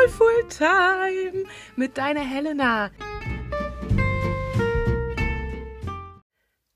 Soulful 0.00 0.48
Time 0.48 1.44
mit 1.76 1.98
deiner 1.98 2.26
Helena. 2.26 2.90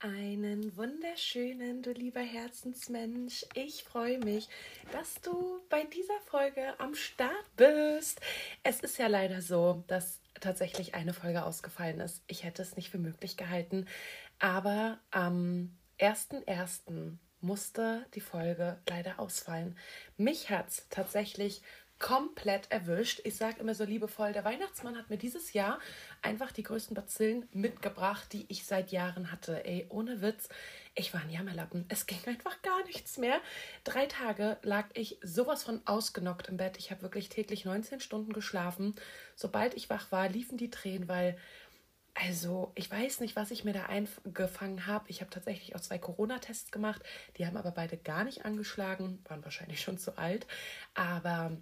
Einen 0.01 0.77
wunderschönen, 0.77 1.83
du 1.83 1.93
lieber 1.93 2.21
Herzensmensch. 2.21 3.47
Ich 3.55 3.85
freue 3.85 4.19
mich, 4.19 4.49
dass 4.93 5.23
du 5.23 5.63
bei 5.71 5.85
dieser 5.85 6.21
Folge 6.27 6.79
am 6.79 6.95
Start 6.95 7.57
bist. 7.57 8.21
Es 8.63 8.81
ist 8.81 8.99
ja 8.99 9.07
leider 9.07 9.41
so, 9.41 9.85
dass 9.87 10.21
tatsächlich 10.41 10.95
eine 10.95 11.15
Folge 11.15 11.45
ausgefallen 11.45 12.01
ist. 12.01 12.23
Ich 12.27 12.45
hätte 12.45 12.61
es 12.61 12.77
nicht 12.77 12.91
für 12.91 12.99
möglich 12.99 13.39
gehalten, 13.39 13.87
aber 14.39 14.99
am 15.11 15.79
1.1. 15.99 17.17
musste 17.41 18.05
die 18.15 18.21
Folge 18.21 18.83
leider 18.87 19.19
ausfallen. 19.19 19.79
Mich 20.19 20.51
hat 20.51 20.69
es 20.69 20.87
tatsächlich 20.91 21.63
komplett 21.99 22.71
erwischt. 22.71 23.21
Ich 23.25 23.37
sage 23.37 23.61
immer 23.61 23.75
so 23.75 23.85
liebevoll, 23.85 24.33
der 24.33 24.45
Weihnachtsmann 24.45 24.97
hat 24.97 25.11
mir 25.11 25.17
dieses 25.17 25.53
Jahr 25.53 25.79
einfach 26.23 26.53
die 26.53 26.63
größten 26.63 26.95
Bazillen 26.95 27.49
mitgebracht, 27.53 28.33
die 28.33 28.47
ich 28.49 28.67
seit 28.67 28.93
Jahren 28.93 29.31
hatte. 29.31 29.65
Ey, 29.65 29.87
ohne 29.89 30.21
Witz, 30.21 30.49
ich 30.95 31.15
war 31.15 31.23
ein 31.23 31.31
Jammerlappen. 31.31 31.87
Es 31.89 32.07
ging 32.07 32.19
einfach 32.27 32.61
gar 32.63 32.85
nichts 32.85 33.19
mehr. 33.19 33.41
Drei 33.85 34.07
Tage 34.07 34.59
lag 34.63 34.87
ich 34.95 35.19
sowas 35.23 35.63
von 35.63 35.81
ausgenockt 35.87 36.49
im 36.49 36.57
Bett. 36.57 36.77
Ich 36.79 36.91
habe 36.91 37.03
wirklich 37.03 37.29
täglich 37.29 37.65
19 37.65 38.01
Stunden 38.01 38.33
geschlafen. 38.33 38.95
Sobald 39.35 39.75
ich 39.75 39.91
wach 39.91 40.13
war, 40.13 40.29
liefen 40.29 40.59
die 40.59 40.71
Tränen, 40.71 41.09
weil 41.09 41.37
also, 42.17 42.71
ich 42.77 42.89
weiß 42.89 43.19
nicht, 43.21 43.35
was 43.35 43.51
ich 43.51 43.65
mir 43.65 43.73
da 43.73 43.87
eingefangen 43.87 44.87
habe. 44.87 45.11
Ich 45.11 45.21
habe 45.21 45.31
tatsächlich 45.31 45.75
auch 45.75 45.81
zwei 45.81 45.99
Corona-Tests 45.99 46.71
gemacht. 46.71 47.03
Die 47.37 47.45
haben 47.45 47.57
aber 47.57 47.73
beide 47.73 47.97
gar 47.97 48.23
nicht 48.23 48.45
angeschlagen, 48.45 49.19
waren 49.29 49.43
wahrscheinlich 49.43 49.81
schon 49.81 49.99
zu 49.99 50.17
alt. 50.17 50.47
Aber 50.95 51.57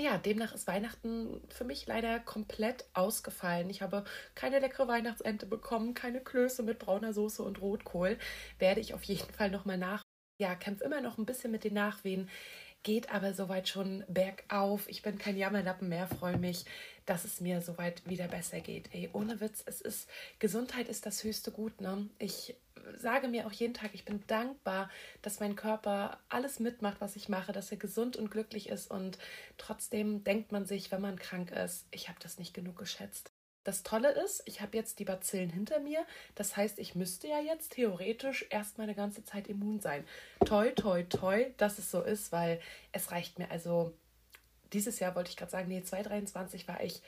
ja, 0.00 0.16
demnach 0.18 0.54
ist 0.54 0.66
Weihnachten 0.68 1.40
für 1.48 1.64
mich 1.64 1.86
leider 1.86 2.20
komplett 2.20 2.88
ausgefallen. 2.94 3.68
Ich 3.68 3.82
habe 3.82 4.04
keine 4.34 4.60
leckere 4.60 4.86
Weihnachtsente 4.88 5.46
bekommen, 5.46 5.94
keine 5.94 6.20
Klöße 6.20 6.62
mit 6.62 6.78
brauner 6.78 7.12
Soße 7.12 7.42
und 7.42 7.60
Rotkohl. 7.60 8.18
Werde 8.58 8.80
ich 8.80 8.94
auf 8.94 9.02
jeden 9.04 9.32
Fall 9.32 9.50
nochmal 9.50 9.78
nach. 9.78 10.02
Ja, 10.40 10.54
kämpfe 10.54 10.84
immer 10.84 11.00
noch 11.00 11.18
ein 11.18 11.26
bisschen 11.26 11.50
mit 11.50 11.64
den 11.64 11.74
Nachwehen 11.74 12.30
geht 12.82 13.10
aber 13.10 13.34
soweit 13.34 13.68
schon 13.68 14.04
bergauf. 14.08 14.88
Ich 14.88 15.02
bin 15.02 15.18
kein 15.18 15.36
Jammerlappen 15.36 15.88
mehr, 15.88 16.06
freue 16.06 16.38
mich, 16.38 16.64
dass 17.06 17.24
es 17.24 17.40
mir 17.40 17.60
soweit 17.60 18.08
wieder 18.08 18.28
besser 18.28 18.60
geht. 18.60 18.92
Ey, 18.94 19.10
ohne 19.12 19.40
Witz, 19.40 19.62
es 19.66 19.80
ist 19.80 20.08
Gesundheit 20.38 20.88
ist 20.88 21.06
das 21.06 21.24
höchste 21.24 21.50
Gut, 21.50 21.80
ne? 21.80 22.08
Ich 22.18 22.56
sage 22.96 23.28
mir 23.28 23.46
auch 23.46 23.52
jeden 23.52 23.74
Tag, 23.74 23.90
ich 23.94 24.04
bin 24.04 24.22
dankbar, 24.26 24.90
dass 25.22 25.40
mein 25.40 25.56
Körper 25.56 26.18
alles 26.28 26.60
mitmacht, 26.60 27.00
was 27.00 27.16
ich 27.16 27.28
mache, 27.28 27.52
dass 27.52 27.70
er 27.70 27.76
gesund 27.76 28.16
und 28.16 28.30
glücklich 28.30 28.68
ist 28.68 28.90
und 28.90 29.18
trotzdem 29.56 30.24
denkt 30.24 30.52
man 30.52 30.64
sich, 30.64 30.90
wenn 30.90 31.00
man 31.00 31.18
krank 31.18 31.50
ist, 31.50 31.86
ich 31.90 32.08
habe 32.08 32.18
das 32.22 32.38
nicht 32.38 32.54
genug 32.54 32.78
geschätzt. 32.78 33.32
Das 33.68 33.82
Tolle 33.82 34.12
ist, 34.12 34.42
ich 34.46 34.62
habe 34.62 34.78
jetzt 34.78 34.98
die 34.98 35.04
Bazillen 35.04 35.50
hinter 35.50 35.78
mir. 35.78 36.06
Das 36.34 36.56
heißt, 36.56 36.78
ich 36.78 36.94
müsste 36.94 37.28
ja 37.28 37.38
jetzt 37.38 37.72
theoretisch 37.72 38.46
erst 38.48 38.78
meine 38.78 38.94
ganze 38.94 39.24
Zeit 39.24 39.46
immun 39.46 39.78
sein. 39.78 40.06
Toi, 40.46 40.70
toi, 40.70 41.02
toi, 41.02 41.44
dass 41.58 41.78
es 41.78 41.90
so 41.90 42.00
ist, 42.00 42.32
weil 42.32 42.62
es 42.92 43.10
reicht 43.10 43.38
mir. 43.38 43.50
Also 43.50 43.92
dieses 44.72 45.00
Jahr 45.00 45.14
wollte 45.14 45.28
ich 45.28 45.36
gerade 45.36 45.50
sagen, 45.50 45.68
nee, 45.68 45.82
2023 45.82 46.66
war 46.66 46.82
ich 46.82 47.02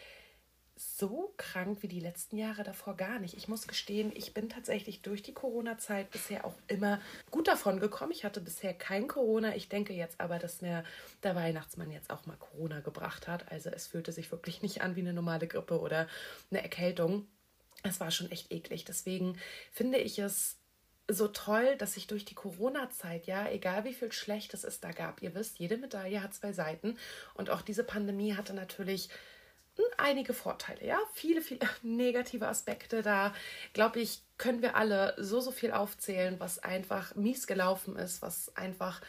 so 0.81 1.35
krank 1.37 1.83
wie 1.83 1.89
die 1.89 2.01
letzten 2.01 2.39
Jahre 2.39 2.63
davor 2.63 2.97
gar 2.97 3.19
nicht. 3.19 3.35
Ich 3.37 3.49
muss 3.49 3.69
gestehen, 3.69 4.13
ich 4.15 4.33
bin 4.33 4.49
tatsächlich 4.49 5.03
durch 5.03 5.23
die 5.23 5.35
Corona-Zeit 5.35 6.11
bisher 6.11 6.47
auch 6.47 6.55
immer 6.69 7.01
gut 7.31 7.49
davon 7.49 7.81
gekommen. 7.81 8.13
Ich 8.13 8.25
hatte 8.25 8.41
bisher 8.41 8.73
kein 8.73 9.07
Corona. 9.07 9.55
Ich 9.55 9.69
denke 9.69 9.93
jetzt 9.93 10.19
aber, 10.21 10.39
dass 10.39 10.63
mir 10.63 10.83
der 11.23 11.37
Weihnachtsmann 11.37 11.91
jetzt 11.91 12.11
auch 12.11 12.25
mal 12.25 12.37
Corona 12.37 12.81
gebracht 12.81 13.29
hat. 13.29 13.53
Also 13.53 13.69
es 13.69 13.89
fühlte 13.89 14.11
sich 14.13 14.33
wirklich 14.33 14.63
nicht 14.63 14.81
an 14.81 14.97
wie 14.97 15.01
eine 15.01 15.13
normale 15.13 15.47
Grippe 15.47 15.81
oder 15.81 16.09
eine 16.51 16.63
Erkältung. 16.63 17.27
Es 17.83 18.01
war 18.01 18.11
schon 18.11 18.31
echt 18.31 18.51
eklig. 18.51 18.87
Deswegen 18.87 19.39
finde 19.71 19.99
ich 19.99 20.19
es 20.19 20.57
so 21.09 21.29
toll, 21.29 21.77
dass 21.77 21.97
ich 21.99 22.07
durch 22.07 22.25
die 22.25 22.35
Corona-Zeit, 22.35 23.27
ja, 23.27 23.49
egal 23.51 23.85
wie 23.85 23.95
viel 23.95 24.13
Schlechtes 24.13 24.65
es 24.65 24.81
da 24.81 24.93
gab, 24.93 25.21
ihr 25.23 25.35
wisst, 25.35 25.59
jede 25.59 25.77
Medaille 25.77 26.23
hat 26.23 26.33
zwei 26.33 26.53
Seiten 26.53 26.97
und 27.35 27.51
auch 27.51 27.63
diese 27.63 27.85
Pandemie 27.85 28.35
hatte 28.35 28.55
natürlich 28.55 29.11
einige 29.99 30.35
Vorteile, 30.35 30.85
ja, 30.85 30.99
viele, 31.13 31.41
viele 31.41 31.61
negative 31.83 32.49
Aspekte. 32.49 33.03
Da, 33.03 33.33
glaube 33.73 34.01
ich, 34.01 34.23
können 34.39 34.63
wir 34.63 34.77
alle 34.77 35.15
so, 35.19 35.41
so 35.41 35.51
viel 35.51 35.73
aufzählen, 35.73 36.39
was 36.39 36.59
einfach 36.59 37.15
mies 37.15 37.47
gelaufen 37.47 37.97
ist, 37.97 38.23
was 38.23 38.57
einfach 38.57 39.01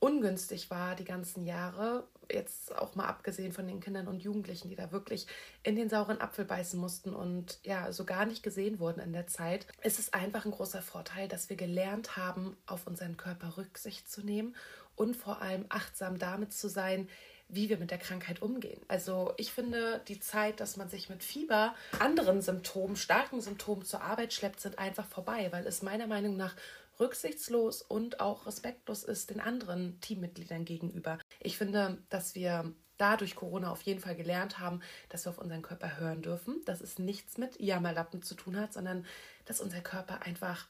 ungünstig 0.00 0.70
war 0.70 0.96
die 0.96 1.04
ganzen 1.04 1.44
Jahre. 1.44 2.08
Jetzt 2.32 2.76
auch 2.76 2.94
mal 2.94 3.06
abgesehen 3.06 3.52
von 3.52 3.66
den 3.66 3.80
Kindern 3.80 4.08
und 4.08 4.22
Jugendlichen, 4.22 4.68
die 4.68 4.76
da 4.76 4.92
wirklich 4.92 5.26
in 5.62 5.76
den 5.76 5.90
sauren 5.90 6.20
Apfel 6.20 6.44
beißen 6.44 6.80
mussten 6.80 7.12
und 7.12 7.60
ja, 7.64 7.92
so 7.92 8.04
gar 8.04 8.24
nicht 8.24 8.42
gesehen 8.42 8.78
wurden 8.78 9.00
in 9.00 9.12
der 9.12 9.26
Zeit. 9.26 9.66
Es 9.82 9.98
ist 9.98 10.14
einfach 10.14 10.44
ein 10.44 10.52
großer 10.52 10.80
Vorteil, 10.80 11.28
dass 11.28 11.50
wir 11.50 11.56
gelernt 11.56 12.16
haben, 12.16 12.56
auf 12.66 12.86
unseren 12.86 13.16
Körper 13.16 13.56
Rücksicht 13.58 14.10
zu 14.10 14.22
nehmen 14.22 14.56
und 14.96 15.16
vor 15.16 15.42
allem 15.42 15.66
achtsam 15.68 16.18
damit 16.18 16.52
zu 16.52 16.68
sein, 16.68 17.08
wie 17.52 17.68
wir 17.68 17.78
mit 17.78 17.90
der 17.90 17.98
Krankheit 17.98 18.42
umgehen. 18.42 18.80
Also 18.88 19.32
ich 19.36 19.52
finde, 19.52 20.00
die 20.08 20.20
Zeit, 20.20 20.60
dass 20.60 20.76
man 20.76 20.88
sich 20.88 21.08
mit 21.08 21.22
Fieber, 21.22 21.74
anderen 21.98 22.40
Symptomen, 22.42 22.96
starken 22.96 23.40
Symptomen 23.40 23.84
zur 23.84 24.02
Arbeit 24.02 24.32
schleppt, 24.32 24.60
sind 24.60 24.78
einfach 24.78 25.06
vorbei, 25.06 25.48
weil 25.50 25.66
es 25.66 25.82
meiner 25.82 26.06
Meinung 26.06 26.36
nach 26.36 26.54
rücksichtslos 26.98 27.82
und 27.82 28.20
auch 28.20 28.46
respektlos 28.46 29.04
ist 29.04 29.30
den 29.30 29.40
anderen 29.40 30.00
Teammitgliedern 30.00 30.64
gegenüber. 30.64 31.18
Ich 31.40 31.56
finde, 31.56 31.98
dass 32.10 32.34
wir 32.34 32.72
dadurch 32.98 33.34
Corona 33.34 33.70
auf 33.70 33.82
jeden 33.82 34.00
Fall 34.00 34.14
gelernt 34.14 34.58
haben, 34.58 34.80
dass 35.08 35.24
wir 35.24 35.30
auf 35.30 35.38
unseren 35.38 35.62
Körper 35.62 35.98
hören 35.98 36.20
dürfen, 36.20 36.62
dass 36.66 36.82
es 36.82 36.98
nichts 36.98 37.38
mit 37.38 37.58
Jammerlappen 37.58 38.22
zu 38.22 38.34
tun 38.34 38.60
hat, 38.60 38.74
sondern 38.74 39.06
dass 39.46 39.60
unser 39.60 39.80
Körper 39.80 40.22
einfach 40.22 40.68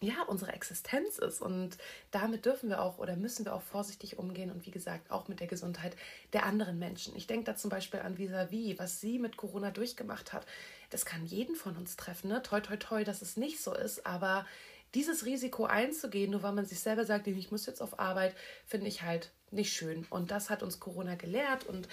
ja, 0.00 0.22
unsere 0.26 0.52
Existenz 0.52 1.18
ist. 1.18 1.40
Und 1.40 1.78
damit 2.10 2.44
dürfen 2.44 2.68
wir 2.68 2.82
auch 2.82 2.98
oder 2.98 3.16
müssen 3.16 3.44
wir 3.44 3.54
auch 3.54 3.62
vorsichtig 3.62 4.18
umgehen 4.18 4.50
und 4.50 4.66
wie 4.66 4.70
gesagt 4.70 5.10
auch 5.10 5.28
mit 5.28 5.40
der 5.40 5.46
Gesundheit 5.46 5.96
der 6.32 6.44
anderen 6.44 6.78
Menschen. 6.78 7.16
Ich 7.16 7.26
denke 7.26 7.44
da 7.44 7.56
zum 7.56 7.70
Beispiel 7.70 8.00
an 8.00 8.18
Visavi, 8.18 8.78
was 8.78 9.00
sie 9.00 9.18
mit 9.18 9.36
Corona 9.36 9.70
durchgemacht 9.70 10.32
hat. 10.32 10.46
Das 10.90 11.06
kann 11.06 11.24
jeden 11.24 11.56
von 11.56 11.76
uns 11.76 11.96
treffen. 11.96 12.28
Ne? 12.28 12.42
Toi, 12.42 12.60
toi, 12.60 12.76
toi, 12.76 13.04
dass 13.04 13.22
es 13.22 13.36
nicht 13.36 13.62
so 13.62 13.74
ist. 13.74 14.06
Aber 14.06 14.46
dieses 14.94 15.24
Risiko 15.24 15.64
einzugehen, 15.64 16.30
nur 16.30 16.42
weil 16.42 16.52
man 16.52 16.66
sich 16.66 16.80
selber 16.80 17.04
sagt, 17.04 17.26
ich 17.26 17.50
muss 17.50 17.66
jetzt 17.66 17.80
auf 17.80 17.98
Arbeit, 17.98 18.34
finde 18.66 18.88
ich 18.88 19.02
halt 19.02 19.32
nicht 19.50 19.72
schön. 19.72 20.06
Und 20.10 20.30
das 20.30 20.50
hat 20.50 20.62
uns 20.62 20.78
Corona 20.78 21.14
gelehrt. 21.14 21.64
Und 21.64 21.88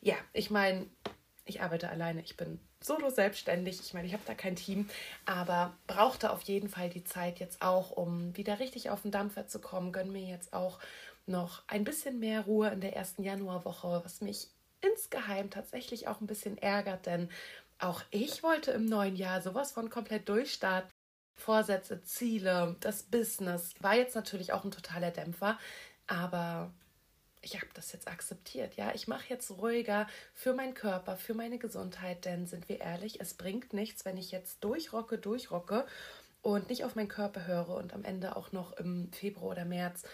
ja, 0.00 0.16
ich 0.32 0.50
meine, 0.50 0.86
ich 1.44 1.60
arbeite 1.60 1.88
alleine, 1.88 2.20
ich 2.22 2.36
bin 2.36 2.60
solo 2.82 3.10
selbstständig. 3.10 3.80
Ich 3.80 3.94
meine, 3.94 4.06
ich 4.06 4.12
habe 4.12 4.22
da 4.26 4.34
kein 4.34 4.56
Team, 4.56 4.88
aber 5.26 5.74
brauchte 5.86 6.30
auf 6.30 6.42
jeden 6.42 6.68
Fall 6.68 6.88
die 6.90 7.04
Zeit 7.04 7.40
jetzt 7.40 7.62
auch, 7.62 7.90
um 7.90 8.36
wieder 8.36 8.58
richtig 8.58 8.90
auf 8.90 9.02
den 9.02 9.10
Dampfer 9.10 9.46
zu 9.46 9.60
kommen. 9.60 9.92
Gönn 9.92 10.12
mir 10.12 10.22
jetzt 10.22 10.52
auch 10.52 10.78
noch 11.26 11.62
ein 11.66 11.84
bisschen 11.84 12.18
mehr 12.18 12.42
Ruhe 12.42 12.68
in 12.70 12.80
der 12.80 12.96
ersten 12.96 13.22
Januarwoche, 13.22 14.00
was 14.04 14.20
mich 14.20 14.48
insgeheim 14.80 15.50
tatsächlich 15.50 16.08
auch 16.08 16.20
ein 16.20 16.26
bisschen 16.26 16.56
ärgert, 16.58 17.06
denn 17.06 17.28
auch 17.78 18.02
ich 18.10 18.42
wollte 18.42 18.72
im 18.72 18.86
neuen 18.86 19.16
Jahr 19.16 19.40
sowas 19.40 19.72
von 19.72 19.90
komplett 19.90 20.28
durchstarten. 20.28 20.90
Vorsätze, 21.36 22.02
Ziele, 22.02 22.76
das 22.80 23.04
Business 23.04 23.74
war 23.80 23.94
jetzt 23.94 24.16
natürlich 24.16 24.52
auch 24.52 24.64
ein 24.64 24.72
totaler 24.72 25.12
Dämpfer, 25.12 25.56
aber 26.08 26.72
ich 27.42 27.56
habe 27.56 27.68
das 27.74 27.92
jetzt 27.92 28.08
akzeptiert. 28.08 28.76
Ja, 28.76 28.92
ich 28.94 29.08
mache 29.08 29.28
jetzt 29.28 29.50
ruhiger 29.50 30.06
für 30.34 30.54
meinen 30.54 30.74
Körper, 30.74 31.16
für 31.16 31.34
meine 31.34 31.58
Gesundheit, 31.58 32.24
denn 32.24 32.46
sind 32.46 32.68
wir 32.68 32.80
ehrlich, 32.80 33.20
es 33.20 33.34
bringt 33.34 33.72
nichts, 33.72 34.04
wenn 34.04 34.16
ich 34.16 34.30
jetzt 34.30 34.62
durchrocke, 34.64 35.18
durchrocke 35.18 35.86
und 36.42 36.68
nicht 36.68 36.84
auf 36.84 36.94
meinen 36.94 37.08
Körper 37.08 37.46
höre 37.46 37.70
und 37.70 37.92
am 37.92 38.04
Ende 38.04 38.36
auch 38.36 38.52
noch 38.52 38.72
im 38.72 39.12
Februar 39.12 39.52
oder 39.52 39.64
März 39.64 40.04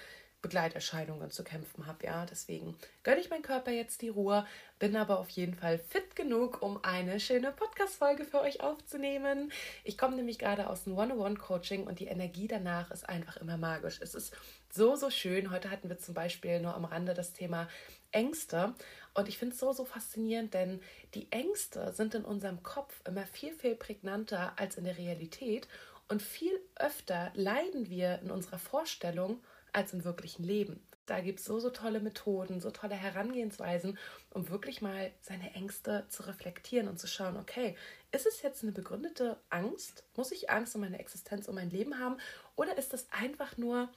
Begleiterscheinungen 0.45 1.31
zu 1.31 1.43
kämpfen 1.43 1.87
habe. 1.87 2.05
Ja, 2.05 2.27
deswegen 2.27 2.77
gönne 3.03 3.19
ich 3.19 3.31
meinem 3.31 3.41
Körper 3.41 3.71
jetzt 3.71 4.03
die 4.03 4.11
Ruhe, 4.11 4.47
bin 4.79 4.95
aber 4.95 5.19
auf 5.19 5.31
jeden 5.31 5.55
Fall 5.55 5.79
fit 5.79 6.15
genug, 6.15 6.61
um 6.61 6.85
eine 6.85 7.19
schöne 7.19 7.51
Podcast-Folge 7.51 8.27
für 8.27 8.43
euch 8.43 8.61
aufzunehmen. 8.61 9.51
Ich 9.85 9.97
komme 9.97 10.17
nämlich 10.17 10.39
gerade 10.39 10.69
aus 10.69 10.87
einem 10.87 10.99
One-on-One-Coaching 10.99 11.87
und 11.87 11.99
die 11.99 12.09
Energie 12.09 12.47
danach 12.47 12.91
ist 12.91 13.09
einfach 13.09 13.39
immer 13.39 13.57
magisch. 13.57 13.99
Es 14.03 14.15
ist 14.15 14.37
so, 14.71 14.97
so 14.97 15.09
schön. 15.09 15.51
Heute 15.51 15.71
hatten 15.71 15.89
wir 15.89 15.97
zum 15.97 16.13
Beispiel 16.13 16.61
nur 16.61 16.75
am 16.75 16.85
Rande 16.85 17.15
das 17.15 17.33
Thema 17.33 17.67
Ängste. 18.13 18.75
Und 19.15 19.29
ich 19.31 19.39
finde 19.39 19.55
es 19.55 19.61
so, 19.61 19.73
so 19.73 19.87
faszinierend, 19.87 20.53
denn 20.53 20.83
die 21.15 21.33
Ängste 21.33 21.91
sind 21.95 22.15
in 22.15 22.25
unserem 22.27 22.63
Kopf 22.63 23.01
immer 23.07 23.25
viel, 23.25 23.55
viel 23.55 23.77
prägnanter 23.77 24.53
als 24.57 24.77
in 24.77 24.85
der 24.85 24.99
Realität. 24.99 25.69
Und 26.09 26.21
viel 26.21 26.61
öfter 26.77 27.33
leiden 27.35 27.89
wir 27.89 28.19
in 28.19 28.31
unserer 28.31 28.59
Vorstellung 28.59 29.41
als 29.75 29.93
im 29.93 30.05
wirklichen 30.05 30.45
Leben. 30.45 30.81
Da 31.07 31.21
gibt 31.21 31.41
es 31.41 31.45
so, 31.45 31.59
so 31.59 31.69
tolle 31.69 32.01
Methoden, 32.01 32.61
so 32.61 32.71
tolle 32.71 32.95
Herangehensweisen, 32.95 33.99
um 34.31 34.49
wirklich 34.49 34.81
mal 34.81 35.13
seine 35.21 35.53
Ängste 35.53 36.07
zu 36.09 36.23
reflektieren 36.23 36.89
und 36.89 36.99
zu 36.99 37.07
schauen, 37.07 37.37
okay, 37.37 37.77
ist 38.11 38.27
es 38.27 38.41
jetzt 38.41 38.63
eine 38.63 38.73
begründete 38.73 39.37
Angst? 39.51 40.05
Muss 40.17 40.33
ich 40.33 40.49
Angst 40.49 40.75
um 40.75 40.81
meine 40.81 40.99
Existenz, 40.99 41.47
um 41.47 41.57
mein 41.57 41.69
Leben 41.69 41.99
haben? 41.99 42.17
Oder 42.57 42.79
ist 42.79 42.95
das 42.95 43.07
einfach 43.13 43.59
nur 43.59 43.91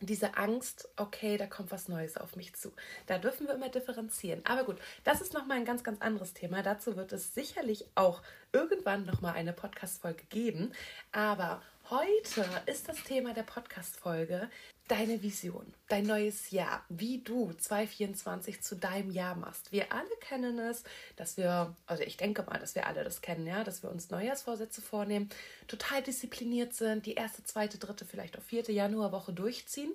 diese 0.00 0.36
Angst, 0.36 0.88
okay, 0.96 1.36
da 1.36 1.46
kommt 1.46 1.70
was 1.70 1.88
Neues 1.88 2.16
auf 2.16 2.34
mich 2.34 2.54
zu. 2.54 2.72
Da 3.06 3.18
dürfen 3.18 3.46
wir 3.46 3.54
immer 3.54 3.68
differenzieren. 3.68 4.44
Aber 4.44 4.64
gut, 4.64 4.78
das 5.04 5.20
ist 5.20 5.34
nochmal 5.34 5.58
ein 5.58 5.64
ganz, 5.64 5.84
ganz 5.84 6.00
anderes 6.00 6.34
Thema. 6.34 6.62
Dazu 6.62 6.96
wird 6.96 7.12
es 7.12 7.34
sicherlich 7.34 7.86
auch 7.94 8.22
irgendwann 8.52 9.06
nochmal 9.06 9.34
eine 9.34 9.52
Podcast-Folge 9.52 10.24
geben. 10.24 10.72
Aber 11.12 11.62
heute 11.90 12.44
ist 12.66 12.88
das 12.88 13.02
Thema 13.04 13.34
der 13.34 13.42
Podcast-Folge 13.42 14.48
deine 14.88 15.22
Vision, 15.22 15.72
dein 15.88 16.04
neues 16.04 16.50
Jahr, 16.50 16.84
wie 16.88 17.22
du 17.22 17.52
2024 17.52 18.62
zu 18.62 18.76
deinem 18.76 19.10
Jahr 19.10 19.34
machst. 19.34 19.72
Wir 19.72 19.92
alle 19.92 20.10
kennen 20.20 20.58
es, 20.58 20.84
dass 21.16 21.36
wir, 21.36 21.74
also 21.86 22.02
ich 22.02 22.16
denke 22.16 22.42
mal, 22.42 22.58
dass 22.58 22.74
wir 22.74 22.86
alle 22.86 23.02
das 23.02 23.22
kennen, 23.22 23.46
ja, 23.46 23.64
dass 23.64 23.82
wir 23.82 23.90
uns 23.90 24.10
Neujahrsvorsätze 24.10 24.82
vornehmen, 24.82 25.30
total 25.66 26.02
diszipliniert 26.02 26.74
sind, 26.74 27.06
die 27.06 27.14
erste, 27.14 27.44
zweite, 27.44 27.78
dritte, 27.78 28.04
vielleicht 28.04 28.38
auch 28.38 28.42
vierte 28.42 28.72
Januarwoche 28.72 29.32
durchziehen. 29.32 29.92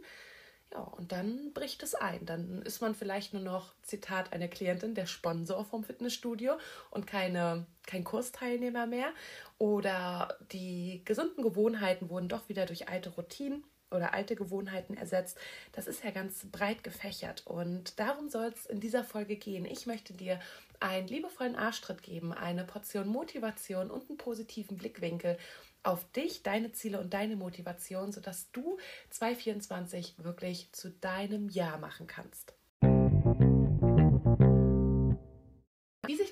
Ja, 0.71 0.81
und 0.81 1.11
dann 1.11 1.51
bricht 1.53 1.81
es 1.81 1.95
ein. 1.95 2.25
Dann 2.25 2.61
ist 2.61 2.81
man 2.81 2.93
vielleicht 2.93 3.33
nur 3.33 3.41
noch, 3.41 3.73
Zitat, 3.81 4.33
eine 4.33 4.49
Klientin, 4.49 4.93
der 4.93 5.07
Sponsor 5.07 5.65
vom 5.65 5.83
Fitnessstudio 5.83 6.57
und 6.91 7.07
keine, 7.07 7.65
kein 7.87 8.03
Kursteilnehmer 8.03 8.85
mehr. 8.85 9.11
Oder 9.57 10.37
die 10.51 11.01
gesunden 11.05 11.43
Gewohnheiten 11.43 12.09
wurden 12.09 12.29
doch 12.29 12.49
wieder 12.49 12.65
durch 12.67 12.87
alte 12.87 13.09
Routinen 13.09 13.63
oder 13.91 14.13
alte 14.13 14.35
Gewohnheiten 14.35 14.95
ersetzt. 14.95 15.37
Das 15.71 15.87
ist 15.87 16.03
ja 16.03 16.11
ganz 16.11 16.45
breit 16.51 16.83
gefächert 16.83 17.45
und 17.47 17.99
darum 17.99 18.29
soll 18.29 18.53
es 18.53 18.65
in 18.65 18.79
dieser 18.79 19.03
Folge 19.03 19.35
gehen. 19.35 19.65
Ich 19.65 19.87
möchte 19.87 20.13
dir 20.13 20.39
einen 20.79 21.07
liebevollen 21.07 21.55
Arschtritt 21.55 22.03
geben, 22.03 22.31
eine 22.31 22.63
Portion 22.63 23.07
Motivation 23.07 23.89
und 23.89 24.07
einen 24.09 24.17
positiven 24.17 24.77
Blickwinkel 24.77 25.37
auf 25.83 26.09
dich, 26.11 26.43
deine 26.43 26.71
Ziele 26.71 26.99
und 26.99 27.13
deine 27.13 27.35
Motivation, 27.35 28.11
sodass 28.11 28.51
du 28.51 28.77
2024 29.11 30.15
wirklich 30.17 30.71
zu 30.73 30.91
deinem 30.91 31.49
Jahr 31.49 31.77
machen 31.77 32.07
kannst. 32.07 32.58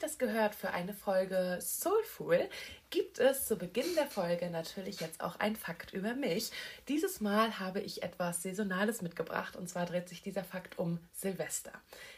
Das 0.08 0.18
gehört 0.18 0.56
für 0.56 0.70
eine 0.72 0.94
Folge 0.94 1.58
Soulful, 1.60 2.48
gibt 2.92 3.20
es 3.20 3.46
zu 3.46 3.58
Beginn 3.58 3.94
der 3.96 4.08
Folge 4.08 4.50
natürlich 4.50 5.02
jetzt 5.02 5.20
auch 5.20 5.38
ein 5.42 5.58
Fakt 5.58 5.92
über 5.92 6.14
mich. 6.14 6.50
Dieses 6.88 7.20
Mal 7.20 7.60
habe 7.60 7.82
ich 7.82 8.04
etwas 8.04 8.42
Saisonales 8.42 9.02
mitgebracht 9.02 9.58
und 9.58 9.68
zwar 9.68 9.86
dreht 9.86 10.08
sich 10.08 10.22
dieser 10.22 10.46
Fakt 10.46 10.80
um 10.80 11.00
Silvester. 11.12 11.74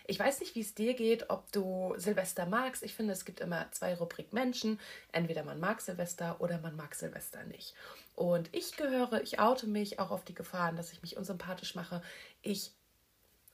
Ich 0.05 0.19
weiß 0.19 0.39
nicht, 0.41 0.53
wie 0.53 0.61
es 0.61 0.75
dir 0.75 0.93
geht, 0.93 1.31
ob 1.31 1.51
du 1.51 1.95
Silvester 1.97 2.45
magst. 2.45 2.83
Ich 2.83 2.93
finde, 2.93 3.13
es 3.13 3.25
gibt 3.25 3.39
immer 3.39 3.65
zwei 3.71 3.95
Rubrik 3.95 4.33
Menschen. 4.33 4.79
Entweder 5.11 5.43
man 5.43 5.59
mag 5.59 5.81
Silvester 5.81 6.39
oder 6.41 6.59
man 6.59 6.75
mag 6.75 6.93
Silvester 6.93 7.43
nicht. 7.45 7.73
Und 8.15 8.53
ich 8.53 8.77
gehöre, 8.77 9.23
ich 9.23 9.39
oute 9.39 9.65
mich 9.65 9.97
auch 9.97 10.11
auf 10.11 10.23
die 10.25 10.35
Gefahren, 10.35 10.75
dass 10.75 10.93
ich 10.93 11.01
mich 11.01 11.17
unsympathisch 11.17 11.73
mache. 11.73 12.03
Ich 12.43 12.71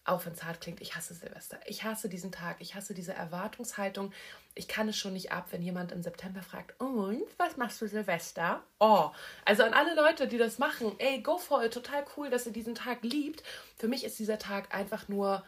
auch 0.05 0.25
wenn 0.25 0.33
es 0.33 0.43
hart 0.43 0.61
klingt, 0.61 0.81
ich 0.81 0.95
hasse 0.95 1.15
Silvester. 1.15 1.59
Ich 1.65 1.83
hasse 1.83 2.07
diesen 2.07 2.31
Tag, 2.31 2.57
ich 2.59 2.75
hasse 2.75 2.93
diese 2.93 3.13
Erwartungshaltung. 3.13 4.13
Ich 4.53 4.67
kann 4.67 4.87
es 4.87 4.97
schon 4.97 5.13
nicht 5.13 5.31
ab, 5.31 5.47
wenn 5.51 5.61
jemand 5.61 5.91
im 5.91 6.03
September 6.03 6.41
fragt, 6.41 6.79
und 6.79 7.23
was 7.37 7.57
machst 7.57 7.81
du 7.81 7.87
Silvester? 7.87 8.63
Oh, 8.79 9.09
also 9.43 9.63
an 9.63 9.73
alle 9.73 9.95
Leute, 9.95 10.27
die 10.27 10.37
das 10.37 10.59
machen, 10.59 10.93
ey, 10.99 11.21
go 11.21 11.37
for 11.37 11.63
it, 11.63 11.73
total 11.73 12.05
cool, 12.15 12.29
dass 12.29 12.45
ihr 12.45 12.53
diesen 12.53 12.75
Tag 12.75 13.03
liebt. 13.03 13.43
Für 13.77 13.87
mich 13.87 14.03
ist 14.03 14.19
dieser 14.19 14.37
Tag 14.37 14.73
einfach 14.73 15.07
nur 15.07 15.43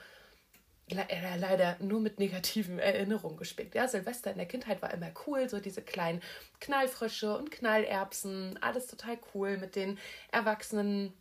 äh, 0.90 1.38
leider 1.38 1.78
nur 1.80 2.00
mit 2.00 2.18
negativen 2.18 2.80
Erinnerungen 2.80 3.38
gespickt. 3.38 3.76
Ja, 3.76 3.88
Silvester 3.88 4.32
in 4.32 4.38
der 4.38 4.48
Kindheit 4.48 4.82
war 4.82 4.94
immer 4.94 5.12
cool, 5.28 5.50
so 5.50 5.60
diese 5.60 5.82
kleinen 5.82 6.22
Knallfrösche 6.62 7.38
und 7.38 7.52
Knallerbsen, 7.52 8.58
alles 8.62 8.88
total 8.88 9.20
cool 9.34 9.58
mit 9.58 9.76
den 9.76 10.00
Erwachsenen 10.32 11.14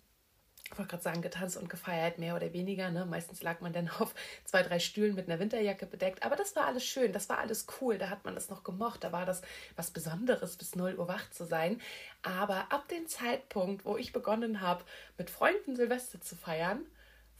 ich 0.70 0.76
wollte 0.76 0.90
gerade 0.90 1.02
sagen, 1.02 1.22
getanzt 1.22 1.56
und 1.56 1.68
gefeiert, 1.68 2.18
mehr 2.18 2.34
oder 2.34 2.52
weniger. 2.52 2.90
Ne? 2.90 3.06
Meistens 3.06 3.40
lag 3.42 3.60
man 3.60 3.72
dann 3.72 3.88
auf 3.98 4.14
zwei, 4.44 4.62
drei 4.62 4.78
Stühlen 4.78 5.14
mit 5.14 5.28
einer 5.28 5.38
Winterjacke 5.38 5.86
bedeckt. 5.86 6.24
Aber 6.24 6.34
das 6.34 6.56
war 6.56 6.66
alles 6.66 6.84
schön, 6.84 7.12
das 7.12 7.28
war 7.28 7.38
alles 7.38 7.66
cool. 7.80 7.98
Da 7.98 8.10
hat 8.10 8.24
man 8.24 8.34
das 8.34 8.50
noch 8.50 8.64
gemocht. 8.64 9.04
Da 9.04 9.12
war 9.12 9.26
das 9.26 9.42
was 9.76 9.90
Besonderes, 9.90 10.56
bis 10.56 10.74
0 10.74 10.96
Uhr 10.96 11.08
wach 11.08 11.30
zu 11.30 11.44
sein. 11.44 11.80
Aber 12.22 12.72
ab 12.72 12.88
dem 12.88 13.06
Zeitpunkt, 13.06 13.84
wo 13.84 13.96
ich 13.96 14.12
begonnen 14.12 14.60
habe, 14.60 14.84
mit 15.18 15.30
Freunden 15.30 15.76
Silvester 15.76 16.20
zu 16.20 16.34
feiern, 16.34 16.80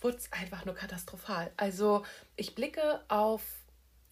wurde 0.01 0.19
es 0.19 0.33
einfach 0.33 0.65
nur 0.65 0.77
katastrophal. 0.77 1.51
Also 1.57 2.05
ich 2.37 2.55
blicke 2.55 3.01
auf 3.09 3.43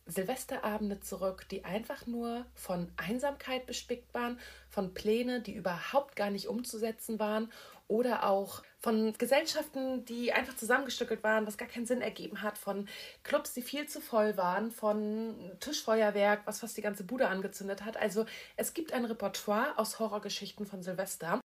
Silvesterabende 0.07 1.01
zurück, 1.01 1.47
die 1.51 1.65
einfach 1.65 2.07
nur 2.07 2.45
von 2.55 2.91
Einsamkeit 2.97 3.65
bespickt 3.67 4.13
waren, 4.13 4.39
von 4.69 4.93
Plänen, 4.93 5.43
die 5.43 5.55
überhaupt 5.55 6.15
gar 6.15 6.31
nicht 6.31 6.49
umzusetzen 6.49 7.19
waren 7.19 7.51
oder 7.89 8.29
auch 8.29 8.63
von 8.79 9.13
Gesellschaften, 9.15 10.05
die 10.05 10.33
einfach 10.33 10.57
zusammengestückelt 10.57 11.23
waren, 11.23 11.47
was 11.47 11.59
gar 11.59 11.69
keinen 11.69 11.87
Sinn 11.87 12.01
ergeben 12.01 12.43
hat, 12.43 12.59
von 12.59 12.89
Clubs, 13.23 13.53
die 13.53 13.63
viel 13.63 13.87
zu 13.87 14.01
voll 14.01 14.37
waren, 14.37 14.71
von 14.71 15.53
Tischfeuerwerk, 15.61 16.47
was 16.47 16.61
fast 16.61 16.77
die 16.77 16.83
ganze 16.83 17.05
Bude 17.05 17.29
angezündet 17.29 17.85
hat. 17.85 17.97
Also 17.97 18.27
es 18.57 18.75
gibt 18.75 18.93
ein 18.93 19.05
Repertoire 19.05 19.79
aus 19.79 19.99
Horrorgeschichten 19.99 20.67
von 20.67 20.83
Silvester. 20.83 21.41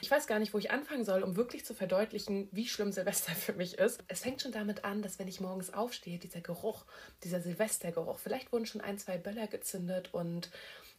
Ich 0.00 0.10
weiß 0.10 0.26
gar 0.26 0.38
nicht, 0.38 0.52
wo 0.52 0.58
ich 0.58 0.70
anfangen 0.70 1.04
soll, 1.04 1.22
um 1.22 1.36
wirklich 1.36 1.64
zu 1.64 1.74
verdeutlichen, 1.74 2.48
wie 2.52 2.66
schlimm 2.66 2.92
Silvester 2.92 3.32
für 3.34 3.54
mich 3.54 3.78
ist. 3.78 4.02
Es 4.08 4.20
fängt 4.20 4.42
schon 4.42 4.52
damit 4.52 4.84
an, 4.84 5.02
dass 5.02 5.18
wenn 5.18 5.28
ich 5.28 5.40
morgens 5.40 5.72
aufstehe, 5.72 6.18
dieser 6.18 6.40
Geruch, 6.40 6.84
dieser 7.22 7.40
Silvestergeruch, 7.40 8.18
vielleicht 8.18 8.52
wurden 8.52 8.66
schon 8.66 8.80
ein, 8.80 8.98
zwei 8.98 9.18
Böller 9.18 9.46
gezündet 9.46 10.12
und 10.12 10.50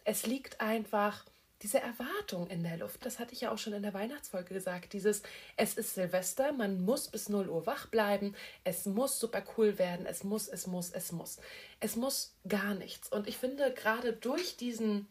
es 0.05 0.25
liegt 0.25 0.61
einfach 0.61 1.25
diese 1.65 1.81
Erwartung 1.81 2.45
in 2.45 2.61
der 2.61 2.77
Luft, 2.77 3.07
das 3.07 3.17
hatte 3.17 3.33
ich 3.33 3.41
ja 3.41 3.51
auch 3.51 3.57
schon 3.57 3.73
in 3.73 3.81
der 3.81 3.95
Weihnachtsfolge 3.95 4.53
gesagt, 4.53 4.93
dieses, 4.93 5.23
es 5.57 5.73
ist 5.73 5.95
Silvester, 5.95 6.53
man 6.53 6.85
muss 6.85 7.07
bis 7.07 7.27
0 7.27 7.49
Uhr 7.49 7.65
wach 7.65 7.87
bleiben, 7.87 8.35
es 8.63 8.85
muss 8.85 9.19
super 9.19 9.43
cool 9.57 9.79
werden, 9.79 10.05
es 10.05 10.23
muss, 10.23 10.47
es 10.47 10.67
muss, 10.67 10.91
es 10.91 11.11
muss. 11.11 11.39
Es 11.79 11.95
muss 11.95 12.35
gar 12.47 12.75
nichts. 12.75 13.11
Und 13.11 13.27
ich 13.27 13.39
finde, 13.39 13.73
gerade 13.73 14.13
durch 14.13 14.57
diesen 14.57 15.07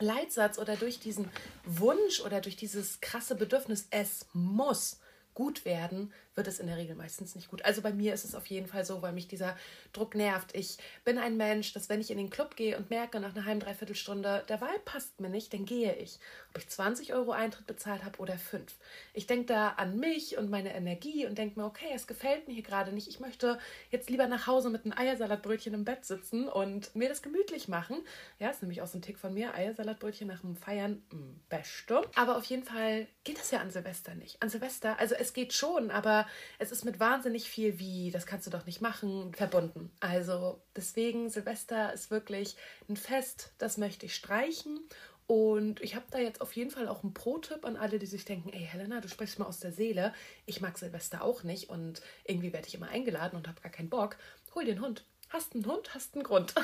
Leitsatz 0.00 0.58
oder 0.58 0.74
durch 0.74 0.98
diesen 0.98 1.30
Wunsch 1.64 2.20
oder 2.20 2.40
durch 2.40 2.56
dieses 2.56 3.00
krasse 3.00 3.36
Bedürfnis, 3.36 3.86
es 3.92 4.26
muss, 4.32 4.98
gut 5.34 5.64
werden, 5.64 6.12
wird 6.40 6.48
es 6.48 6.58
in 6.58 6.68
der 6.68 6.78
Regel 6.78 6.96
meistens 6.96 7.34
nicht 7.34 7.50
gut. 7.50 7.62
Also 7.66 7.82
bei 7.82 7.92
mir 7.92 8.14
ist 8.14 8.24
es 8.24 8.34
auf 8.34 8.46
jeden 8.46 8.66
Fall 8.66 8.86
so, 8.86 9.02
weil 9.02 9.12
mich 9.12 9.28
dieser 9.28 9.58
Druck 9.92 10.14
nervt. 10.14 10.54
Ich 10.56 10.78
bin 11.04 11.18
ein 11.18 11.36
Mensch, 11.36 11.74
dass 11.74 11.90
wenn 11.90 12.00
ich 12.00 12.10
in 12.10 12.16
den 12.16 12.30
Club 12.30 12.56
gehe 12.56 12.78
und 12.78 12.88
merke 12.88 13.20
nach 13.20 13.36
einer 13.36 13.44
halben, 13.44 13.60
dreiviertel 13.60 13.94
Stunde, 13.94 14.42
der 14.48 14.62
Vibe 14.62 14.80
passt 14.86 15.20
mir 15.20 15.28
nicht, 15.28 15.52
dann 15.52 15.66
gehe 15.66 15.94
ich. 15.96 16.18
Ob 16.48 16.62
ich 16.62 16.68
20 16.70 17.12
Euro 17.12 17.32
Eintritt 17.32 17.66
bezahlt 17.66 18.04
habe 18.04 18.18
oder 18.20 18.38
5. 18.38 18.74
Ich 19.12 19.26
denke 19.26 19.52
da 19.52 19.68
an 19.76 19.98
mich 19.98 20.38
und 20.38 20.48
meine 20.48 20.74
Energie 20.74 21.26
und 21.26 21.36
denke 21.36 21.60
mir, 21.60 21.66
okay, 21.66 21.90
es 21.94 22.06
gefällt 22.06 22.48
mir 22.48 22.54
hier 22.54 22.62
gerade 22.62 22.92
nicht. 22.92 23.08
Ich 23.08 23.20
möchte 23.20 23.58
jetzt 23.90 24.08
lieber 24.08 24.26
nach 24.26 24.46
Hause 24.46 24.70
mit 24.70 24.86
einem 24.86 24.96
Eiersalatbrötchen 24.96 25.74
im 25.74 25.84
Bett 25.84 26.06
sitzen 26.06 26.48
und 26.48 26.96
mir 26.96 27.10
das 27.10 27.20
gemütlich 27.20 27.68
machen. 27.68 27.98
Ja, 28.38 28.48
ist 28.48 28.62
nämlich 28.62 28.80
auch 28.80 28.86
so 28.86 28.96
ein 28.96 29.02
Tick 29.02 29.18
von 29.18 29.34
mir. 29.34 29.54
Eiersalatbrötchen 29.54 30.26
nach 30.26 30.40
dem 30.40 30.56
Feiern, 30.56 31.02
mh, 31.12 31.18
mm, 31.18 31.40
beste. 31.50 32.00
Aber 32.16 32.38
auf 32.38 32.44
jeden 32.46 32.64
Fall 32.64 33.06
geht 33.24 33.38
das 33.38 33.50
ja 33.50 33.60
an 33.60 33.70
Silvester 33.70 34.14
nicht. 34.14 34.42
An 34.42 34.48
Silvester, 34.48 34.98
also 34.98 35.14
es 35.14 35.34
geht 35.34 35.52
schon, 35.52 35.90
aber 35.90 36.26
es 36.58 36.72
ist 36.72 36.84
mit 36.84 37.00
wahnsinnig 37.00 37.48
viel 37.48 37.78
wie, 37.78 38.10
das 38.10 38.26
kannst 38.26 38.46
du 38.46 38.50
doch 38.50 38.66
nicht 38.66 38.80
machen, 38.80 39.34
verbunden. 39.34 39.90
Also 40.00 40.62
deswegen, 40.76 41.30
Silvester 41.30 41.92
ist 41.92 42.10
wirklich 42.10 42.56
ein 42.88 42.96
Fest, 42.96 43.52
das 43.58 43.78
möchte 43.78 44.06
ich 44.06 44.14
streichen. 44.14 44.80
Und 45.26 45.80
ich 45.80 45.94
habe 45.94 46.06
da 46.10 46.18
jetzt 46.18 46.40
auf 46.40 46.56
jeden 46.56 46.72
Fall 46.72 46.88
auch 46.88 47.04
einen 47.04 47.14
Pro-Tipp 47.14 47.64
an 47.64 47.76
alle, 47.76 48.00
die 48.00 48.06
sich 48.06 48.24
denken, 48.24 48.48
ey 48.52 48.66
Helena, 48.66 49.00
du 49.00 49.06
sprichst 49.06 49.38
mal 49.38 49.46
aus 49.46 49.60
der 49.60 49.70
Seele. 49.70 50.12
Ich 50.44 50.60
mag 50.60 50.76
Silvester 50.76 51.22
auch 51.22 51.44
nicht 51.44 51.70
und 51.70 52.02
irgendwie 52.24 52.52
werde 52.52 52.66
ich 52.66 52.74
immer 52.74 52.88
eingeladen 52.88 53.36
und 53.36 53.46
habe 53.46 53.60
gar 53.60 53.70
keinen 53.70 53.90
Bock. 53.90 54.16
Hol 54.56 54.64
einen 54.64 54.80
Hund. 54.80 55.04
Hast 55.30 55.54
einen 55.54 55.64
Hund, 55.64 55.94
hast 55.94 56.14
einen 56.14 56.24
Grund. 56.24 56.54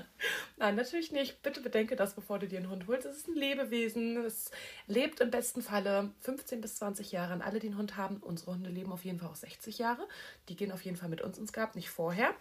Nein, 0.56 0.74
natürlich 0.74 1.12
nicht. 1.12 1.42
Bitte 1.42 1.60
bedenke 1.60 1.96
das, 1.96 2.14
bevor 2.14 2.38
du 2.38 2.48
dir 2.48 2.58
einen 2.58 2.70
Hund 2.70 2.86
holst. 2.86 3.04
Es 3.04 3.18
ist 3.18 3.28
ein 3.28 3.34
Lebewesen. 3.34 4.24
Es 4.24 4.50
lebt 4.86 5.20
im 5.20 5.30
besten 5.30 5.60
Falle 5.60 6.14
15 6.20 6.62
bis 6.62 6.76
20 6.76 7.12
Jahre. 7.12 7.34
An 7.34 7.42
alle, 7.42 7.58
die 7.58 7.66
einen 7.66 7.76
Hund 7.76 7.98
haben, 7.98 8.16
unsere 8.16 8.52
Hunde 8.52 8.70
leben 8.70 8.90
auf 8.90 9.04
jeden 9.04 9.18
Fall 9.18 9.28
auch 9.28 9.36
60 9.36 9.76
Jahre. 9.76 10.08
Die 10.48 10.56
gehen 10.56 10.72
auf 10.72 10.80
jeden 10.82 10.96
Fall 10.96 11.10
mit 11.10 11.20
uns 11.20 11.36
ins 11.36 11.52
Grab, 11.52 11.76
nicht 11.76 11.90
vorher. 11.90 12.34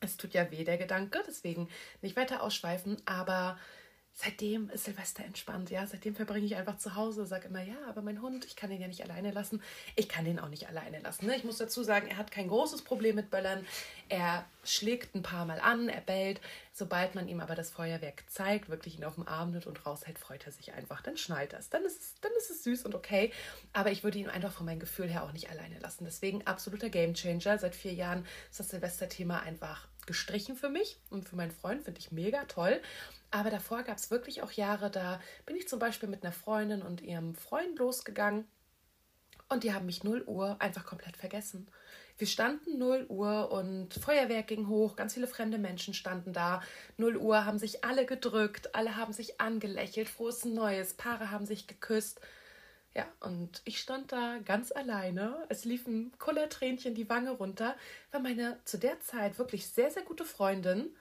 Es 0.00 0.16
tut 0.16 0.34
ja 0.34 0.50
weh, 0.50 0.64
der 0.64 0.78
Gedanke, 0.78 1.22
deswegen 1.26 1.68
nicht 2.02 2.16
weiter 2.16 2.42
ausschweifen, 2.42 2.96
aber 3.06 3.56
seitdem 4.14 4.70
ist 4.70 4.84
Silvester 4.84 5.24
entspannt. 5.24 5.70
Ja, 5.70 5.86
seitdem 5.86 6.14
verbringe 6.14 6.46
ich 6.46 6.54
einfach 6.54 6.78
zu 6.78 6.94
Hause, 6.94 7.26
sage 7.26 7.48
immer, 7.48 7.62
ja, 7.62 7.76
aber 7.88 8.00
mein 8.00 8.22
Hund, 8.22 8.44
ich 8.44 8.54
kann 8.54 8.70
ihn 8.70 8.80
ja 8.80 8.86
nicht 8.86 9.02
alleine 9.02 9.32
lassen. 9.32 9.60
Ich 9.96 10.08
kann 10.08 10.24
ihn 10.24 10.38
auch 10.38 10.48
nicht 10.48 10.68
alleine 10.68 11.00
lassen. 11.00 11.26
Ne? 11.26 11.36
Ich 11.36 11.42
muss 11.42 11.58
dazu 11.58 11.82
sagen, 11.82 12.06
er 12.06 12.16
hat 12.16 12.30
kein 12.30 12.48
großes 12.48 12.82
Problem 12.82 13.16
mit 13.16 13.30
Böllern. 13.30 13.66
Er 14.08 14.44
schlägt 14.62 15.14
ein 15.16 15.22
paar 15.22 15.44
Mal 15.46 15.58
an, 15.58 15.88
er 15.88 16.00
bellt. 16.00 16.40
Sobald 16.72 17.14
man 17.14 17.28
ihm 17.28 17.40
aber 17.40 17.56
das 17.56 17.70
Feuerwerk 17.70 18.22
zeigt, 18.28 18.68
wirklich 18.68 18.98
ihn 18.98 19.04
auf 19.04 19.16
dem 19.16 19.26
Arm 19.26 19.50
nimmt 19.50 19.66
und 19.66 19.84
raushält, 19.84 20.18
freut 20.18 20.46
er 20.46 20.52
sich 20.52 20.72
einfach. 20.72 21.02
Dann 21.02 21.16
schnallt 21.16 21.52
das. 21.52 21.68
Dann 21.68 21.84
ist, 21.84 22.00
es, 22.00 22.14
dann 22.20 22.32
ist 22.38 22.50
es 22.50 22.62
süß 22.62 22.84
und 22.84 22.94
okay. 22.94 23.32
Aber 23.72 23.90
ich 23.90 24.04
würde 24.04 24.18
ihn 24.18 24.28
einfach 24.28 24.52
von 24.52 24.66
meinem 24.66 24.80
Gefühl 24.80 25.08
her 25.08 25.24
auch 25.24 25.32
nicht 25.32 25.50
alleine 25.50 25.78
lassen. 25.80 26.04
Deswegen 26.04 26.46
absoluter 26.46 26.88
Gamechanger. 26.88 27.58
Seit 27.58 27.74
vier 27.74 27.94
Jahren 27.94 28.24
ist 28.50 28.60
das 28.60 28.70
Silvesterthema 28.70 29.40
einfach 29.40 29.88
gestrichen 30.06 30.56
für 30.56 30.68
mich 30.68 30.98
und 31.10 31.28
für 31.28 31.36
meinen 31.36 31.50
Freund. 31.50 31.82
Finde 31.82 32.00
ich 32.00 32.12
mega 32.12 32.44
toll. 32.44 32.80
Aber 33.34 33.50
davor 33.50 33.82
gab 33.82 33.96
es 33.96 34.12
wirklich 34.12 34.44
auch 34.44 34.52
Jahre, 34.52 34.92
da 34.92 35.20
bin 35.44 35.56
ich 35.56 35.66
zum 35.66 35.80
Beispiel 35.80 36.08
mit 36.08 36.22
einer 36.22 36.32
Freundin 36.32 36.82
und 36.82 37.00
ihrem 37.00 37.34
Freund 37.34 37.76
losgegangen. 37.80 38.46
Und 39.48 39.64
die 39.64 39.74
haben 39.74 39.86
mich 39.86 40.04
0 40.04 40.22
Uhr 40.28 40.54
einfach 40.60 40.86
komplett 40.86 41.16
vergessen. 41.16 41.66
Wir 42.16 42.28
standen 42.28 42.78
0 42.78 43.06
Uhr 43.08 43.50
und 43.50 43.92
Feuerwerk 43.92 44.46
ging 44.46 44.68
hoch, 44.68 44.94
ganz 44.94 45.14
viele 45.14 45.26
fremde 45.26 45.58
Menschen 45.58 45.94
standen 45.94 46.32
da. 46.32 46.62
0 46.96 47.16
Uhr 47.16 47.44
haben 47.44 47.58
sich 47.58 47.84
alle 47.84 48.06
gedrückt, 48.06 48.72
alle 48.72 48.94
haben 48.94 49.12
sich 49.12 49.40
angelächelt, 49.40 50.08
frohes 50.08 50.44
Neues, 50.44 50.94
Paare 50.94 51.32
haben 51.32 51.44
sich 51.44 51.66
geküsst. 51.66 52.20
Ja, 52.94 53.04
und 53.18 53.62
ich 53.64 53.80
stand 53.80 54.12
da 54.12 54.38
ganz 54.44 54.70
alleine. 54.70 55.44
Es 55.48 55.64
liefen 55.64 56.16
Kullertränchen 56.20 56.94
die 56.94 57.08
Wange 57.08 57.32
runter, 57.32 57.74
weil 58.12 58.22
meine 58.22 58.60
zu 58.64 58.78
der 58.78 59.00
Zeit 59.00 59.40
wirklich 59.40 59.66
sehr, 59.66 59.90
sehr 59.90 60.04
gute 60.04 60.24
Freundin 60.24 60.94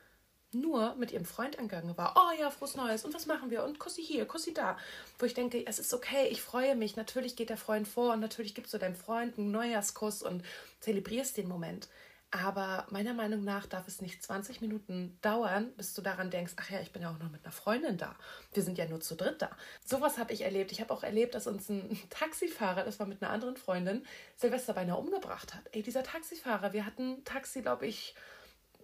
nur 0.53 0.95
mit 0.95 1.11
ihrem 1.11 1.25
Freund 1.25 1.59
angegangen 1.59 1.97
war. 1.97 2.15
Oh 2.15 2.39
ja, 2.39 2.49
frohes 2.49 2.75
Neues 2.75 3.05
und 3.05 3.13
was 3.13 3.25
machen 3.25 3.49
wir 3.49 3.63
und 3.63 3.79
Kussi 3.79 4.03
hier, 4.03 4.25
Kussi 4.25 4.53
da. 4.53 4.77
Wo 5.19 5.25
ich 5.25 5.33
denke, 5.33 5.65
es 5.65 5.79
ist 5.79 5.93
okay, 5.93 6.27
ich 6.29 6.41
freue 6.41 6.75
mich. 6.75 6.95
Natürlich 6.95 7.35
geht 7.35 7.49
der 7.49 7.57
Freund 7.57 7.87
vor 7.87 8.13
und 8.13 8.19
natürlich 8.19 8.55
gibst 8.55 8.73
du 8.73 8.77
deinem 8.77 8.95
Freund 8.95 9.37
einen 9.37 9.51
Neujahrskuss 9.51 10.23
und 10.23 10.43
zelebrierst 10.79 11.37
den 11.37 11.47
Moment. 11.47 11.87
Aber 12.35 12.87
meiner 12.89 13.13
Meinung 13.13 13.43
nach 13.43 13.67
darf 13.67 13.87
es 13.87 14.01
nicht 14.01 14.23
20 14.23 14.59
Minuten 14.59 15.19
dauern, 15.21 15.71
bis 15.77 15.93
du 15.93 16.01
daran 16.01 16.31
denkst, 16.31 16.53
ach 16.55 16.67
ja, 16.71 16.79
ich 16.79 16.91
bin 16.91 17.03
ja 17.03 17.11
auch 17.11 17.19
noch 17.19 17.29
mit 17.29 17.45
einer 17.45 17.51
Freundin 17.51 17.95
da. 17.97 18.15
Wir 18.53 18.63
sind 18.63 18.79
ja 18.79 18.87
nur 18.87 19.01
zu 19.01 19.13
dritt 19.13 19.43
da. 19.43 19.51
Sowas 19.85 20.17
habe 20.17 20.33
ich 20.33 20.41
erlebt. 20.41 20.71
Ich 20.71 20.81
habe 20.81 20.91
auch 20.91 21.03
erlebt, 21.03 21.35
dass 21.35 21.45
uns 21.45 21.69
ein 21.69 21.95
Taxifahrer, 22.09 22.85
das 22.85 22.97
war 22.99 23.05
mit 23.05 23.21
einer 23.21 23.31
anderen 23.31 23.55
Freundin, 23.55 24.03
Silvester 24.35 24.73
beinahe 24.73 24.97
umgebracht 24.97 25.53
hat. 25.53 25.61
Ey, 25.73 25.83
dieser 25.83 26.01
Taxifahrer, 26.01 26.73
wir 26.73 26.87
hatten 26.87 27.23
Taxi, 27.23 27.61
glaube 27.61 27.85
ich, 27.85 28.15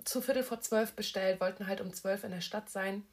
zu 0.09 0.21
Viertel 0.21 0.43
vor 0.43 0.59
zwölf 0.59 0.93
bestellt, 0.93 1.39
wollten 1.39 1.67
halt 1.67 1.81
um 1.81 1.93
zwölf 1.93 2.23
in 2.23 2.31
der 2.31 2.41
Stadt 2.41 2.69
sein. 2.69 3.03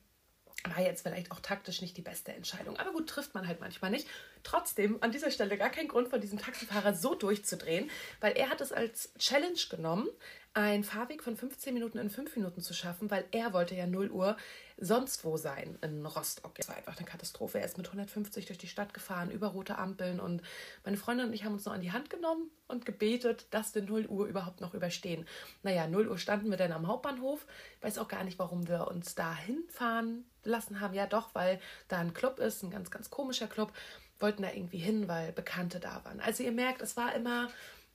War 0.64 0.80
jetzt 0.80 1.02
vielleicht 1.02 1.30
auch 1.30 1.40
taktisch 1.40 1.82
nicht 1.82 1.96
die 1.96 2.02
beste 2.02 2.32
Entscheidung. 2.32 2.76
Aber 2.78 2.92
gut, 2.92 3.08
trifft 3.08 3.34
man 3.34 3.46
halt 3.46 3.60
manchmal 3.60 3.90
nicht. 3.90 4.08
Trotzdem 4.42 5.00
an 5.02 5.12
dieser 5.12 5.30
Stelle 5.30 5.58
gar 5.58 5.68
kein 5.68 5.86
Grund 5.86 6.08
von 6.08 6.20
diesem 6.20 6.38
Taxifahrer 6.38 6.94
so 6.94 7.14
durchzudrehen, 7.14 7.90
weil 8.20 8.32
er 8.32 8.48
hat 8.48 8.60
es 8.62 8.72
als 8.72 9.12
Challenge 9.18 9.60
genommen, 9.68 10.08
einen 10.54 10.82
Fahrweg 10.82 11.22
von 11.22 11.36
15 11.36 11.74
Minuten 11.74 11.98
in 11.98 12.08
5 12.08 12.34
Minuten 12.36 12.62
zu 12.62 12.72
schaffen, 12.72 13.10
weil 13.10 13.26
er 13.30 13.52
wollte 13.52 13.74
ja 13.74 13.86
0 13.86 14.10
Uhr 14.10 14.36
sonst 14.78 15.24
wo 15.24 15.36
sein 15.36 15.78
in 15.82 16.04
Rostock. 16.04 16.54
Das 16.54 16.68
war 16.68 16.76
einfach 16.76 16.96
eine 16.96 17.06
Katastrophe. 17.06 17.58
Er 17.58 17.64
ist 17.64 17.78
mit 17.78 17.86
150 17.86 18.46
durch 18.46 18.58
die 18.58 18.68
Stadt 18.68 18.92
gefahren, 18.92 19.30
über 19.30 19.48
rote 19.48 19.78
Ampeln 19.78 20.20
und 20.20 20.42
meine 20.84 20.96
Freundin 20.96 21.28
und 21.28 21.32
ich 21.32 21.44
haben 21.44 21.54
uns 21.54 21.64
noch 21.64 21.72
an 21.72 21.80
die 21.80 21.92
Hand 21.92 22.10
genommen 22.10 22.50
und 22.68 22.84
gebetet, 22.84 23.46
dass 23.50 23.74
wir 23.74 23.82
0 23.82 24.06
Uhr 24.06 24.26
überhaupt 24.26 24.60
noch 24.60 24.74
überstehen. 24.74 25.26
Naja, 25.62 25.86
0 25.86 26.08
Uhr 26.08 26.18
standen 26.18 26.50
wir 26.50 26.58
dann 26.58 26.72
am 26.72 26.86
Hauptbahnhof. 26.86 27.46
Weiß 27.80 27.98
auch 27.98 28.08
gar 28.08 28.24
nicht, 28.24 28.38
warum 28.38 28.68
wir 28.68 28.88
uns 28.88 29.14
da 29.14 29.34
hinfahren 29.34 30.24
lassen 30.44 30.80
haben. 30.80 30.94
Ja, 30.94 31.06
doch, 31.06 31.34
weil 31.34 31.58
da 31.88 31.98
ein 31.98 32.14
Club 32.14 32.38
ist, 32.38 32.62
ein 32.62 32.70
ganz, 32.70 32.90
ganz 32.90 33.10
komischer 33.10 33.46
Club. 33.46 33.72
Wollten 34.18 34.42
da 34.42 34.50
irgendwie 34.50 34.78
hin, 34.78 35.08
weil 35.08 35.32
Bekannte 35.32 35.78
da 35.78 36.04
waren. 36.04 36.20
Also 36.20 36.42
ihr 36.42 36.52
merkt, 36.52 36.80
es 36.80 36.96
war 36.96 37.14
immer 37.14 37.48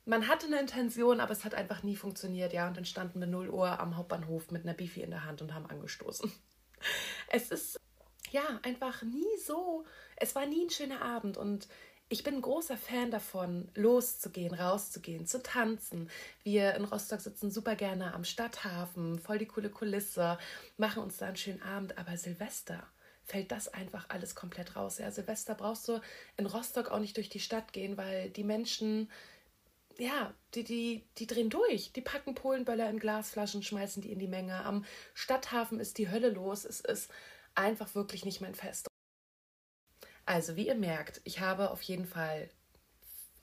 man 0.04 0.26
hatte 0.26 0.46
eine 0.46 0.58
Intention, 0.58 1.20
aber 1.20 1.30
es 1.30 1.44
hat 1.44 1.54
einfach 1.54 1.84
nie 1.84 1.94
funktioniert, 1.94 2.52
ja. 2.52 2.66
Und 2.66 2.76
dann 2.76 2.84
standen 2.84 3.20
wir 3.20 3.28
0 3.28 3.50
Uhr 3.50 3.78
am 3.78 3.96
Hauptbahnhof 3.96 4.50
mit 4.50 4.64
einer 4.64 4.74
Beefy 4.74 5.00
in 5.00 5.10
der 5.10 5.24
Hand 5.24 5.42
und 5.42 5.54
haben 5.54 5.66
angestoßen. 5.66 6.32
Es 7.28 7.50
ist 7.50 7.80
ja 8.30 8.42
einfach 8.62 9.02
nie 9.02 9.38
so, 9.44 9.84
es 10.16 10.34
war 10.34 10.46
nie 10.46 10.66
ein 10.66 10.70
schöner 10.70 11.02
Abend 11.02 11.36
und 11.36 11.68
ich 12.08 12.24
bin 12.24 12.34
ein 12.34 12.42
großer 12.42 12.76
Fan 12.76 13.10
davon, 13.10 13.70
loszugehen, 13.74 14.52
rauszugehen, 14.52 15.26
zu 15.26 15.42
tanzen. 15.42 16.10
Wir 16.42 16.74
in 16.74 16.84
Rostock 16.84 17.22
sitzen 17.22 17.50
super 17.50 17.74
gerne 17.74 18.12
am 18.12 18.24
Stadthafen, 18.24 19.18
voll 19.18 19.38
die 19.38 19.46
coole 19.46 19.70
Kulisse, 19.70 20.38
machen 20.76 21.02
uns 21.02 21.16
da 21.16 21.28
einen 21.28 21.36
schönen 21.36 21.62
Abend, 21.62 21.96
aber 21.96 22.18
Silvester 22.18 22.86
fällt 23.24 23.50
das 23.50 23.68
einfach 23.68 24.10
alles 24.10 24.34
komplett 24.34 24.76
raus. 24.76 24.98
Ja, 24.98 25.10
Silvester 25.10 25.54
brauchst 25.54 25.88
du 25.88 26.00
in 26.36 26.44
Rostock 26.44 26.90
auch 26.90 26.98
nicht 26.98 27.16
durch 27.16 27.30
die 27.30 27.40
Stadt 27.40 27.72
gehen, 27.72 27.96
weil 27.96 28.28
die 28.28 28.44
Menschen 28.44 29.10
ja, 29.98 30.34
die, 30.54 30.64
die, 30.64 31.04
die 31.18 31.26
drehen 31.26 31.50
durch. 31.50 31.92
Die 31.92 32.00
packen 32.00 32.34
Polenböller 32.34 32.88
in 32.88 32.98
Glasflaschen, 32.98 33.62
schmeißen 33.62 34.02
die 34.02 34.12
in 34.12 34.18
die 34.18 34.28
Menge. 34.28 34.64
Am 34.64 34.84
Stadthafen 35.14 35.80
ist 35.80 35.98
die 35.98 36.10
Hölle 36.10 36.30
los. 36.30 36.64
Es 36.64 36.80
ist 36.80 37.10
einfach 37.54 37.94
wirklich 37.94 38.24
nicht 38.24 38.40
mein 38.40 38.54
Fest. 38.54 38.88
Also, 40.24 40.56
wie 40.56 40.68
ihr 40.68 40.74
merkt, 40.74 41.20
ich 41.24 41.40
habe 41.40 41.70
auf 41.70 41.82
jeden 41.82 42.06
Fall 42.06 42.48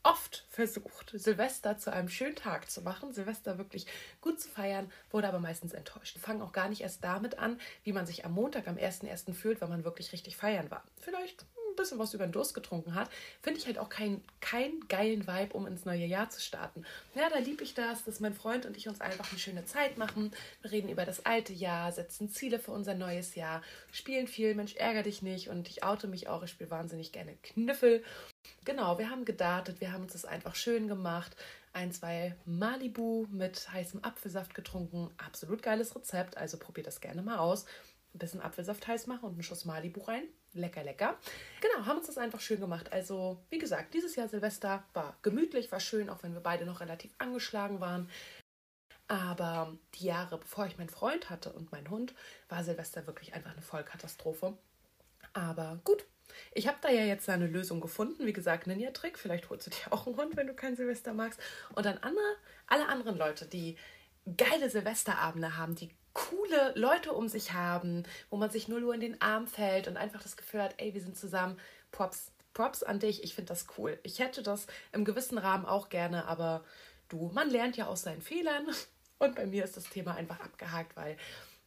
oft 0.04 0.46
versucht, 0.50 1.12
Silvester 1.14 1.78
zu 1.78 1.92
einem 1.92 2.10
schönen 2.10 2.36
Tag 2.36 2.72
zu 2.72 2.82
machen, 2.82 3.12
Silvester 3.12 3.58
wirklich 3.58 3.86
gut 4.22 4.40
zu 4.40 4.48
feiern, 4.48 4.92
wurde 5.12 5.28
aber 5.28 5.40
meistens 5.40 5.74
enttäuscht. 5.74 6.16
Wir 6.16 6.22
fangen 6.22 6.42
auch 6.42 6.54
gar 6.54 6.70
nicht 6.70 6.82
erst 6.82 7.04
damit 7.04 7.38
an, 7.38 7.60
wie 7.84 7.94
man 7.94 8.06
sich 8.06 8.26
am 8.26 8.32
Montag, 8.32 8.68
am 8.68 8.78
1.1. 8.78 9.34
fühlt, 9.34 9.62
wenn 9.62 9.70
man 9.70 9.84
wirklich 9.84 10.14
richtig 10.14 10.38
feiern 10.38 10.72
war. 10.72 10.84
Vielleicht 11.00 11.46
bisschen 11.76 12.00
was 12.00 12.14
über 12.14 12.26
den 12.26 12.32
Durst 12.32 12.54
getrunken 12.54 12.96
hat, 12.96 13.10
finde 13.42 13.60
ich 13.60 13.66
halt 13.66 13.78
auch 13.78 13.90
keinen 13.90 14.24
kein 14.42 14.88
geilen 14.88 15.28
Vibe, 15.28 15.54
um 15.54 15.68
ins 15.68 15.86
neue 15.86 16.06
Jahr 16.06 16.30
zu 16.30 16.42
starten. 16.42 16.86
Ja, 17.16 17.30
da 17.30 17.38
liebe 17.38 17.64
ich 17.64 17.74
das, 17.74 18.04
dass 18.04 18.20
mein 18.20 18.34
Freund 18.34 18.66
und 18.66 18.78
ich 18.78 18.88
uns 18.88 19.02
einfach 19.02 19.30
eine 19.30 19.40
schöne 19.40 19.66
Zeit 19.66 19.98
machen. 19.98 20.32
Wir 20.62 20.72
reden 20.72 20.90
über 20.90 21.06
das 21.06 21.26
alte 21.26 21.54
Jahr, 21.54 21.92
setzen 21.92 22.30
Ziele 22.30 22.60
für 22.60 22.72
unser 22.72 22.96
neues 22.96 23.36
Jahr, 23.36 23.62
spielen 23.92 24.28
viel, 24.28 24.56
Mensch, 24.56 24.76
ärger 24.76 25.04
dich 25.04 25.22
nicht 25.22 25.50
und 25.50 25.70
ich 25.70 25.84
oute 25.84 26.08
mich 26.08 26.28
auch, 26.28 26.44
ich 26.44 26.52
spiele 26.52 26.72
wahnsinnig 26.72 27.12
gerne 27.12 27.36
Knüffel. 27.44 28.04
Genau, 28.66 28.98
wir 28.98 29.10
haben 29.10 29.26
gedartet, 29.26 29.82
wir 29.82 29.92
haben 29.92 30.04
uns 30.04 30.14
das 30.14 30.26
einfach 30.26 30.56
schön 30.56 30.88
gemacht. 30.88 31.36
Ein, 31.72 31.92
zwei 31.92 32.36
Malibu 32.46 33.28
mit 33.30 33.72
heißem 33.72 34.04
Apfelsaft 34.04 34.56
getrunken. 34.56 35.12
Absolut 35.18 35.62
geiles 35.62 35.96
Rezept, 35.96 36.38
also 36.38 36.58
probiert 36.58 36.88
das 36.88 37.00
gerne 37.00 37.22
mal 37.22 37.38
aus. 37.38 37.66
Ein 38.14 38.20
bisschen 38.20 38.42
Apfelsaft 38.42 38.88
heiß 38.88 39.08
machen 39.08 39.26
und 39.26 39.34
einen 39.34 39.44
Schuss 39.44 39.66
Malibu 39.66 40.02
rein. 40.02 40.24
Lecker, 40.54 40.84
lecker. 40.84 41.18
Genau, 41.62 41.86
haben 41.86 41.98
uns 41.98 42.08
das 42.08 42.18
einfach 42.18 42.40
schön 42.40 42.60
gemacht. 42.60 42.92
Also, 42.92 43.40
wie 43.50 43.60
gesagt, 43.60 43.94
dieses 43.94 44.16
Jahr 44.16 44.28
Silvester 44.28 44.84
war 44.94 45.16
gemütlich, 45.22 45.72
war 45.72 45.80
schön, 45.80 46.10
auch 46.10 46.24
wenn 46.24 46.34
wir 46.34 46.42
beide 46.42 46.66
noch 46.66 46.80
relativ 46.80 47.14
angeschlagen 47.20 47.80
waren. 47.80 48.10
Aber 49.08 49.78
die 49.96 50.06
Jahre, 50.06 50.38
bevor 50.38 50.66
ich 50.68 50.78
meinen 50.78 50.90
Freund 50.90 51.30
hatte 51.30 51.52
und 51.52 51.72
meinen 51.72 51.90
Hund, 51.90 52.14
war 52.48 52.64
Silvester 52.64 53.08
wirklich 53.08 53.34
einfach 53.34 53.52
eine 53.52 53.62
Vollkatastrophe. 53.62 54.58
Aber 55.34 55.80
gut, 55.84 56.06
ich 56.54 56.68
habe 56.68 56.78
da 56.82 56.90
ja 56.90 57.04
jetzt 57.04 57.30
eine 57.30 57.48
Lösung 57.48 57.82
gefunden. 57.82 58.26
Wie 58.26 58.34
gesagt, 58.34 58.68
Ninja-Trick. 58.68 59.18
Vielleicht 59.18 59.50
holst 59.50 59.68
du 59.68 59.72
dir 59.72 59.92
auch 59.92 60.08
einen 60.08 60.18
Hund, 60.18 60.36
wenn 60.36 60.48
du 60.48 60.54
kein 60.54 60.76
Silvester 60.76 61.14
magst. 61.14 61.40
Und 61.76 61.86
dann 61.86 61.98
andere, 62.00 62.36
alle 62.68 62.88
anderen 62.88 63.18
Leute, 63.18 63.46
die 63.46 63.78
geile 64.38 64.70
Silvesterabende 64.70 65.58
haben, 65.58 65.76
die 65.76 65.90
coole 66.14 66.74
Leute 66.76 67.14
um 67.14 67.28
sich 67.28 67.54
haben, 67.54 68.04
wo 68.30 68.38
man 68.38 68.50
sich 68.50 68.68
nur 68.68 68.80
nur 68.80 68.94
in 68.94 69.00
den 69.00 69.22
Arm 69.22 69.48
fällt 69.48 69.88
und 69.88 69.98
einfach 69.98 70.22
das 70.22 70.38
Gefühl 70.38 70.62
hat, 70.62 70.76
ey, 70.78 70.94
wir 70.94 71.02
sind 71.02 71.18
zusammen. 71.18 71.60
Props, 71.92 72.32
Props 72.54 72.84
an 72.84 73.00
dich. 73.00 73.24
Ich 73.24 73.36
finde 73.36 73.50
das 73.50 73.68
cool. 73.78 74.00
Ich 74.04 74.20
hätte 74.20 74.44
das 74.44 74.68
im 74.92 75.06
gewissen 75.06 75.38
Rahmen 75.38 75.66
auch 75.66 75.90
gerne, 75.90 76.26
aber 76.26 76.64
du, 77.08 77.32
man 77.34 77.50
lernt 77.50 77.78
ja 77.78 77.88
aus 77.88 78.04
seinen 78.04 78.22
Fehlern. 78.22 78.68
Und 79.20 79.36
bei 79.36 79.46
mir 79.46 79.66
ist 79.66 79.76
das 79.76 79.90
Thema 79.90 80.16
einfach 80.16 80.40
abgehakt, 80.40 80.96
weil 80.96 81.18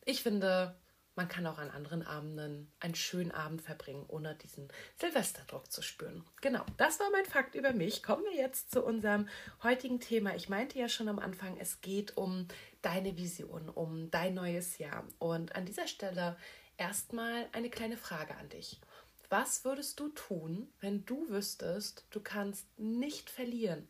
ich 0.06 0.22
finde, 0.22 0.75
man 1.14 1.28
kann 1.28 1.47
auch 1.47 1.59
an 1.59 1.71
anderen 1.71 2.02
Abenden 2.02 2.73
einen 2.81 2.95
schönen 2.95 3.33
Abend 3.33 3.61
verbringen, 3.61 4.04
ohne 4.09 4.35
diesen 4.35 4.69
Silvesterdruck 4.99 5.71
zu 5.71 5.83
spüren. 5.83 6.25
Genau, 6.40 6.64
das 6.78 7.00
war 7.00 7.11
mein 7.11 7.26
Fakt 7.26 7.54
über 7.54 7.73
mich. 7.73 8.02
Kommen 8.02 8.25
wir 8.25 8.35
jetzt 8.35 8.71
zu 8.71 8.83
unserem 8.83 9.28
heutigen 9.62 10.00
Thema. 10.00 10.35
Ich 10.35 10.49
meinte 10.49 10.78
ja 10.78 10.88
schon 10.88 11.09
am 11.09 11.19
Anfang, 11.19 11.59
es 11.59 11.81
geht 11.83 12.16
um 12.16 12.49
deine 12.81 13.16
Vision, 13.16 13.69
um 13.69 14.11
dein 14.11 14.35
neues 14.35 14.78
Jahr. 14.78 15.07
Und 15.19 15.54
an 15.54 15.66
dieser 15.66 15.87
Stelle 15.87 16.37
erstmal 16.78 17.47
eine 17.52 17.69
kleine 17.69 17.99
Frage 17.99 18.35
an 18.37 18.49
dich. 18.49 18.81
Was 19.28 19.64
würdest 19.64 20.00
du 20.00 20.09
tun, 20.09 20.73
wenn 20.81 21.04
du 21.04 21.28
wüsstest, 21.28 22.07
du 22.11 22.21
kannst 22.21 22.66
nicht 22.78 23.31
verlieren? 23.31 23.88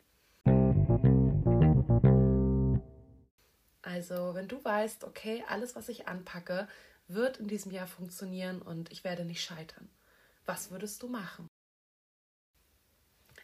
Also, 3.82 4.34
wenn 4.34 4.48
du 4.48 4.64
weißt, 4.64 5.04
okay, 5.04 5.44
alles, 5.48 5.76
was 5.76 5.88
ich 5.88 6.08
anpacke, 6.08 6.68
wird 7.08 7.38
in 7.38 7.48
diesem 7.48 7.72
Jahr 7.72 7.86
funktionieren 7.86 8.62
und 8.62 8.90
ich 8.92 9.04
werde 9.04 9.24
nicht 9.24 9.42
scheitern. 9.42 9.88
Was 10.46 10.70
würdest 10.70 11.02
du 11.02 11.08
machen? 11.08 11.48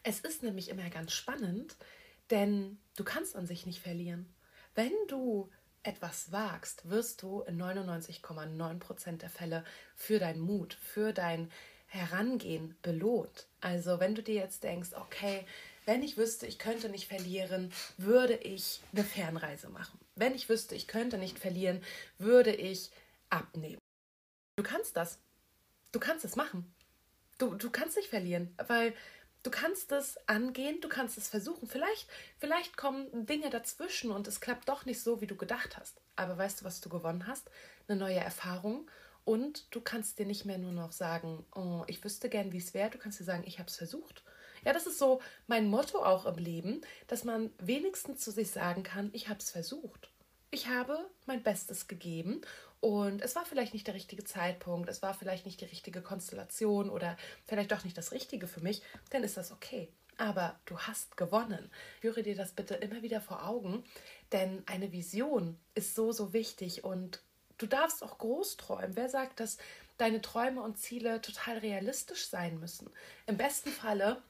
Es 0.02 0.20
ist 0.20 0.42
nämlich 0.42 0.68
immer 0.68 0.88
ganz 0.90 1.12
spannend, 1.12 1.76
denn 2.30 2.78
du 2.96 3.04
kannst 3.04 3.36
an 3.36 3.46
sich 3.46 3.66
nicht 3.66 3.80
verlieren. 3.80 4.32
Wenn 4.74 4.92
du 5.08 5.50
etwas 5.82 6.32
wagst, 6.32 6.88
wirst 6.88 7.22
du 7.22 7.42
in 7.42 7.60
99,9% 7.60 9.18
der 9.18 9.30
Fälle 9.30 9.64
für 9.96 10.18
deinen 10.18 10.40
Mut, 10.40 10.74
für 10.74 11.12
dein 11.12 11.50
Herangehen 11.86 12.76
belohnt. 12.82 13.46
Also 13.60 13.98
wenn 13.98 14.14
du 14.14 14.22
dir 14.22 14.34
jetzt 14.34 14.62
denkst, 14.62 14.90
okay, 14.94 15.46
wenn 15.86 16.02
ich 16.02 16.18
wüsste, 16.18 16.46
ich 16.46 16.58
könnte 16.58 16.90
nicht 16.90 17.08
verlieren, 17.08 17.72
würde 17.96 18.34
ich 18.34 18.80
eine 18.92 19.04
Fernreise 19.04 19.70
machen. 19.70 19.98
Wenn 20.16 20.34
ich 20.34 20.50
wüsste, 20.50 20.74
ich 20.74 20.86
könnte 20.86 21.16
nicht 21.16 21.38
verlieren, 21.38 21.82
würde 22.18 22.54
ich 22.54 22.90
abnehmen. 23.30 23.80
Du 24.56 24.62
kannst 24.62 24.96
das. 24.96 25.20
Du 25.92 26.00
kannst 26.00 26.24
es 26.24 26.36
machen. 26.36 26.74
Du, 27.38 27.54
du 27.54 27.70
kannst 27.70 27.96
nicht 27.96 28.08
verlieren, 28.08 28.54
weil 28.66 28.94
du 29.42 29.50
kannst 29.50 29.92
es 29.92 30.18
angehen, 30.26 30.80
du 30.80 30.88
kannst 30.88 31.16
es 31.16 31.28
versuchen. 31.28 31.68
Vielleicht, 31.68 32.08
vielleicht 32.38 32.76
kommen 32.76 33.26
Dinge 33.26 33.50
dazwischen 33.50 34.10
und 34.10 34.26
es 34.26 34.40
klappt 34.40 34.68
doch 34.68 34.84
nicht 34.84 35.00
so, 35.00 35.20
wie 35.20 35.26
du 35.26 35.36
gedacht 35.36 35.78
hast. 35.78 36.00
Aber 36.16 36.36
weißt 36.36 36.60
du, 36.60 36.64
was 36.64 36.80
du 36.80 36.88
gewonnen 36.88 37.26
hast? 37.26 37.50
Eine 37.86 37.98
neue 37.98 38.18
Erfahrung. 38.18 38.90
Und 39.24 39.74
du 39.74 39.80
kannst 39.80 40.18
dir 40.18 40.26
nicht 40.26 40.44
mehr 40.44 40.58
nur 40.58 40.72
noch 40.72 40.90
sagen, 40.90 41.44
oh, 41.54 41.84
ich 41.86 42.02
wüsste 42.02 42.28
gern, 42.28 42.52
wie 42.52 42.58
es 42.58 42.74
wäre. 42.74 42.90
Du 42.90 42.98
kannst 42.98 43.20
dir 43.20 43.24
sagen, 43.24 43.44
ich 43.46 43.58
habe 43.58 43.68
es 43.68 43.76
versucht. 43.76 44.22
Ja, 44.64 44.72
das 44.72 44.86
ist 44.86 44.98
so 44.98 45.20
mein 45.46 45.68
Motto 45.68 46.02
auch 46.02 46.26
im 46.26 46.36
Leben, 46.36 46.80
dass 47.06 47.24
man 47.24 47.50
wenigstens 47.58 48.20
zu 48.20 48.30
sich 48.30 48.50
sagen 48.50 48.82
kann, 48.82 49.10
ich 49.12 49.28
habe 49.28 49.38
es 49.38 49.50
versucht. 49.50 50.10
Ich 50.50 50.68
habe 50.68 50.98
mein 51.26 51.42
Bestes 51.42 51.88
gegeben 51.88 52.40
und 52.80 53.20
es 53.20 53.36
war 53.36 53.44
vielleicht 53.44 53.74
nicht 53.74 53.86
der 53.86 53.94
richtige 53.94 54.24
Zeitpunkt, 54.24 54.88
es 54.88 55.02
war 55.02 55.12
vielleicht 55.12 55.44
nicht 55.44 55.60
die 55.60 55.66
richtige 55.66 56.00
Konstellation 56.00 56.88
oder 56.88 57.18
vielleicht 57.44 57.70
doch 57.70 57.84
nicht 57.84 57.98
das 57.98 58.12
Richtige 58.12 58.46
für 58.46 58.60
mich, 58.60 58.82
dann 59.10 59.24
ist 59.24 59.36
das 59.36 59.52
okay. 59.52 59.92
Aber 60.16 60.58
du 60.64 60.78
hast 60.78 61.16
gewonnen. 61.16 61.70
Führe 62.00 62.22
dir 62.22 62.34
das 62.34 62.52
bitte 62.52 62.74
immer 62.74 63.02
wieder 63.02 63.20
vor 63.20 63.46
Augen, 63.46 63.84
denn 64.32 64.62
eine 64.66 64.90
Vision 64.90 65.58
ist 65.74 65.94
so, 65.94 66.12
so 66.12 66.32
wichtig 66.32 66.82
und 66.82 67.22
du 67.58 67.66
darfst 67.66 68.02
auch 68.02 68.16
groß 68.16 68.56
träumen. 68.56 68.96
Wer 68.96 69.10
sagt, 69.10 69.40
dass 69.40 69.58
deine 69.98 70.22
Träume 70.22 70.62
und 70.62 70.78
Ziele 70.78 71.20
total 71.20 71.58
realistisch 71.58 72.26
sein 72.26 72.58
müssen? 72.58 72.90
Im 73.26 73.36
besten 73.36 73.70
Falle 73.70 74.22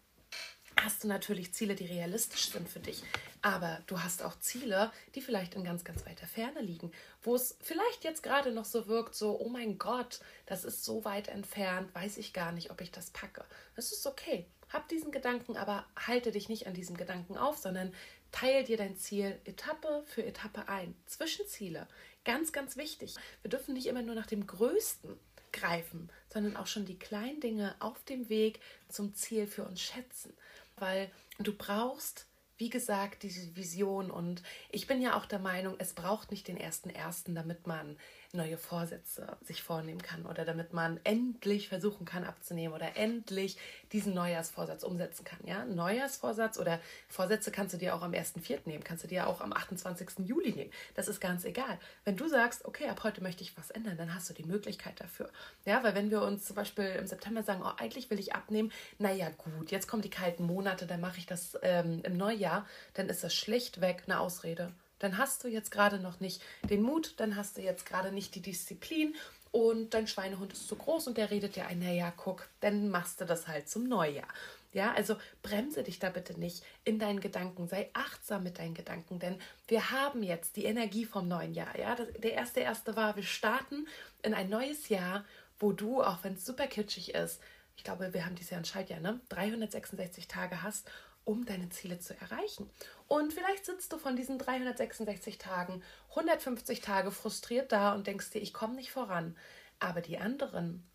hast 0.85 1.05
du 1.05 1.09
natürlich 1.09 1.53
Ziele, 1.53 1.75
die 1.75 1.87
realistisch 1.87 2.51
sind 2.51 2.69
für 2.69 2.81
dich. 2.81 3.03
Aber 3.43 3.83
du 3.87 4.03
hast 4.03 4.23
auch 4.23 4.39
Ziele, 4.41 4.91
die 5.15 5.21
vielleicht 5.21 5.55
in 5.55 5.65
ganz, 5.65 5.85
ganz 5.85 6.05
weiter 6.07 6.27
Ferne 6.27 6.61
liegen, 6.61 6.93
wo 7.23 7.35
es 7.35 7.57
vielleicht 7.61 8.05
jetzt 8.05 8.23
gerade 8.23 8.53
noch 8.53 8.65
so 8.65 8.89
wirkt, 8.89 9.15
so, 9.15 9.39
oh 9.39 9.49
mein 9.49 9.79
Gott, 9.79 10.21
das 10.47 10.65
ist 10.65 10.85
so 10.85 11.05
weit 11.05 11.29
entfernt, 11.29 11.95
weiß 11.95 12.19
ich 12.19 12.33
gar 12.33 12.53
nicht, 12.53 12.71
ob 12.71 12.81
ich 12.81 12.91
das 12.91 13.11
packe. 13.11 13.45
Das 13.77 13.93
ist 13.93 14.07
okay. 14.07 14.47
Hab 14.73 14.89
diesen 14.89 15.13
Gedanken, 15.13 15.57
aber 15.57 15.87
halte 15.97 16.31
dich 16.31 16.49
nicht 16.49 16.67
an 16.67 16.75
diesem 16.75 16.97
Gedanken 16.97 17.39
auf, 17.39 17.57
sondern 17.57 17.95
teile 18.33 18.65
dir 18.65 18.77
dein 18.77 18.97
Ziel 18.97 19.41
Etappe 19.45 20.03
für 20.07 20.25
Etappe 20.25 20.69
ein. 20.69 20.95
Zwischenziele, 21.07 21.89
ganz, 22.25 22.53
ganz 22.53 22.77
wichtig. 22.77 23.15
Wir 23.43 23.51
dürfen 23.51 23.73
nicht 23.75 23.87
immer 23.87 24.03
nur 24.03 24.15
nach 24.15 24.27
dem 24.27 24.47
Größten 24.47 25.19
greifen, 25.53 26.11
sondern 26.31 26.57
auch 26.57 26.67
schon 26.67 26.85
die 26.85 26.99
kleinen 26.99 27.41
Dinge 27.41 27.75
auf 27.79 28.05
dem 28.05 28.29
Weg 28.29 28.61
zum 28.89 29.15
Ziel 29.15 29.47
für 29.47 29.65
uns 29.65 29.81
schätzen 29.81 30.35
weil 30.81 31.11
du 31.39 31.57
brauchst 31.57 32.28
wie 32.59 32.71
gesagt, 32.71 33.23
diese 33.23 33.57
Vision. 33.57 34.11
Und 34.11 34.43
ich 34.71 34.87
bin 34.87 35.01
ja 35.01 35.17
auch 35.17 35.27
der 35.27 35.39
Meinung, 35.39 35.77
es 35.79 35.95
braucht 35.95 36.31
nicht 36.31 36.49
den 36.49 36.57
ersten 36.57 36.91
ersten, 36.91 37.35
damit 37.35 37.67
man 37.67 37.97
neue 38.33 38.59
Vorsätze 38.59 39.39
sich 39.43 39.63
vornehmen 39.63 40.03
kann 40.03 40.27
oder 40.27 40.45
damit 40.45 40.75
man 40.75 41.01
endlich 41.05 41.69
versuchen 41.69 42.05
kann 42.05 42.25
abzunehmen 42.25 42.75
oder 42.75 42.97
endlich 42.97 43.57
diesen 43.93 44.13
Neujahrsvorsatz 44.13 44.83
umsetzen 44.83 45.25
kann. 45.25 45.39
Ja, 45.47 45.65
Neujahrsvorsatz 45.65 46.59
oder 46.59 46.79
Vorsätze 47.09 47.51
kannst 47.51 47.73
du 47.73 47.79
dir 47.79 47.95
auch 47.95 48.03
am 48.03 48.13
1.4. 48.13 48.61
nehmen, 48.67 48.85
kannst 48.85 49.05
du 49.05 49.09
dir 49.09 49.29
auch 49.29 49.41
am 49.41 49.55
28. 49.55 50.27
Juli 50.27 50.53
nehmen. 50.53 50.71
Das 50.95 51.09
ist 51.09 51.21
ganz 51.21 51.45
egal. 51.45 51.79
Wenn 52.05 52.17
du 52.17 52.29
sagst, 52.29 52.67
okay, 52.67 52.89
ab 52.89 53.03
heute 53.03 53.23
möchte 53.23 53.43
ich 53.43 53.57
was 53.57 53.71
ändern, 53.71 53.97
dann 53.97 54.15
hast 54.15 54.29
du 54.29 54.35
die 54.35 54.45
Möglichkeit 54.45 55.01
dafür. 55.01 55.31
Ja, 55.65 55.83
weil 55.83 55.95
wenn 55.95 56.11
wir 56.11 56.21
uns 56.21 56.45
zum 56.45 56.57
Beispiel 56.57 56.85
im 56.85 57.07
September 57.07 57.43
sagen, 57.43 57.63
oh, 57.65 57.73
eigentlich 57.79 58.11
will 58.11 58.19
ich 58.19 58.35
abnehmen, 58.35 58.73
naja, 58.99 59.31
gut, 59.31 59.71
jetzt 59.71 59.89
kommen 59.89 60.03
die 60.03 60.11
kalten 60.11 60.45
Monate, 60.45 60.87
dann 60.87 61.01
mache 61.01 61.19
ich 61.19 61.27
das 61.27 61.59
ähm, 61.63 62.03
im 62.05 62.17
Neujahr, 62.19 62.48
dann 62.95 63.09
ist 63.09 63.25
das 63.25 63.35
schlichtweg 63.35 64.05
eine 64.07 64.21
Ausrede 64.21 64.73
dann 64.99 65.19
hast 65.19 65.45
du 65.45 65.49
jetzt 65.49 65.71
gerade 65.71 65.99
noch 65.99 66.21
nicht 66.21 66.43
den 66.69 66.83
Mut, 66.83 67.15
dann 67.19 67.37
hast 67.37 67.57
du 67.57 67.63
jetzt 67.63 67.87
gerade 67.87 68.13
nicht 68.13 68.35
die 68.35 68.43
Disziplin 68.43 69.15
und 69.51 69.95
dein 69.95 70.07
Schweinehund 70.07 70.53
ist 70.53 70.69
zu 70.69 70.77
groß 70.77 71.07
und 71.07 71.17
der 71.17 71.31
redet 71.31 71.57
dir 71.57 71.67
ein, 71.67 71.79
naja, 71.79 72.13
guck, 72.17 72.49
dann 72.61 72.91
machst 72.91 73.21
du 73.21 73.25
das 73.25 73.49
halt 73.49 73.69
zum 73.69 73.89
Neujahr. 73.89 74.29
Ja, 74.75 74.93
also 74.93 75.17
bremse 75.43 75.83
dich 75.83 75.99
da 75.99 76.11
bitte 76.11 76.39
nicht 76.39 76.63
in 76.85 76.99
deinen 76.99 77.21
Gedanken, 77.21 77.69
sei 77.69 77.89
achtsam 77.95 78.43
mit 78.43 78.59
deinen 78.59 78.75
Gedanken, 78.75 79.19
denn 79.19 79.41
wir 79.67 79.91
haben 79.91 80.23
jetzt 80.23 80.57
die 80.57 80.67
Energie 80.67 81.07
vom 81.07 81.27
neuen 81.27 81.55
Jahr. 81.55 81.79
Ja, 81.79 81.95
das, 81.95 82.09
der 82.19 82.35
erste 82.35 82.61
erste 82.61 82.95
war, 82.95 83.17
wir 83.17 83.23
starten 83.23 83.87
in 84.23 84.35
ein 84.35 84.51
neues 84.51 84.91
Jahr, 84.91 85.25
wo 85.59 85.73
du, 85.73 86.03
auch 86.03 86.23
wenn 86.23 86.35
es 86.35 86.45
super 86.45 86.67
kitschig 86.67 87.15
ist, 87.15 87.41
ich 87.79 87.85
glaube, 87.85 88.13
wir 88.13 88.27
haben 88.27 88.35
dieses 88.35 88.51
Jahr 88.51 88.61
ein 88.61 88.65
Schaltjahr, 88.65 89.01
ne? 89.01 89.21
366 89.29 90.27
Tage 90.27 90.63
hast, 90.63 90.91
um 91.29 91.45
deine 91.45 91.69
Ziele 91.69 91.99
zu 91.99 92.19
erreichen. 92.19 92.71
Und 93.07 93.35
vielleicht 93.35 93.67
sitzt 93.67 93.93
du 93.93 93.99
von 93.99 94.17
diesen 94.17 94.39
366 94.39 95.37
Tagen 95.37 95.83
150 96.11 96.81
Tage 96.81 97.11
frustriert 97.11 97.71
da 97.71 97.93
und 97.93 98.07
denkst 98.07 98.31
dir, 98.31 98.41
ich 98.41 98.55
komme 98.55 98.77
nicht 98.77 98.91
voran. 98.91 99.37
Aber 99.79 100.01
die 100.01 100.17
anderen 100.17 100.89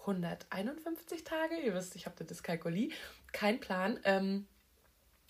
151 0.00 1.24
Tage, 1.24 1.56
ihr 1.56 1.74
wisst, 1.74 1.96
ich 1.96 2.04
habe 2.04 2.14
das 2.18 2.26
Dyskalkulie, 2.26 2.92
kein 3.32 3.58
Plan. 3.58 3.98
Ähm, 4.04 4.46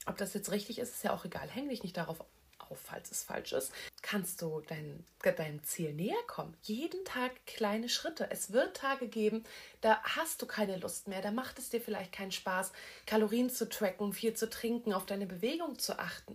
ob 0.07 0.17
das 0.17 0.35
jetzt 0.35 0.51
richtig 0.51 0.81
ist, 0.81 0.97
ist 0.97 1.05
ja 1.05 1.13
auch 1.13 1.25
egal. 1.25 1.49
Häng 1.49 1.69
dich 1.69 1.85
nicht 1.85 1.97
darauf 1.97 2.21
auf, 2.59 2.81
falls 2.81 3.13
es 3.13 3.23
falsch 3.23 3.53
ist, 3.53 3.73
kannst 4.11 4.43
du 4.43 4.61
dein, 4.67 5.05
deinem 5.23 5.63
Ziel 5.63 5.93
näher 5.93 6.21
kommen. 6.27 6.57
Jeden 6.63 7.05
Tag 7.05 7.47
kleine 7.47 7.89
Schritte. 7.89 8.29
Es 8.31 8.53
wird 8.53 8.77
Tage 8.77 9.07
geben, 9.07 9.45
da 9.83 10.03
hast 10.03 10.43
du 10.43 10.47
keine 10.47 10.79
Lust 10.79 11.07
mehr, 11.07 11.23
da 11.23 11.31
macht 11.31 11.61
es 11.61 11.71
dir 11.71 11.81
vielleicht 11.81 12.11
keinen 12.11 12.33
Spaß, 12.33 12.73
Kalorien 13.07 13.51
zu 13.51 13.69
tracken, 13.69 14.13
viel 14.13 14.35
zu 14.35 14.51
trinken, 14.51 14.93
auf 14.93 15.07
deine 15.07 15.27
Bewegung 15.27 15.79
zu 15.79 15.97
achten. 15.99 16.35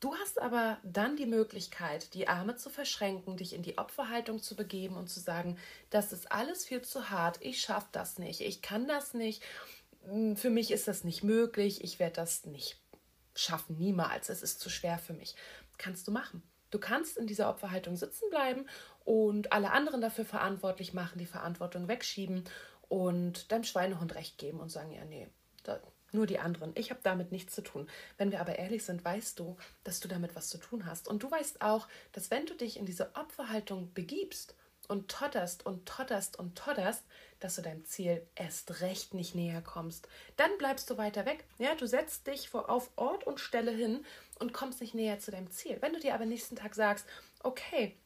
Du 0.00 0.14
hast 0.16 0.38
aber 0.38 0.78
dann 0.82 1.16
die 1.16 1.26
Möglichkeit, 1.26 2.12
die 2.12 2.28
Arme 2.28 2.56
zu 2.56 2.68
verschränken, 2.68 3.38
dich 3.38 3.54
in 3.54 3.62
die 3.62 3.78
Opferhaltung 3.78 4.42
zu 4.42 4.54
begeben 4.54 4.96
und 4.96 5.08
zu 5.08 5.18
sagen, 5.18 5.58
das 5.88 6.12
ist 6.12 6.30
alles 6.30 6.66
viel 6.66 6.82
zu 6.82 7.08
hart, 7.08 7.38
ich 7.40 7.62
schaffe 7.62 7.88
das 7.92 8.18
nicht, 8.18 8.42
ich 8.42 8.60
kann 8.60 8.86
das 8.86 9.14
nicht, 9.14 9.42
hm, 10.04 10.36
für 10.36 10.50
mich 10.50 10.70
ist 10.70 10.86
das 10.86 11.04
nicht 11.04 11.24
möglich, 11.24 11.82
ich 11.82 11.98
werde 11.98 12.16
das 12.16 12.44
nicht 12.44 12.76
schaffen, 13.34 13.78
niemals, 13.78 14.28
es 14.28 14.42
ist 14.42 14.60
zu 14.60 14.68
schwer 14.68 14.98
für 14.98 15.14
mich 15.14 15.34
kannst 15.78 16.08
du 16.08 16.10
machen. 16.10 16.42
Du 16.70 16.78
kannst 16.78 17.16
in 17.16 17.26
dieser 17.26 17.48
Opferhaltung 17.48 17.96
sitzen 17.96 18.28
bleiben 18.30 18.66
und 19.04 19.52
alle 19.52 19.70
anderen 19.72 20.00
dafür 20.00 20.24
verantwortlich 20.24 20.94
machen, 20.94 21.18
die 21.18 21.26
Verantwortung 21.26 21.88
wegschieben 21.88 22.44
und 22.88 23.50
deinem 23.52 23.64
Schweinehund 23.64 24.14
recht 24.14 24.38
geben 24.38 24.60
und 24.60 24.70
sagen, 24.70 24.92
ja, 24.92 25.04
nee, 25.04 25.28
da, 25.62 25.80
nur 26.12 26.26
die 26.26 26.38
anderen. 26.38 26.72
Ich 26.74 26.90
habe 26.90 27.00
damit 27.02 27.32
nichts 27.32 27.54
zu 27.54 27.62
tun. 27.62 27.88
Wenn 28.16 28.32
wir 28.32 28.40
aber 28.40 28.58
ehrlich 28.58 28.84
sind, 28.84 29.04
weißt 29.04 29.38
du, 29.38 29.56
dass 29.84 30.00
du 30.00 30.08
damit 30.08 30.34
was 30.34 30.48
zu 30.48 30.58
tun 30.58 30.86
hast. 30.86 31.08
Und 31.08 31.22
du 31.22 31.30
weißt 31.30 31.60
auch, 31.60 31.86
dass 32.12 32.30
wenn 32.30 32.46
du 32.46 32.54
dich 32.54 32.78
in 32.78 32.86
diese 32.86 33.14
Opferhaltung 33.14 33.92
begibst 33.92 34.54
und 34.88 35.10
totterst 35.10 35.66
und 35.66 35.86
totterst 35.86 36.38
und 36.38 36.56
totterst, 36.56 37.04
dass 37.40 37.56
du 37.56 37.62
deinem 37.62 37.84
Ziel 37.84 38.26
erst 38.34 38.80
recht 38.80 39.12
nicht 39.12 39.34
näher 39.34 39.60
kommst. 39.60 40.08
Dann 40.36 40.50
bleibst 40.56 40.88
du 40.88 40.96
weiter 40.96 41.26
weg. 41.26 41.44
Ja, 41.58 41.74
du 41.74 41.86
setzt 41.86 42.26
dich 42.26 42.48
vor, 42.48 42.70
auf 42.70 42.90
Ort 42.96 43.24
und 43.24 43.38
Stelle 43.38 43.70
hin 43.70 44.04
und 44.40 44.52
kommst 44.52 44.80
nicht 44.80 44.94
näher 44.94 45.18
zu 45.18 45.30
deinem 45.30 45.50
Ziel. 45.50 45.78
Wenn 45.80 45.92
du 45.92 46.00
dir 46.00 46.14
aber 46.14 46.26
nächsten 46.26 46.56
Tag 46.56 46.74
sagst, 46.74 47.06
okay, 47.42 47.96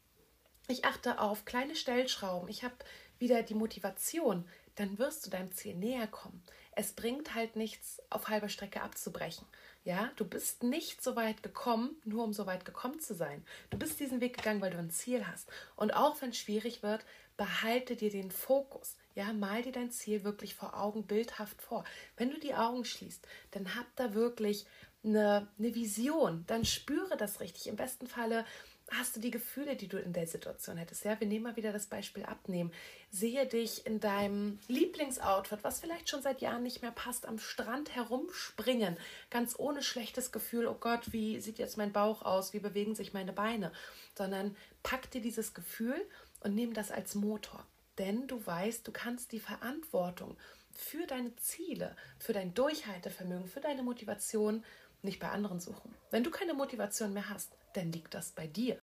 ich 0.68 0.85
achte 0.85 1.21
auf 1.21 1.45
kleine 1.45 1.77
Stellschrauben, 1.77 2.49
ich 2.49 2.64
habe 2.64 2.75
wieder 3.18 3.42
die 3.42 3.55
Motivation, 3.55 4.49
dann 4.77 4.99
wirst 4.99 5.27
du 5.27 5.31
deinem 5.31 5.53
Ziel 5.53 5.75
näher 5.75 6.07
kommen. 6.07 6.42
Es 6.75 6.92
bringt 6.92 7.35
halt 7.35 7.57
nichts, 7.57 8.01
auf 8.09 8.29
halber 8.29 8.49
Strecke 8.49 8.81
abzubrechen. 8.81 9.47
Ja, 9.85 10.11
du 10.16 10.25
bist 10.25 10.62
nicht 10.62 11.03
so 11.03 11.16
weit 11.16 11.42
gekommen, 11.42 11.97
nur 12.05 12.25
um 12.25 12.33
so 12.33 12.47
weit 12.47 12.64
gekommen 12.64 13.01
zu 13.01 13.14
sein. 13.14 13.45
Du 13.71 13.77
bist 13.77 13.99
diesen 14.01 14.21
Weg 14.21 14.37
gegangen, 14.37 14.61
weil 14.61 14.71
du 14.71 14.79
ein 14.79 14.90
Ziel 14.90 15.27
hast. 15.27 15.49
Und 15.77 15.92
auch 15.92 16.23
wenn 16.23 16.31
es 16.31 16.38
schwierig 16.38 16.83
wird, 16.83 17.05
behalte 17.37 17.97
dir 17.97 18.11
den 18.11 18.31
Fokus. 18.31 18.97
Ja, 19.14 19.33
mal 19.33 19.62
dir 19.62 19.73
dein 19.73 19.90
Ziel 19.90 20.25
wirklich 20.25 20.55
vor 20.55 20.79
Augen 20.79 21.07
bildhaft 21.07 21.61
vor. 21.61 21.85
Wenn 22.16 22.31
du 22.31 22.38
die 22.38 22.55
Augen 22.55 22.85
schließt, 22.85 23.27
dann 23.51 23.75
hab 23.75 23.87
da 23.97 24.14
wirklich 24.14 24.66
eine, 25.04 25.48
eine 25.58 25.74
Vision. 25.74 26.44
Dann 26.46 26.64
spüre 26.64 27.16
das 27.16 27.40
richtig. 27.40 27.66
Im 27.66 27.76
besten 27.76 28.06
Falle 28.06 28.44
hast 28.90 29.16
du 29.16 29.20
die 29.20 29.30
Gefühle, 29.30 29.76
die 29.76 29.88
du 29.88 29.98
in 29.98 30.12
der 30.12 30.26
Situation 30.26 30.76
hättest. 30.76 31.04
Ja, 31.04 31.18
wir 31.18 31.26
nehmen 31.26 31.44
mal 31.44 31.56
wieder 31.56 31.72
das 31.72 31.86
Beispiel 31.86 32.24
abnehmen. 32.24 32.72
Sehe 33.10 33.46
dich 33.46 33.86
in 33.86 34.00
deinem 34.00 34.58
Lieblingsoutfit, 34.68 35.64
was 35.64 35.80
vielleicht 35.80 36.08
schon 36.08 36.22
seit 36.22 36.40
Jahren 36.40 36.62
nicht 36.62 36.82
mehr 36.82 36.90
passt, 36.90 37.26
am 37.26 37.38
Strand 37.38 37.94
herumspringen, 37.94 38.96
ganz 39.30 39.58
ohne 39.58 39.82
schlechtes 39.82 40.32
Gefühl, 40.32 40.66
oh 40.66 40.76
Gott, 40.78 41.12
wie 41.12 41.40
sieht 41.40 41.58
jetzt 41.58 41.78
mein 41.78 41.92
Bauch 41.92 42.22
aus, 42.22 42.52
wie 42.52 42.60
bewegen 42.60 42.94
sich 42.94 43.12
meine 43.12 43.32
Beine, 43.32 43.72
sondern 44.16 44.56
pack 44.82 45.10
dir 45.10 45.22
dieses 45.22 45.54
Gefühl 45.54 45.96
und 46.40 46.54
nimm 46.54 46.74
das 46.74 46.90
als 46.90 47.14
Motor. 47.14 47.64
Denn 47.98 48.26
du 48.26 48.44
weißt, 48.44 48.86
du 48.86 48.92
kannst 48.92 49.32
die 49.32 49.40
Verantwortung 49.40 50.36
für 50.74 51.06
deine 51.06 51.34
Ziele, 51.36 51.94
für 52.18 52.32
dein 52.32 52.54
Durchhaltevermögen, 52.54 53.46
für 53.46 53.60
deine 53.60 53.82
Motivation 53.82 54.64
nicht 55.02 55.20
bei 55.20 55.28
anderen 55.28 55.60
suchen. 55.60 55.94
Wenn 56.10 56.24
du 56.24 56.30
keine 56.30 56.54
Motivation 56.54 57.12
mehr 57.12 57.28
hast, 57.28 57.56
dann 57.74 57.92
liegt 57.92 58.14
das 58.14 58.32
bei 58.32 58.46
dir. 58.46 58.78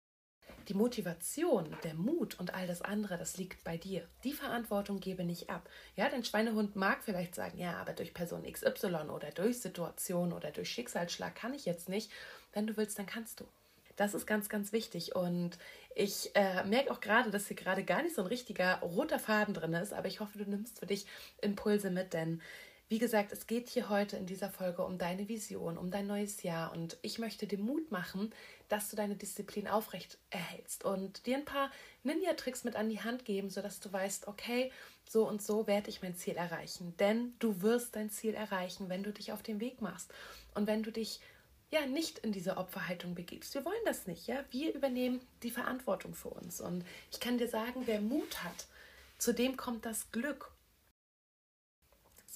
Die 0.69 0.75
Motivation, 0.75 1.75
der 1.83 1.95
Mut 1.95 2.39
und 2.39 2.53
all 2.53 2.67
das 2.67 2.83
andere, 2.83 3.17
das 3.17 3.39
liegt 3.39 3.65
bei 3.65 3.79
dir. 3.79 4.07
Die 4.23 4.35
Verantwortung 4.35 5.01
gebe 5.01 5.25
nicht 5.25 5.49
ab. 5.49 5.69
Ja, 5.97 6.11
dein 6.11 6.25
Schweinehund 6.25 6.77
mag 6.77 7.03
vielleicht 7.03 7.35
sagen, 7.35 7.59
ja, 7.59 7.79
aber 7.79 7.95
durch 7.95 8.13
Person 8.13 8.45
XY 8.45 9.09
oder 9.09 9.31
durch 9.31 9.61
Situation 9.61 10.33
oder 10.33 10.51
durch 10.51 10.69
Schicksalsschlag 10.71 11.35
kann 11.35 11.55
ich 11.55 11.65
jetzt 11.65 11.89
nicht. 11.89 12.11
Wenn 12.53 12.67
du 12.67 12.77
willst, 12.77 12.99
dann 12.99 13.07
kannst 13.07 13.41
du. 13.41 13.47
Das 13.97 14.15
ist 14.15 14.27
ganz, 14.27 14.49
ganz 14.49 14.73
wichtig. 14.73 15.17
Und 15.17 15.59
ich 15.95 16.31
äh, 16.35 16.63
merke 16.65 16.93
auch 16.93 17.01
gerade, 17.01 17.31
dass 17.31 17.49
hier 17.49 17.57
gerade 17.57 17.83
gar 17.83 18.03
nicht 18.03 18.15
so 18.15 18.23
ein 18.23 18.29
richtiger 18.29 18.79
roter 18.81 19.19
Faden 19.19 19.55
drin 19.55 19.73
ist, 19.73 19.93
aber 19.93 20.07
ich 20.07 20.21
hoffe, 20.21 20.39
du 20.39 20.49
nimmst 20.49 20.79
für 20.79 20.87
dich 20.87 21.07
Impulse 21.41 21.91
mit, 21.91 22.13
denn 22.13 22.41
wie 22.89 22.99
gesagt, 22.99 23.33
es 23.33 23.47
geht 23.47 23.69
hier 23.69 23.91
heute 23.91 24.17
in 24.17 24.25
dieser 24.25 24.49
Folge 24.49 24.83
um 24.83 24.97
deine 24.97 25.29
Vision, 25.29 25.77
um 25.77 25.91
dein 25.91 26.07
neues 26.07 26.43
Jahr 26.43 26.73
und 26.73 26.97
ich 27.03 27.19
möchte 27.19 27.47
dir 27.47 27.59
Mut 27.59 27.91
machen, 27.91 28.33
dass 28.71 28.89
du 28.89 28.97
deine 28.97 29.15
Disziplin 29.15 29.69
aufrecht 29.69 30.17
erhältst 30.31 30.85
und 30.85 31.27
dir 31.27 31.37
ein 31.37 31.45
paar 31.45 31.71
Ninja-Tricks 32.03 32.65
mit 32.65 32.77
an 32.77 32.89
die 32.89 33.01
Hand 33.01 33.27
geben, 33.27 33.51
sodass 33.51 33.81
du 33.81 33.93
weißt, 33.93 34.27
okay, 34.27 34.73
so 35.07 35.29
und 35.29 35.43
so 35.43 35.67
werde 35.67 35.91
ich 35.91 36.01
mein 36.01 36.15
Ziel 36.15 36.37
erreichen. 36.37 36.95
Denn 36.99 37.35
du 37.41 37.61
wirst 37.61 37.95
dein 37.95 38.11
Ziel 38.11 38.35
erreichen, 38.35 38.89
wenn 38.89 39.03
du 39.03 39.13
dich 39.13 39.33
auf 39.33 39.43
den 39.43 39.61
Weg 39.61 39.83
machst 39.83 40.13
und 40.55 40.67
wenn 40.67 40.83
du 40.83 40.91
dich 40.91 41.21
ja 41.71 41.85
nicht 41.85 42.19
in 42.21 42.33
diese 42.33 42.57
Opferhaltung 42.57 43.15
begibst. 43.15 43.55
Wir 43.55 43.67
wollen 43.67 43.77
das 43.85 44.07
nicht, 44.07 44.27
ja? 44.27 44.43
Wir 44.51 44.75
übernehmen 44.75 45.21
die 45.43 45.51
Verantwortung 45.51 46.15
für 46.15 46.31
uns 46.31 46.63
und 46.63 46.85
ich 47.13 47.21
kann 47.21 47.37
dir 47.37 47.49
sagen, 47.49 47.83
wer 47.85 48.01
Mut 48.01 48.43
hat, 48.43 48.67
zu 49.19 49.35
dem 49.35 49.59
kommt 49.59 49.85
das 49.85 50.11
Glück. 50.11 50.51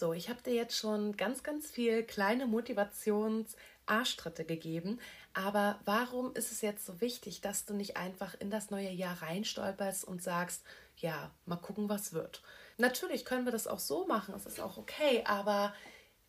So, 0.03 0.13
ich 0.13 0.29
habe 0.29 0.43
dir 0.43 0.53
jetzt 0.53 0.77
schon 0.77 1.17
ganz 1.17 1.45
ganz 1.45 1.71
viel 1.71 2.03
kleine 2.03 2.49
Motivations 2.49 3.55
Arschtritte 3.87 4.45
gegeben, 4.45 4.99
aber 5.33 5.79
warum 5.85 6.35
ist 6.35 6.51
es 6.51 6.61
jetzt 6.61 6.85
so 6.85 7.01
wichtig, 7.01 7.41
dass 7.41 7.67
du 7.67 7.75
nicht 7.75 7.97
einfach 7.97 8.35
in 8.41 8.51
das 8.51 8.73
neue 8.73 8.91
Jahr 8.91 9.23
reinstolperst 9.23 10.05
und 10.05 10.21
sagst, 10.21 10.65
ja, 10.97 11.31
mal 11.47 11.55
gucken, 11.55 11.89
was 11.89 12.13
wird. 12.13 12.43
Natürlich 12.79 13.25
können 13.25 13.45
wir 13.45 13.53
das 13.53 13.69
auch 13.69 13.79
so 13.79 14.05
machen, 14.05 14.35
es 14.35 14.45
ist 14.45 14.59
auch 14.59 14.77
okay, 14.77 15.23
aber 15.25 15.73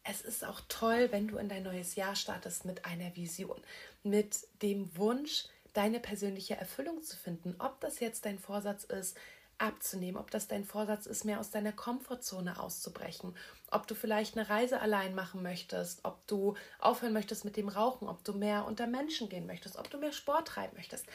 es 0.03 0.21
ist 0.21 0.45
auch 0.45 0.61
toll, 0.69 1.07
wenn 1.09 1.27
du 1.27 1.37
in 1.37 1.49
dein 1.49 1.63
neues 1.63 1.95
Jahr 1.95 2.15
startest 2.15 2.65
mit 2.65 2.85
einer 2.85 3.15
Vision, 3.15 3.59
mit 4.03 4.47
dem 4.61 4.95
Wunsch, 4.95 5.45
deine 5.73 5.99
persönliche 5.99 6.55
Erfüllung 6.57 7.01
zu 7.01 7.17
finden. 7.17 7.55
Ob 7.57 7.81
das 7.81 7.99
jetzt 7.99 8.25
dein 8.25 8.37
Vorsatz 8.37 8.83
ist, 8.83 9.17
abzunehmen, 9.57 10.19
ob 10.19 10.31
das 10.31 10.47
dein 10.47 10.65
Vorsatz 10.65 11.05
ist, 11.05 11.25
mehr 11.25 11.39
aus 11.39 11.51
deiner 11.51 11.71
Komfortzone 11.71 12.59
auszubrechen, 12.59 13.35
ob 13.71 13.87
du 13.87 13.95
vielleicht 13.95 14.37
eine 14.37 14.49
Reise 14.49 14.79
allein 14.81 15.15
machen 15.15 15.41
möchtest, 15.41 16.03
ob 16.03 16.25
du 16.27 16.55
aufhören 16.79 17.13
möchtest 17.13 17.45
mit 17.45 17.57
dem 17.57 17.69
Rauchen, 17.69 18.07
ob 18.07 18.23
du 18.23 18.33
mehr 18.33 18.65
unter 18.65 18.87
Menschen 18.87 19.29
gehen 19.29 19.45
möchtest, 19.45 19.77
ob 19.77 19.89
du 19.89 19.97
mehr 19.97 20.11
Sport 20.11 20.49
treiben 20.49 20.75
möchtest. 20.75 21.05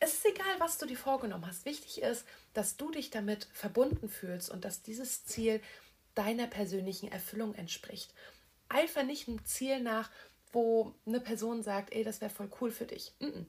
Es 0.00 0.14
ist 0.14 0.26
egal, 0.26 0.54
was 0.58 0.78
du 0.78 0.86
dir 0.86 0.96
vorgenommen 0.96 1.46
hast. 1.46 1.64
Wichtig 1.64 2.02
ist, 2.02 2.24
dass 2.54 2.76
du 2.76 2.90
dich 2.90 3.10
damit 3.10 3.48
verbunden 3.52 4.08
fühlst 4.08 4.50
und 4.50 4.64
dass 4.64 4.82
dieses 4.82 5.24
Ziel 5.24 5.60
deiner 6.14 6.46
persönlichen 6.46 7.10
Erfüllung 7.10 7.54
entspricht. 7.54 8.14
Eifer 8.68 9.02
nicht 9.02 9.28
einem 9.28 9.44
Ziel 9.44 9.80
nach, 9.80 10.10
wo 10.52 10.94
eine 11.06 11.20
Person 11.20 11.62
sagt, 11.62 11.92
ey, 11.92 12.04
das 12.04 12.20
wäre 12.20 12.30
voll 12.30 12.50
cool 12.60 12.70
für 12.70 12.86
dich. 12.86 13.12
Mm 13.18 13.26
-mm. 13.26 13.46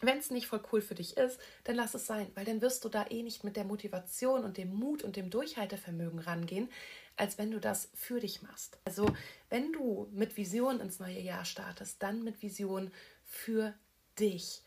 Wenn 0.00 0.18
es 0.18 0.30
nicht 0.30 0.46
voll 0.46 0.62
cool 0.72 0.80
für 0.80 0.94
dich 0.94 1.16
ist, 1.16 1.38
dann 1.64 1.76
lass 1.76 1.94
es 1.94 2.06
sein, 2.06 2.30
weil 2.34 2.44
dann 2.44 2.62
wirst 2.62 2.84
du 2.84 2.88
da 2.88 3.06
eh 3.08 3.22
nicht 3.22 3.44
mit 3.44 3.56
der 3.56 3.64
Motivation 3.64 4.44
und 4.44 4.56
dem 4.56 4.74
Mut 4.74 5.02
und 5.02 5.16
dem 5.16 5.28
Durchhaltevermögen 5.28 6.20
rangehen, 6.20 6.70
als 7.16 7.36
wenn 7.36 7.50
du 7.50 7.60
das 7.60 7.90
für 7.94 8.20
dich 8.20 8.40
machst. 8.42 8.78
Also, 8.84 9.06
wenn 9.50 9.72
du 9.72 10.08
mit 10.12 10.36
Vision 10.36 10.80
ins 10.80 11.00
neue 11.00 11.20
Jahr 11.20 11.44
startest, 11.44 12.02
dann 12.02 12.24
mit 12.24 12.40
Vision 12.40 12.90
für 13.24 13.74
dich 14.18 14.62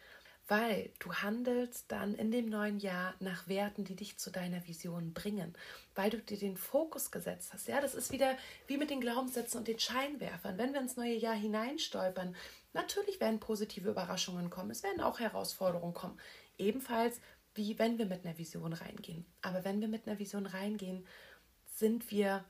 weil 0.47 0.91
du 0.99 1.13
handelst 1.13 1.85
dann 1.91 2.15
in 2.15 2.31
dem 2.31 2.49
neuen 2.49 2.79
Jahr 2.79 3.15
nach 3.19 3.47
Werten, 3.47 3.85
die 3.85 3.95
dich 3.95 4.17
zu 4.17 4.29
deiner 4.29 4.67
Vision 4.67 5.13
bringen, 5.13 5.53
weil 5.95 6.09
du 6.09 6.17
dir 6.17 6.37
den 6.37 6.57
Fokus 6.57 7.11
gesetzt 7.11 7.53
hast. 7.53 7.67
Ja, 7.67 7.79
das 7.79 7.95
ist 7.95 8.11
wieder 8.11 8.37
wie 8.67 8.77
mit 8.77 8.89
den 8.89 8.99
Glaubenssätzen 8.99 9.59
und 9.59 9.67
den 9.67 9.79
Scheinwerfern. 9.79 10.57
Wenn 10.57 10.73
wir 10.73 10.81
ins 10.81 10.97
neue 10.97 11.15
Jahr 11.15 11.35
hineinstolpern, 11.35 12.35
natürlich 12.73 13.19
werden 13.19 13.39
positive 13.39 13.89
Überraschungen 13.89 14.49
kommen, 14.49 14.71
es 14.71 14.83
werden 14.83 15.01
auch 15.01 15.19
Herausforderungen 15.19 15.93
kommen, 15.93 16.19
ebenfalls 16.57 17.19
wie 17.55 17.77
wenn 17.77 17.97
wir 17.97 18.05
mit 18.05 18.25
einer 18.25 18.37
Vision 18.37 18.73
reingehen. 18.73 19.25
Aber 19.41 19.63
wenn 19.63 19.79
wir 19.79 19.87
mit 19.87 20.07
einer 20.07 20.19
Vision 20.19 20.45
reingehen, 20.45 21.05
sind 21.65 22.09
wir 22.11 22.43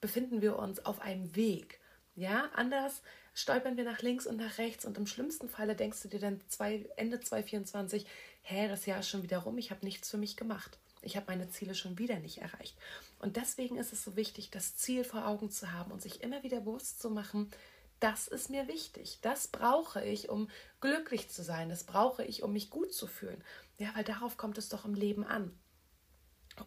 befinden 0.00 0.40
wir 0.40 0.58
uns 0.58 0.84
auf 0.84 1.00
einem 1.00 1.34
Weg. 1.36 1.80
Ja, 2.14 2.50
anders 2.54 3.02
stolpern 3.34 3.76
wir 3.76 3.84
nach 3.84 4.02
links 4.02 4.26
und 4.26 4.36
nach 4.36 4.58
rechts 4.58 4.84
und 4.84 4.98
im 4.98 5.06
schlimmsten 5.06 5.48
Falle 5.48 5.76
denkst 5.76 6.02
du 6.02 6.08
dir 6.08 6.20
dann 6.20 6.40
zwei, 6.48 6.86
Ende 6.96 7.20
2024, 7.20 8.06
hä, 8.42 8.68
das 8.68 8.86
Jahr 8.86 9.00
ist 9.00 9.08
schon 9.08 9.22
wieder 9.22 9.38
rum, 9.38 9.58
ich 9.58 9.70
habe 9.70 9.84
nichts 9.84 10.10
für 10.10 10.18
mich 10.18 10.36
gemacht. 10.36 10.78
Ich 11.02 11.16
habe 11.16 11.26
meine 11.28 11.48
Ziele 11.48 11.74
schon 11.74 11.98
wieder 11.98 12.18
nicht 12.18 12.38
erreicht. 12.38 12.76
Und 13.20 13.36
deswegen 13.36 13.78
ist 13.78 13.92
es 13.92 14.04
so 14.04 14.16
wichtig, 14.16 14.50
das 14.50 14.76
Ziel 14.76 15.02
vor 15.02 15.26
Augen 15.26 15.50
zu 15.50 15.72
haben 15.72 15.92
und 15.92 16.02
sich 16.02 16.22
immer 16.22 16.42
wieder 16.42 16.60
bewusst 16.60 17.00
zu 17.00 17.08
machen, 17.08 17.50
das 18.00 18.28
ist 18.28 18.50
mir 18.50 18.66
wichtig. 18.68 19.18
Das 19.22 19.48
brauche 19.48 20.04
ich, 20.04 20.28
um 20.28 20.48
glücklich 20.80 21.30
zu 21.30 21.42
sein. 21.42 21.68
Das 21.68 21.84
brauche 21.84 22.24
ich, 22.24 22.42
um 22.42 22.52
mich 22.52 22.70
gut 22.70 22.92
zu 22.92 23.06
fühlen. 23.06 23.44
Ja, 23.78 23.94
weil 23.94 24.04
darauf 24.04 24.36
kommt 24.36 24.58
es 24.58 24.68
doch 24.68 24.84
im 24.84 24.94
Leben 24.94 25.24
an. 25.24 25.58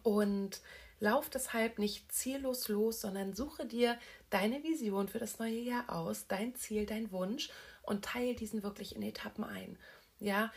Und 0.02 0.60
Lauf 1.00 1.28
deshalb 1.28 1.78
nicht 1.78 2.12
ziellos 2.12 2.68
los, 2.68 3.00
sondern 3.00 3.34
suche 3.34 3.66
dir 3.66 3.98
deine 4.30 4.62
Vision 4.62 5.08
für 5.08 5.18
das 5.18 5.38
neue 5.38 5.58
Jahr 5.58 5.92
aus, 5.92 6.28
dein 6.28 6.54
Ziel, 6.54 6.86
dein 6.86 7.10
Wunsch 7.10 7.50
und 7.82 8.04
teile 8.04 8.34
diesen 8.34 8.62
wirklich 8.62 8.94
in 8.94 9.02
Etappen 9.02 9.44
ein. 9.44 9.78
Ja, 10.18 10.52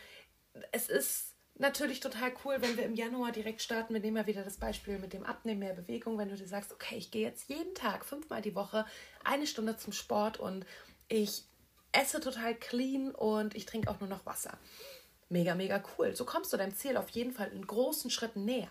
es 0.72 0.88
ist 0.88 1.27
natürlich 1.58 2.00
total 2.00 2.32
cool, 2.44 2.56
wenn 2.60 2.76
wir 2.76 2.84
im 2.84 2.94
Januar 2.94 3.32
direkt 3.32 3.62
starten. 3.62 3.94
Wir 3.94 4.00
nehmen 4.00 4.16
ja 4.16 4.26
wieder 4.26 4.44
das 4.44 4.56
Beispiel 4.56 4.98
mit 4.98 5.12
dem 5.12 5.24
Abnehmen, 5.24 5.60
mehr 5.60 5.74
Bewegung. 5.74 6.18
Wenn 6.18 6.28
du 6.28 6.36
dir 6.36 6.46
sagst, 6.46 6.72
okay, 6.72 6.96
ich 6.96 7.10
gehe 7.10 7.26
jetzt 7.26 7.48
jeden 7.48 7.74
Tag 7.74 8.04
fünfmal 8.04 8.42
die 8.42 8.54
Woche 8.54 8.86
eine 9.24 9.46
Stunde 9.46 9.76
zum 9.76 9.92
Sport 9.92 10.38
und 10.38 10.64
ich 11.08 11.44
esse 11.92 12.20
total 12.20 12.54
clean 12.54 13.10
und 13.12 13.54
ich 13.54 13.66
trinke 13.66 13.90
auch 13.90 14.00
nur 14.00 14.08
noch 14.08 14.26
Wasser. 14.26 14.58
Mega, 15.28 15.54
mega 15.54 15.82
cool. 15.96 16.14
So 16.14 16.24
kommst 16.24 16.52
du 16.52 16.56
deinem 16.56 16.74
Ziel 16.74 16.96
auf 16.96 17.10
jeden 17.10 17.32
Fall 17.32 17.48
in 17.48 17.66
großen 17.66 18.10
Schritten 18.10 18.44
näher. 18.44 18.70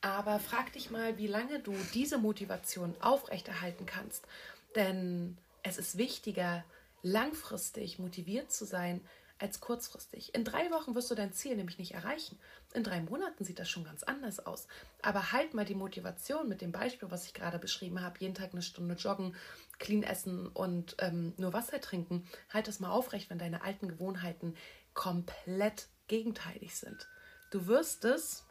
Aber 0.00 0.38
frag 0.38 0.72
dich 0.72 0.90
mal, 0.90 1.18
wie 1.18 1.26
lange 1.26 1.58
du 1.60 1.74
diese 1.94 2.18
Motivation 2.18 2.94
aufrechterhalten 3.00 3.86
kannst. 3.86 4.26
Denn 4.74 5.36
es 5.62 5.78
ist 5.78 5.98
wichtiger, 5.98 6.64
langfristig 7.02 7.98
motiviert 7.98 8.52
zu 8.52 8.64
sein, 8.64 9.00
als 9.38 9.60
kurzfristig. 9.60 10.34
In 10.34 10.44
drei 10.44 10.70
Wochen 10.70 10.94
wirst 10.94 11.10
du 11.10 11.14
dein 11.14 11.32
Ziel 11.32 11.56
nämlich 11.56 11.78
nicht 11.78 11.92
erreichen. 11.92 12.38
In 12.72 12.84
drei 12.84 13.00
Monaten 13.00 13.44
sieht 13.44 13.58
das 13.58 13.68
schon 13.68 13.84
ganz 13.84 14.02
anders 14.02 14.44
aus. 14.44 14.66
Aber 15.02 15.32
halt 15.32 15.54
mal 15.54 15.64
die 15.64 15.74
Motivation 15.74 16.48
mit 16.48 16.60
dem 16.60 16.72
Beispiel, 16.72 17.10
was 17.10 17.26
ich 17.26 17.34
gerade 17.34 17.58
beschrieben 17.58 18.00
habe, 18.00 18.18
jeden 18.18 18.34
Tag 18.34 18.52
eine 18.52 18.62
Stunde 18.62 18.94
joggen, 18.94 19.36
clean 19.78 20.02
essen 20.02 20.48
und 20.48 20.96
ähm, 20.98 21.34
nur 21.36 21.52
Wasser 21.52 21.80
trinken. 21.80 22.26
Halt 22.52 22.68
das 22.68 22.80
mal 22.80 22.90
aufrecht, 22.90 23.30
wenn 23.30 23.38
deine 23.38 23.62
alten 23.62 23.88
Gewohnheiten 23.88 24.56
komplett 24.94 25.88
gegenteilig 26.08 26.76
sind. 26.76 27.08
Du 27.50 27.66
wirst 27.66 28.04
es 28.04 28.44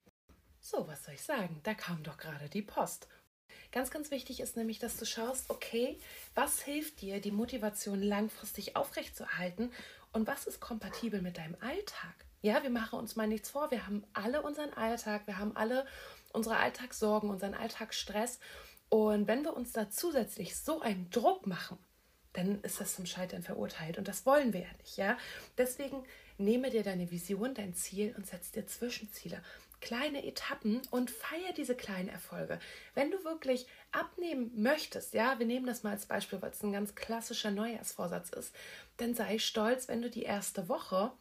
so, 0.59 0.87
was 0.87 1.03
soll 1.03 1.15
ich 1.15 1.21
sagen? 1.21 1.59
Da 1.63 1.73
kam 1.73 2.03
doch 2.03 2.17
gerade 2.17 2.49
die 2.49 2.61
Post. 2.61 3.07
Ganz, 3.71 3.91
ganz 3.91 4.09
wichtig 4.09 4.39
ist 4.39 4.57
nämlich, 4.57 4.79
dass 4.79 4.97
du 4.97 5.05
schaust, 5.05 5.49
okay, 5.49 5.99
was 6.33 6.61
hilft 6.61 7.01
dir, 7.01 7.19
die 7.19 7.31
Motivation 7.31 8.01
langfristig 8.01 8.75
aufrechtzuerhalten 8.75 9.71
und 10.15 10.27
was 10.27 10.47
ist 10.47 10.61
kompatibel 10.61 11.21
mit 11.21 11.37
deinem 11.37 11.57
Alltag? 11.59 12.15
Ja, 12.41 12.63
wir 12.63 12.69
machen 12.69 12.97
uns 12.97 13.17
mal 13.17 13.27
nichts 13.27 13.49
vor. 13.49 13.69
Wir 13.69 13.85
haben 13.85 14.03
alle 14.13 14.41
unseren 14.41 14.73
Alltag, 14.73 15.27
wir 15.27 15.37
haben 15.37 15.55
alle 15.57 15.85
unsere 16.31 16.55
Alltagssorgen, 16.55 17.29
unseren 17.29 17.53
Alltagsstress. 17.53 18.39
Und 18.87 19.27
wenn 19.27 19.43
wir 19.43 19.55
uns 19.55 19.73
da 19.73 19.89
zusätzlich 19.89 20.55
so 20.55 20.79
einen 20.79 21.09
Druck 21.09 21.47
machen, 21.47 21.77
dann 22.31 22.61
ist 22.61 22.79
das 22.79 22.95
zum 22.95 23.05
Scheitern 23.05 23.43
verurteilt. 23.43 23.97
Und 23.97 24.07
das 24.07 24.25
wollen 24.25 24.53
wir 24.53 24.61
ja 24.61 24.73
nicht, 24.79 24.95
ja? 24.97 25.17
Deswegen 25.57 26.05
nehme 26.37 26.69
dir 26.69 26.83
deine 26.83 27.11
Vision, 27.11 27.53
dein 27.53 27.73
Ziel 27.73 28.13
und 28.15 28.25
setz 28.25 28.51
dir 28.51 28.65
Zwischenziele 28.65 29.41
kleine 29.85 30.25
Etappen 30.25 30.81
und 30.89 31.11
feier 31.11 31.53
diese 31.55 31.75
kleinen 31.75 32.09
Erfolge. 32.09 32.59
Wenn 32.95 33.11
du 33.11 33.23
wirklich 33.23 33.67
abnehmen 33.91 34.51
möchtest, 34.55 35.13
ja, 35.13 35.37
wir 35.37 35.45
nehmen 35.45 35.67
das 35.67 35.83
mal 35.83 35.91
als 35.91 36.07
Beispiel, 36.07 36.41
weil 36.41 36.49
es 36.49 36.63
ein 36.63 36.73
ganz 36.73 36.95
klassischer 36.95 37.51
Neujahrsvorsatz 37.51 38.29
ist, 38.31 38.55
dann 38.97 39.13
sei 39.13 39.37
stolz, 39.37 39.87
wenn 39.87 40.01
du 40.01 40.09
die 40.09 40.23
erste 40.23 40.69
Woche 40.69 41.11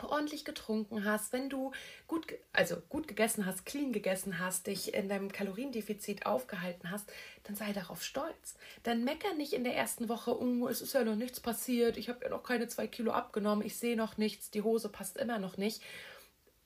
ordentlich 0.00 0.46
getrunken 0.46 1.04
hast, 1.04 1.34
wenn 1.34 1.50
du 1.50 1.72
gut, 2.06 2.26
also 2.54 2.76
gut 2.88 3.08
gegessen 3.08 3.44
hast, 3.44 3.66
clean 3.66 3.92
gegessen 3.92 4.38
hast, 4.38 4.68
dich 4.68 4.94
in 4.94 5.10
deinem 5.10 5.30
Kaloriendefizit 5.30 6.24
aufgehalten 6.24 6.90
hast, 6.90 7.12
dann 7.44 7.56
sei 7.56 7.74
darauf 7.74 8.02
stolz. 8.02 8.54
Dann 8.84 9.04
mecker 9.04 9.34
nicht 9.34 9.52
in 9.52 9.64
der 9.64 9.76
ersten 9.76 10.08
Woche, 10.08 10.40
oh, 10.40 10.66
es 10.66 10.80
ist 10.80 10.94
ja 10.94 11.04
noch 11.04 11.14
nichts 11.14 11.40
passiert, 11.40 11.98
ich 11.98 12.08
habe 12.08 12.24
ja 12.24 12.30
noch 12.30 12.42
keine 12.42 12.68
zwei 12.68 12.86
Kilo 12.86 13.12
abgenommen, 13.12 13.66
ich 13.66 13.76
sehe 13.76 13.96
noch 13.96 14.16
nichts, 14.16 14.50
die 14.50 14.62
Hose 14.62 14.88
passt 14.88 15.18
immer 15.18 15.38
noch 15.38 15.58
nicht, 15.58 15.82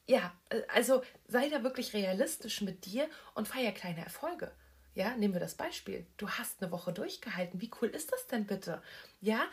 ja, 0.06 0.32
äh, 0.50 0.62
also 0.68 1.02
sei 1.28 1.48
da 1.48 1.62
wirklich 1.62 1.92
realistisch 1.92 2.60
mit 2.60 2.86
dir 2.86 3.08
und 3.34 3.48
feier 3.48 3.72
kleine 3.72 4.04
Erfolge. 4.04 4.52
Ja, 4.94 5.14
nehmen 5.16 5.34
wir 5.34 5.40
das 5.40 5.54
Beispiel. 5.54 6.06
Du 6.16 6.30
hast 6.30 6.62
eine 6.62 6.72
Woche 6.72 6.90
durchgehalten. 6.92 7.60
Wie 7.60 7.70
cool 7.80 7.88
ist 7.88 8.12
das 8.12 8.26
denn 8.28 8.46
bitte? 8.46 8.82
Ja, 9.20 9.44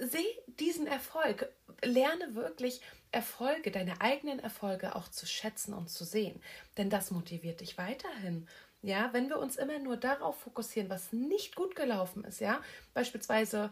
seh 0.00 0.24
diesen 0.58 0.86
Erfolg. 0.86 1.52
Lerne 1.82 2.34
wirklich 2.34 2.80
Erfolge, 3.12 3.70
deine 3.70 4.00
eigenen 4.00 4.38
Erfolge 4.38 4.96
auch 4.96 5.08
zu 5.08 5.26
schätzen 5.26 5.74
und 5.74 5.90
zu 5.90 6.04
sehen. 6.04 6.40
Denn 6.78 6.88
das 6.88 7.10
motiviert 7.10 7.60
dich 7.60 7.76
weiterhin. 7.76 8.48
Ja, 8.82 9.12
wenn 9.12 9.28
wir 9.28 9.38
uns 9.38 9.56
immer 9.56 9.78
nur 9.78 9.96
darauf 9.96 10.38
fokussieren, 10.40 10.88
was 10.90 11.12
nicht 11.12 11.56
gut 11.56 11.74
gelaufen 11.76 12.24
ist, 12.24 12.40
ja, 12.40 12.62
beispielsweise 12.94 13.70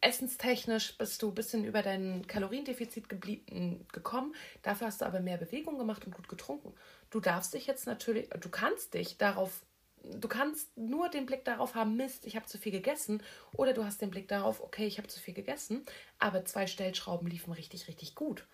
essenstechnisch 0.00 0.96
bist 0.98 1.22
du 1.22 1.28
ein 1.28 1.34
bisschen 1.34 1.64
über 1.64 1.82
dein 1.82 2.26
Kaloriendefizit 2.26 3.08
geblieben, 3.08 3.86
gekommen. 3.92 4.34
Dafür 4.62 4.88
hast 4.88 5.00
du 5.00 5.06
aber 5.06 5.20
mehr 5.20 5.38
Bewegung 5.38 5.78
gemacht 5.78 6.04
und 6.06 6.14
gut 6.14 6.28
getrunken. 6.28 6.74
Du 7.10 7.20
darfst 7.20 7.54
dich 7.54 7.66
jetzt 7.66 7.86
natürlich, 7.86 8.28
du 8.30 8.48
kannst 8.50 8.94
dich 8.94 9.16
darauf, 9.18 9.62
du 10.04 10.28
kannst 10.28 10.76
nur 10.76 11.08
den 11.08 11.26
Blick 11.26 11.44
darauf 11.44 11.74
haben, 11.74 11.96
Mist, 11.96 12.26
ich 12.26 12.36
habe 12.36 12.46
zu 12.46 12.58
viel 12.58 12.72
gegessen. 12.72 13.22
Oder 13.52 13.72
du 13.72 13.84
hast 13.84 14.02
den 14.02 14.10
Blick 14.10 14.28
darauf, 14.28 14.60
okay, 14.62 14.86
ich 14.86 14.98
habe 14.98 15.08
zu 15.08 15.20
viel 15.20 15.34
gegessen, 15.34 15.84
aber 16.18 16.44
zwei 16.44 16.66
Stellschrauben 16.66 17.28
liefen 17.28 17.52
richtig, 17.52 17.88
richtig 17.88 18.14
gut. 18.14 18.46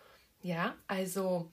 Ja, 0.43 0.77
also 0.87 1.53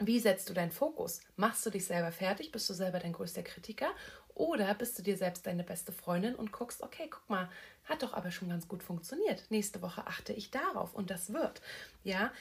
Wie 0.00 0.18
setzt 0.20 0.48
du 0.50 0.54
deinen 0.54 0.72
Fokus? 0.72 1.20
Machst 1.36 1.64
du 1.66 1.70
dich 1.70 1.86
selber 1.86 2.10
fertig? 2.12 2.50
Bist 2.52 2.68
du 2.68 2.74
selber 2.74 2.98
dein 2.98 3.12
größter 3.12 3.42
Kritiker? 3.44 3.88
Oder 4.34 4.74
bist 4.74 4.98
du 4.98 5.02
dir 5.02 5.16
selbst 5.16 5.46
deine 5.46 5.62
beste 5.62 5.92
Freundin 5.92 6.34
und 6.34 6.50
guckst, 6.50 6.82
okay, 6.82 7.08
guck 7.08 7.28
mal, 7.30 7.48
hat 7.84 8.02
doch 8.02 8.14
aber 8.14 8.32
schon 8.32 8.48
ganz 8.48 8.66
gut 8.66 8.82
funktioniert. 8.82 9.44
Nächste 9.50 9.80
Woche 9.80 10.06
achte 10.06 10.32
ich 10.32 10.50
darauf 10.50 10.94
und 10.94 11.10
das 11.10 11.32
wird. 11.32 11.60
Ja, 12.02 12.32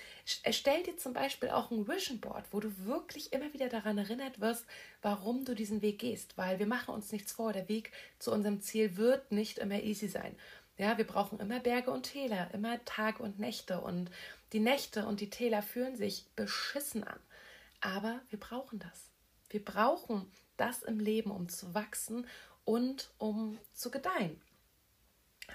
erstell 0.41 0.81
dir 0.83 0.97
zum 0.97 1.13
Beispiel 1.13 1.49
auch 1.49 1.69
ein 1.69 1.87
Vision 1.87 2.19
Board, 2.19 2.45
wo 2.51 2.59
du 2.59 2.71
wirklich 2.85 3.31
immer 3.31 3.53
wieder 3.53 3.69
daran 3.69 3.97
erinnert 3.97 4.39
wirst, 4.39 4.65
warum 5.03 5.45
du 5.45 5.53
diesen 5.53 5.81
Weg 5.83 5.99
gehst, 5.99 6.37
weil 6.37 6.57
wir 6.57 6.67
machen 6.67 6.95
uns 6.95 7.11
nichts 7.11 7.31
vor. 7.31 7.53
Der 7.53 7.69
Weg 7.69 7.91
zu 8.17 8.31
unserem 8.31 8.61
Ziel 8.61 8.97
wird 8.97 9.31
nicht 9.31 9.59
immer 9.59 9.81
easy 9.81 10.07
sein. 10.07 10.35
Ja, 10.77 10.97
wir 10.97 11.05
brauchen 11.05 11.39
immer 11.39 11.59
Berge 11.59 11.91
und 11.91 12.03
Täler, 12.03 12.49
immer 12.53 12.83
Tage 12.85 13.21
und 13.21 13.37
Nächte 13.37 13.81
und 13.81 14.09
die 14.53 14.59
Nächte 14.59 15.05
und 15.05 15.19
die 15.19 15.29
Täler 15.29 15.61
fühlen 15.61 15.95
sich 15.95 16.25
beschissen 16.35 17.03
an. 17.03 17.19
Aber 17.81 18.21
wir 18.29 18.39
brauchen 18.39 18.79
das. 18.79 19.09
Wir 19.49 19.63
brauchen 19.63 20.31
das 20.57 20.83
im 20.83 20.99
Leben, 20.99 21.31
um 21.31 21.49
zu 21.49 21.73
wachsen 21.73 22.27
und 22.65 23.11
um 23.17 23.57
zu 23.73 23.91
gedeihen. 23.91 24.41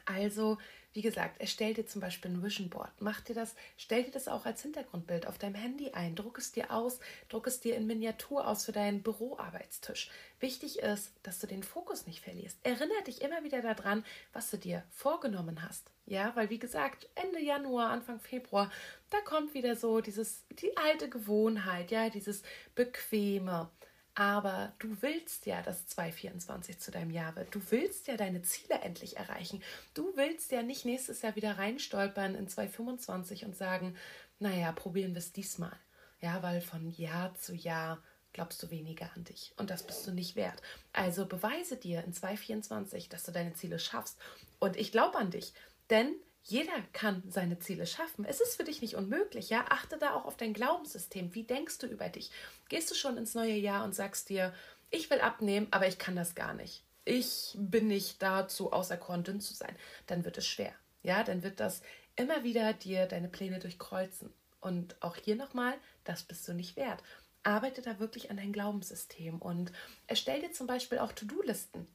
Also, 0.04 0.58
wie 0.92 1.02
gesagt, 1.02 1.40
erstell 1.40 1.74
dir 1.74 1.86
zum 1.86 2.00
Beispiel 2.00 2.30
ein 2.30 2.42
Vision 2.42 2.70
Board. 2.70 2.90
Mach 2.98 3.20
dir 3.20 3.34
das, 3.34 3.54
stell 3.76 4.04
dir 4.04 4.10
das 4.10 4.28
auch 4.28 4.46
als 4.46 4.62
Hintergrundbild 4.62 5.26
auf 5.26 5.38
deinem 5.38 5.54
Handy 5.54 5.90
ein. 5.92 6.14
Druck 6.14 6.38
es 6.38 6.52
dir 6.52 6.72
aus, 6.72 6.98
druck 7.28 7.46
es 7.46 7.60
dir 7.60 7.76
in 7.76 7.86
Miniatur 7.86 8.46
aus 8.46 8.64
für 8.64 8.72
deinen 8.72 9.02
Büroarbeitstisch. 9.02 10.10
Wichtig 10.40 10.80
ist, 10.80 11.12
dass 11.22 11.38
du 11.38 11.46
den 11.46 11.62
Fokus 11.62 12.06
nicht 12.06 12.20
verlierst. 12.20 12.58
Erinnere 12.62 13.02
dich 13.06 13.22
immer 13.22 13.44
wieder 13.44 13.62
daran, 13.62 14.04
was 14.32 14.50
du 14.50 14.58
dir 14.58 14.82
vorgenommen 14.90 15.62
hast. 15.62 15.90
Ja, 16.06 16.34
weil 16.36 16.48
wie 16.48 16.58
gesagt, 16.58 17.08
Ende 17.14 17.40
Januar, 17.40 17.90
Anfang 17.90 18.18
Februar, 18.18 18.70
da 19.10 19.20
kommt 19.20 19.52
wieder 19.52 19.76
so 19.76 20.00
dieses, 20.00 20.46
die 20.50 20.74
alte 20.76 21.10
Gewohnheit, 21.10 21.90
ja, 21.90 22.08
dieses 22.08 22.42
Bequeme. 22.74 23.70
Aber 24.18 24.72
du 24.80 25.00
willst 25.00 25.46
ja, 25.46 25.62
dass 25.62 25.86
2024 25.86 26.80
zu 26.80 26.90
deinem 26.90 27.12
Jahr 27.12 27.36
wird. 27.36 27.54
Du 27.54 27.60
willst 27.70 28.08
ja 28.08 28.16
deine 28.16 28.42
Ziele 28.42 28.80
endlich 28.80 29.16
erreichen. 29.16 29.62
Du 29.94 30.10
willst 30.16 30.50
ja 30.50 30.64
nicht 30.64 30.84
nächstes 30.84 31.22
Jahr 31.22 31.36
wieder 31.36 31.56
reinstolpern 31.56 32.34
in 32.34 32.48
2025 32.48 33.44
und 33.44 33.56
sagen, 33.56 33.94
naja, 34.40 34.72
probieren 34.72 35.14
wir 35.14 35.20
es 35.20 35.30
diesmal. 35.30 35.78
Ja, 36.20 36.42
weil 36.42 36.60
von 36.60 36.90
Jahr 36.90 37.32
zu 37.36 37.54
Jahr 37.54 38.02
glaubst 38.32 38.60
du 38.60 38.72
weniger 38.72 39.08
an 39.14 39.22
dich 39.22 39.52
und 39.56 39.70
das 39.70 39.86
bist 39.86 40.04
du 40.04 40.10
nicht 40.10 40.34
wert. 40.34 40.62
Also 40.92 41.24
beweise 41.24 41.76
dir 41.76 42.02
in 42.02 42.12
2024, 42.12 43.08
dass 43.08 43.22
du 43.22 43.30
deine 43.30 43.54
Ziele 43.54 43.78
schaffst. 43.78 44.18
Und 44.58 44.76
ich 44.76 44.90
glaube 44.90 45.16
an 45.16 45.30
dich, 45.30 45.52
denn 45.90 46.12
jeder 46.50 46.80
kann 46.94 47.22
seine 47.28 47.58
Ziele 47.58 47.86
schaffen. 47.86 48.24
Es 48.24 48.40
ist 48.40 48.56
für 48.56 48.64
dich 48.64 48.80
nicht 48.80 48.96
unmöglich, 48.96 49.50
ja? 49.50 49.66
Achte 49.68 49.98
da 49.98 50.14
auch 50.14 50.24
auf 50.24 50.36
dein 50.38 50.54
Glaubenssystem. 50.54 51.34
Wie 51.34 51.42
denkst 51.42 51.78
du 51.78 51.86
über 51.86 52.08
dich? 52.08 52.30
Gehst 52.70 52.90
du 52.90 52.94
schon 52.94 53.18
ins 53.18 53.34
neue 53.34 53.54
Jahr 53.54 53.84
und 53.84 53.94
sagst 53.94 54.30
dir, 54.30 54.54
ich 54.90 55.10
will 55.10 55.20
abnehmen, 55.20 55.68
aber 55.70 55.86
ich 55.86 55.98
kann 55.98 56.16
das 56.16 56.34
gar 56.34 56.54
nicht. 56.54 56.84
Ich 57.04 57.54
bin 57.58 57.88
nicht 57.88 58.22
dazu 58.22 58.72
auserkoren, 58.72 59.24
dünn 59.24 59.42
zu 59.42 59.52
sein. 59.52 59.76
Dann 60.06 60.24
wird 60.24 60.38
es 60.38 60.46
schwer. 60.46 60.72
Ja, 61.02 61.22
dann 61.22 61.42
wird 61.42 61.60
das 61.60 61.82
immer 62.16 62.44
wieder 62.44 62.72
dir 62.72 63.04
deine 63.04 63.28
Pläne 63.28 63.58
durchkreuzen. 63.58 64.32
Und 64.60 64.96
auch 65.02 65.16
hier 65.16 65.36
nochmal, 65.36 65.74
das 66.04 66.22
bist 66.22 66.48
du 66.48 66.54
nicht 66.54 66.76
wert. 66.76 67.02
Arbeite 67.42 67.82
da 67.82 67.98
wirklich 67.98 68.30
an 68.30 68.38
dein 68.38 68.52
Glaubenssystem 68.52 69.38
und 69.40 69.70
erstell 70.06 70.40
dir 70.40 70.52
zum 70.52 70.66
Beispiel 70.66 70.98
auch 70.98 71.12
To-Do-Listen. 71.12 71.86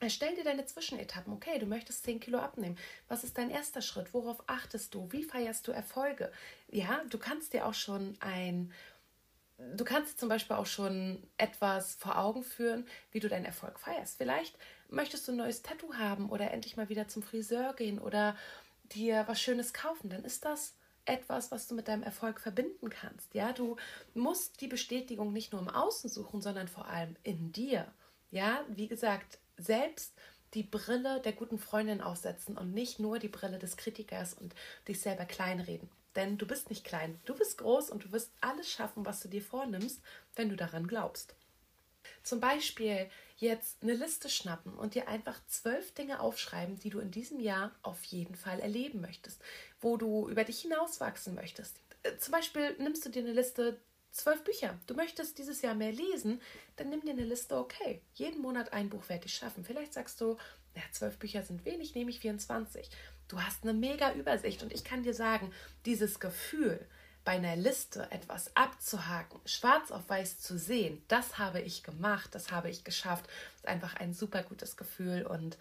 Erstell 0.00 0.34
dir 0.36 0.44
deine 0.44 0.64
Zwischenetappen. 0.64 1.32
Okay, 1.32 1.58
du 1.58 1.66
möchtest 1.66 2.04
10 2.04 2.20
Kilo 2.20 2.38
abnehmen. 2.38 2.78
Was 3.08 3.24
ist 3.24 3.36
dein 3.36 3.50
erster 3.50 3.82
Schritt? 3.82 4.14
Worauf 4.14 4.42
achtest 4.46 4.94
du? 4.94 5.10
Wie 5.10 5.24
feierst 5.24 5.66
du 5.66 5.72
Erfolge? 5.72 6.30
Ja, 6.68 7.02
du 7.10 7.18
kannst 7.18 7.52
dir 7.52 7.66
auch 7.66 7.74
schon 7.74 8.16
ein, 8.20 8.72
du 9.76 9.84
kannst 9.84 10.20
zum 10.20 10.28
Beispiel 10.28 10.54
auch 10.54 10.66
schon 10.66 11.26
etwas 11.36 11.96
vor 11.96 12.16
Augen 12.16 12.44
führen, 12.44 12.86
wie 13.10 13.18
du 13.18 13.28
deinen 13.28 13.44
Erfolg 13.44 13.80
feierst. 13.80 14.18
Vielleicht 14.18 14.56
möchtest 14.88 15.26
du 15.26 15.32
ein 15.32 15.38
neues 15.38 15.62
Tattoo 15.62 15.94
haben 15.94 16.30
oder 16.30 16.52
endlich 16.52 16.76
mal 16.76 16.88
wieder 16.88 17.08
zum 17.08 17.24
Friseur 17.24 17.74
gehen 17.74 17.98
oder 17.98 18.36
dir 18.92 19.24
was 19.26 19.40
Schönes 19.40 19.74
kaufen. 19.74 20.10
Dann 20.10 20.24
ist 20.24 20.44
das 20.44 20.74
etwas, 21.06 21.50
was 21.50 21.66
du 21.66 21.74
mit 21.74 21.88
deinem 21.88 22.04
Erfolg 22.04 22.38
verbinden 22.40 22.88
kannst. 22.88 23.34
Ja, 23.34 23.52
du 23.52 23.76
musst 24.14 24.60
die 24.60 24.68
Bestätigung 24.68 25.32
nicht 25.32 25.52
nur 25.52 25.60
im 25.60 25.68
Außen 25.68 26.08
suchen, 26.08 26.40
sondern 26.40 26.68
vor 26.68 26.86
allem 26.86 27.16
in 27.24 27.50
dir. 27.50 27.90
Ja, 28.30 28.64
wie 28.68 28.88
gesagt, 28.88 29.38
selbst 29.58 30.14
die 30.54 30.62
Brille 30.62 31.20
der 31.20 31.32
guten 31.32 31.58
Freundin 31.58 32.00
aufsetzen 32.00 32.56
und 32.56 32.72
nicht 32.72 32.98
nur 32.98 33.18
die 33.18 33.28
Brille 33.28 33.58
des 33.58 33.76
Kritikers 33.76 34.34
und 34.34 34.54
dich 34.86 35.00
selber 35.00 35.24
kleinreden. 35.24 35.88
Denn 36.16 36.38
du 36.38 36.46
bist 36.46 36.70
nicht 36.70 36.84
klein, 36.84 37.20
du 37.26 37.34
bist 37.34 37.58
groß 37.58 37.90
und 37.90 38.04
du 38.04 38.12
wirst 38.12 38.32
alles 38.40 38.68
schaffen, 38.68 39.04
was 39.04 39.20
du 39.20 39.28
dir 39.28 39.42
vornimmst, 39.42 40.00
wenn 40.36 40.48
du 40.48 40.56
daran 40.56 40.86
glaubst. 40.86 41.34
Zum 42.22 42.40
Beispiel 42.40 43.08
jetzt 43.36 43.82
eine 43.82 43.94
Liste 43.94 44.28
schnappen 44.28 44.74
und 44.74 44.94
dir 44.94 45.08
einfach 45.08 45.38
zwölf 45.46 45.92
Dinge 45.94 46.20
aufschreiben, 46.20 46.78
die 46.78 46.90
du 46.90 46.98
in 46.98 47.10
diesem 47.10 47.40
Jahr 47.40 47.72
auf 47.82 48.02
jeden 48.04 48.34
Fall 48.34 48.58
erleben 48.60 49.00
möchtest, 49.00 49.40
wo 49.80 49.96
du 49.96 50.28
über 50.28 50.44
dich 50.44 50.60
hinauswachsen 50.62 51.34
möchtest. 51.34 51.76
Äh, 52.02 52.16
zum 52.16 52.32
Beispiel 52.32 52.74
nimmst 52.78 53.04
du 53.04 53.10
dir 53.10 53.22
eine 53.22 53.32
Liste 53.32 53.78
zwölf 54.18 54.42
Bücher. 54.44 54.78
Du 54.86 54.94
möchtest 54.94 55.38
dieses 55.38 55.62
Jahr 55.62 55.74
mehr 55.74 55.92
lesen, 55.92 56.40
dann 56.76 56.90
nimm 56.90 57.00
dir 57.00 57.12
eine 57.12 57.24
Liste, 57.24 57.56
okay, 57.56 58.02
jeden 58.14 58.42
Monat 58.42 58.72
ein 58.72 58.90
Buch 58.90 59.08
werde 59.08 59.26
ich 59.26 59.34
schaffen. 59.34 59.64
Vielleicht 59.64 59.94
sagst 59.94 60.20
du, 60.20 60.36
ja, 60.74 60.82
zwölf 60.92 61.18
Bücher 61.18 61.42
sind 61.42 61.64
wenig, 61.64 61.94
nehme 61.94 62.10
ich 62.10 62.20
24. 62.20 62.90
Du 63.28 63.40
hast 63.40 63.62
eine 63.62 63.74
mega 63.74 64.12
Übersicht 64.12 64.62
und 64.62 64.72
ich 64.72 64.84
kann 64.84 65.02
dir 65.02 65.14
sagen, 65.14 65.52
dieses 65.86 66.20
Gefühl, 66.20 66.86
bei 67.24 67.32
einer 67.32 67.56
Liste 67.56 68.10
etwas 68.10 68.56
abzuhaken, 68.56 69.38
schwarz 69.44 69.90
auf 69.90 70.08
weiß 70.08 70.40
zu 70.40 70.58
sehen, 70.58 71.02
das 71.08 71.38
habe 71.38 71.60
ich 71.60 71.82
gemacht, 71.82 72.34
das 72.34 72.50
habe 72.52 72.70
ich 72.70 72.84
geschafft. 72.84 73.26
Das 73.26 73.56
ist 73.56 73.68
einfach 73.68 73.96
ein 73.96 74.14
super 74.14 74.42
gutes 74.42 74.76
Gefühl 74.76 75.26
und 75.26 75.58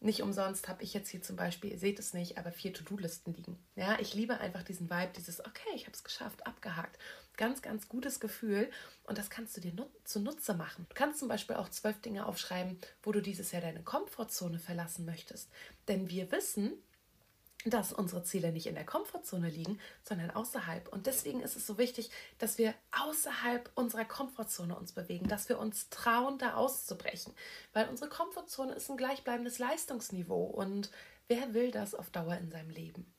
nicht 0.00 0.22
umsonst 0.22 0.68
habe 0.68 0.84
ich 0.84 0.94
jetzt 0.94 1.08
hier 1.08 1.20
zum 1.20 1.34
Beispiel, 1.34 1.72
ihr 1.72 1.78
seht 1.78 1.98
es 1.98 2.14
nicht, 2.14 2.38
aber 2.38 2.52
vier 2.52 2.72
To-Do-Listen 2.72 3.34
liegen. 3.34 3.58
Ja, 3.74 3.98
ich 3.98 4.14
liebe 4.14 4.38
einfach 4.38 4.62
diesen 4.62 4.88
Vibe, 4.88 5.10
dieses, 5.16 5.44
okay, 5.44 5.70
ich 5.74 5.86
habe 5.86 5.92
es 5.92 6.04
geschafft, 6.04 6.46
abgehakt. 6.46 6.98
Ganz, 7.38 7.62
ganz 7.62 7.88
gutes 7.88 8.18
Gefühl 8.18 8.68
und 9.04 9.16
das 9.16 9.30
kannst 9.30 9.56
du 9.56 9.60
dir 9.60 9.72
nut 9.72 9.88
zunutze 10.04 10.54
machen. 10.54 10.86
Du 10.88 10.94
kannst 10.94 11.20
zum 11.20 11.28
Beispiel 11.28 11.56
auch 11.56 11.68
zwölf 11.68 12.00
Dinge 12.00 12.26
aufschreiben, 12.26 12.78
wo 13.02 13.12
du 13.12 13.22
dieses 13.22 13.52
Jahr 13.52 13.62
deine 13.62 13.82
Komfortzone 13.82 14.58
verlassen 14.58 15.06
möchtest. 15.06 15.48
Denn 15.86 16.10
wir 16.10 16.32
wissen, 16.32 16.72
dass 17.64 17.92
unsere 17.92 18.24
Ziele 18.24 18.52
nicht 18.52 18.66
in 18.66 18.74
der 18.74 18.84
Komfortzone 18.84 19.48
liegen, 19.48 19.78
sondern 20.02 20.32
außerhalb. 20.32 20.88
Und 20.88 21.06
deswegen 21.06 21.40
ist 21.40 21.56
es 21.56 21.66
so 21.66 21.78
wichtig, 21.78 22.10
dass 22.38 22.58
wir 22.58 22.74
außerhalb 22.90 23.70
unserer 23.74 24.04
Komfortzone 24.04 24.76
uns 24.76 24.92
bewegen, 24.92 25.28
dass 25.28 25.48
wir 25.48 25.58
uns 25.58 25.90
trauen, 25.90 26.38
da 26.38 26.54
auszubrechen. 26.54 27.34
Weil 27.72 27.88
unsere 27.88 28.10
Komfortzone 28.10 28.74
ist 28.74 28.90
ein 28.90 28.96
gleichbleibendes 28.96 29.58
Leistungsniveau. 29.58 30.44
Und 30.44 30.90
wer 31.28 31.54
will 31.54 31.70
das 31.70 31.94
auf 31.94 32.10
Dauer 32.10 32.36
in 32.36 32.50
seinem 32.50 32.70
Leben? 32.70 33.12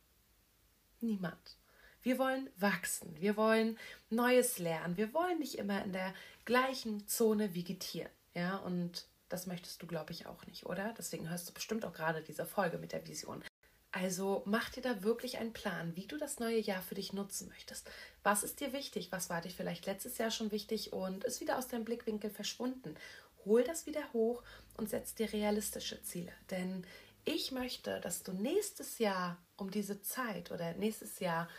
Niemand. 0.99 1.58
Wir 2.01 2.17
wollen 2.17 2.49
wachsen, 2.57 3.15
wir 3.19 3.35
wollen 3.35 3.77
Neues 4.09 4.59
lernen, 4.59 4.97
wir 4.97 5.13
wollen 5.13 5.39
nicht 5.39 5.57
immer 5.57 5.83
in 5.83 5.91
der 5.91 6.13
gleichen 6.45 7.07
Zone 7.07 7.55
vegetieren. 7.55 8.11
Ja, 8.33 8.57
und 8.57 9.05
das 9.27 9.47
möchtest 9.47 9.81
du, 9.81 9.87
glaube 9.87 10.11
ich, 10.11 10.25
auch 10.25 10.45
nicht, 10.47 10.65
oder? 10.65 10.93
Deswegen 10.97 11.29
hörst 11.29 11.49
du 11.49 11.53
bestimmt 11.53 11.85
auch 11.85 11.93
gerade 11.93 12.21
diese 12.21 12.45
Folge 12.45 12.77
mit 12.77 12.91
der 12.91 13.05
Vision. 13.07 13.43
Also 13.91 14.43
mach 14.45 14.69
dir 14.69 14.81
da 14.81 15.03
wirklich 15.03 15.39
einen 15.39 15.53
Plan, 15.53 15.95
wie 15.95 16.05
du 16.05 16.17
das 16.17 16.39
neue 16.39 16.59
Jahr 16.59 16.81
für 16.81 16.95
dich 16.95 17.11
nutzen 17.11 17.49
möchtest. 17.49 17.89
Was 18.21 18.43
ist 18.43 18.59
dir 18.59 18.71
wichtig? 18.71 19.11
Was 19.11 19.29
war 19.29 19.41
dir 19.41 19.49
vielleicht 19.49 19.87
letztes 19.87 20.17
Jahr 20.19 20.29
schon 20.29 20.51
wichtig 20.51 20.93
und 20.93 21.23
ist 21.23 21.41
wieder 21.41 21.57
aus 21.57 21.67
deinem 21.67 21.85
Blickwinkel 21.85 22.29
verschwunden? 22.29 22.95
Hol 23.45 23.63
das 23.63 23.87
wieder 23.87 24.13
hoch 24.13 24.43
und 24.77 24.89
setz 24.89 25.15
dir 25.15 25.33
realistische 25.33 26.01
Ziele. 26.03 26.31
Denn 26.51 26.85
ich 27.25 27.51
möchte, 27.51 27.99
dass 28.01 28.21
du 28.21 28.31
nächstes 28.31 28.99
Jahr 28.99 29.37
um 29.57 29.71
diese 29.71 30.01
Zeit 30.01 30.51
oder 30.51 30.73
nächstes 30.73 31.19
Jahr 31.19 31.49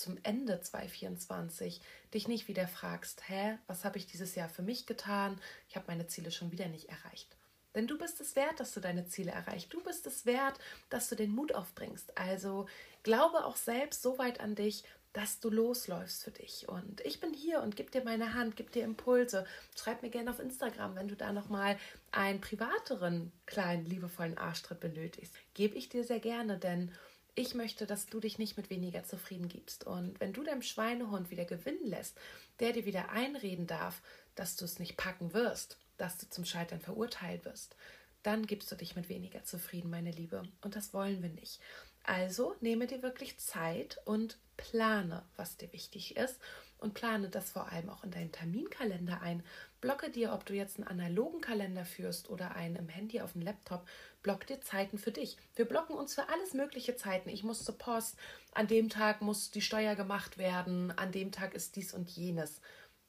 zum 0.00 0.18
Ende 0.22 0.60
2024 0.60 1.80
dich 2.14 2.26
nicht 2.26 2.48
wieder 2.48 2.66
fragst, 2.66 3.28
hä, 3.28 3.58
was 3.66 3.84
habe 3.84 3.98
ich 3.98 4.06
dieses 4.06 4.34
Jahr 4.34 4.48
für 4.48 4.62
mich 4.62 4.86
getan? 4.86 5.40
Ich 5.68 5.76
habe 5.76 5.86
meine 5.88 6.06
Ziele 6.06 6.30
schon 6.30 6.50
wieder 6.50 6.68
nicht 6.68 6.88
erreicht. 6.88 7.36
Denn 7.74 7.86
du 7.86 7.98
bist 7.98 8.20
es 8.20 8.34
wert, 8.34 8.58
dass 8.58 8.72
du 8.72 8.80
deine 8.80 9.06
Ziele 9.06 9.30
erreichst. 9.30 9.72
Du 9.72 9.80
bist 9.82 10.06
es 10.06 10.26
wert, 10.26 10.58
dass 10.88 11.08
du 11.08 11.14
den 11.14 11.30
Mut 11.30 11.54
aufbringst. 11.54 12.18
Also 12.18 12.66
glaube 13.04 13.44
auch 13.44 13.56
selbst 13.56 14.02
so 14.02 14.18
weit 14.18 14.40
an 14.40 14.56
dich, 14.56 14.84
dass 15.12 15.40
du 15.40 15.50
losläufst 15.50 16.24
für 16.24 16.30
dich. 16.30 16.68
Und 16.68 17.00
ich 17.02 17.20
bin 17.20 17.32
hier 17.32 17.60
und 17.62 17.76
gebe 17.76 17.90
dir 17.90 18.04
meine 18.04 18.34
Hand, 18.34 18.56
gebe 18.56 18.70
dir 18.70 18.84
Impulse. 18.84 19.44
Schreib 19.76 20.02
mir 20.02 20.10
gerne 20.10 20.30
auf 20.30 20.38
Instagram, 20.38 20.94
wenn 20.94 21.08
du 21.08 21.16
da 21.16 21.32
nochmal 21.32 21.78
einen 22.12 22.40
privateren, 22.40 23.32
kleinen, 23.46 23.86
liebevollen 23.86 24.38
Arschtritt 24.38 24.80
benötigst. 24.80 25.34
Gebe 25.54 25.76
ich 25.76 25.88
dir 25.88 26.04
sehr 26.04 26.20
gerne, 26.20 26.58
denn 26.58 26.92
ich 27.34 27.54
möchte, 27.54 27.86
dass 27.86 28.06
du 28.06 28.20
dich 28.20 28.38
nicht 28.38 28.56
mit 28.56 28.70
weniger 28.70 29.04
zufrieden 29.04 29.48
gibst. 29.48 29.84
Und 29.84 30.18
wenn 30.20 30.32
du 30.32 30.42
deinem 30.42 30.62
Schweinehund 30.62 31.30
wieder 31.30 31.44
gewinnen 31.44 31.86
lässt, 31.86 32.16
der 32.58 32.72
dir 32.72 32.84
wieder 32.84 33.10
einreden 33.10 33.66
darf, 33.66 34.02
dass 34.34 34.56
du 34.56 34.64
es 34.64 34.78
nicht 34.78 34.96
packen 34.96 35.32
wirst, 35.32 35.78
dass 35.96 36.18
du 36.18 36.28
zum 36.28 36.44
Scheitern 36.44 36.80
verurteilt 36.80 37.44
wirst, 37.44 37.76
dann 38.22 38.46
gibst 38.46 38.70
du 38.70 38.76
dich 38.76 38.96
mit 38.96 39.08
weniger 39.08 39.44
zufrieden, 39.44 39.90
meine 39.90 40.10
Liebe. 40.10 40.42
Und 40.62 40.76
das 40.76 40.92
wollen 40.92 41.22
wir 41.22 41.30
nicht. 41.30 41.60
Also 42.02 42.56
nehme 42.60 42.86
dir 42.86 43.02
wirklich 43.02 43.38
Zeit 43.38 43.98
und 44.04 44.38
plane, 44.56 45.22
was 45.36 45.56
dir 45.56 45.72
wichtig 45.72 46.16
ist 46.16 46.38
und 46.78 46.94
plane 46.94 47.28
das 47.28 47.50
vor 47.50 47.70
allem 47.70 47.88
auch 47.90 48.04
in 48.04 48.10
deinen 48.10 48.32
Terminkalender 48.32 49.20
ein. 49.20 49.42
Blocke 49.80 50.10
dir, 50.10 50.32
ob 50.32 50.44
du 50.44 50.54
jetzt 50.54 50.76
einen 50.76 50.86
analogen 50.86 51.40
Kalender 51.40 51.86
führst 51.86 52.28
oder 52.28 52.54
einen 52.54 52.76
im 52.76 52.88
Handy 52.88 53.20
auf 53.20 53.32
dem 53.32 53.40
Laptop, 53.40 53.88
block 54.22 54.46
dir 54.46 54.60
Zeiten 54.60 54.98
für 54.98 55.10
dich. 55.10 55.38
Wir 55.56 55.64
blocken 55.64 55.96
uns 55.96 56.14
für 56.14 56.28
alles 56.28 56.52
mögliche 56.52 56.96
Zeiten. 56.96 57.30
Ich 57.30 57.44
muss 57.44 57.64
zur 57.64 57.78
Post, 57.78 58.18
an 58.52 58.66
dem 58.66 58.90
Tag 58.90 59.22
muss 59.22 59.50
die 59.50 59.62
Steuer 59.62 59.94
gemacht 59.94 60.36
werden, 60.36 60.90
an 60.90 61.12
dem 61.12 61.32
Tag 61.32 61.54
ist 61.54 61.76
dies 61.76 61.94
und 61.94 62.10
jenes. 62.10 62.60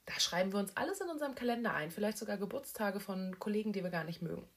Da 0.05 0.19
schreiben 0.19 0.53
wir 0.53 0.59
uns 0.59 0.75
alles 0.77 1.01
in 1.01 1.09
unserem 1.09 1.35
Kalender 1.35 1.73
ein, 1.73 1.91
vielleicht 1.91 2.17
sogar 2.17 2.37
Geburtstage 2.37 3.01
von 3.01 3.37
Kollegen, 3.37 3.73
die 3.73 3.83
wir 3.83 3.91
gar 3.91 4.05
nicht 4.05 4.21
mögen. 4.21 4.47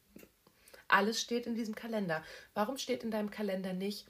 Alles 0.86 1.20
steht 1.20 1.46
in 1.46 1.54
diesem 1.56 1.74
Kalender. 1.74 2.22
Warum 2.54 2.76
steht 2.76 3.02
in 3.02 3.10
deinem 3.10 3.30
Kalender 3.30 3.72
nicht 3.72 4.06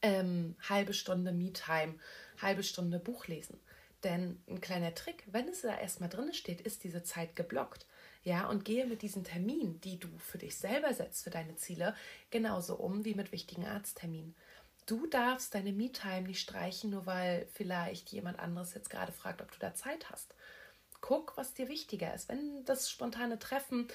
ähm, 0.00 0.56
halbe 0.66 0.94
Stunde 0.94 1.32
Me-Time, 1.32 1.98
halbe 2.40 2.62
Stunde 2.62 2.98
Buch 2.98 3.26
lesen? 3.26 3.60
Denn 4.06 4.40
ein 4.48 4.60
kleiner 4.60 4.94
Trick, 4.94 5.24
wenn 5.26 5.48
es 5.48 5.62
da 5.62 5.76
erstmal 5.76 6.08
drin 6.08 6.32
steht, 6.32 6.60
ist 6.60 6.84
diese 6.84 7.02
Zeit 7.02 7.34
geblockt. 7.34 7.86
Ja, 8.22 8.48
und 8.48 8.64
gehe 8.64 8.86
mit 8.86 9.02
diesen 9.02 9.24
Terminen, 9.24 9.80
die 9.80 9.98
du 9.98 10.06
für 10.18 10.38
dich 10.38 10.56
selber 10.56 10.94
setzt, 10.94 11.24
für 11.24 11.30
deine 11.30 11.56
Ziele, 11.56 11.92
genauso 12.30 12.76
um 12.76 13.04
wie 13.04 13.14
mit 13.14 13.32
wichtigen 13.32 13.66
Arztterminen. 13.66 14.36
Du 14.86 15.08
darfst 15.08 15.56
deine 15.56 15.72
Me-Time 15.72 16.22
nicht 16.28 16.40
streichen, 16.40 16.90
nur 16.90 17.04
weil 17.04 17.48
vielleicht 17.52 18.10
jemand 18.12 18.38
anderes 18.38 18.74
jetzt 18.74 18.90
gerade 18.90 19.10
fragt, 19.10 19.42
ob 19.42 19.50
du 19.50 19.58
da 19.58 19.74
Zeit 19.74 20.08
hast. 20.08 20.36
Guck, 21.00 21.36
was 21.36 21.54
dir 21.54 21.68
wichtiger 21.68 22.14
ist. 22.14 22.28
Wenn 22.28 22.64
das 22.64 22.88
spontane 22.88 23.40
Treffen 23.40 23.88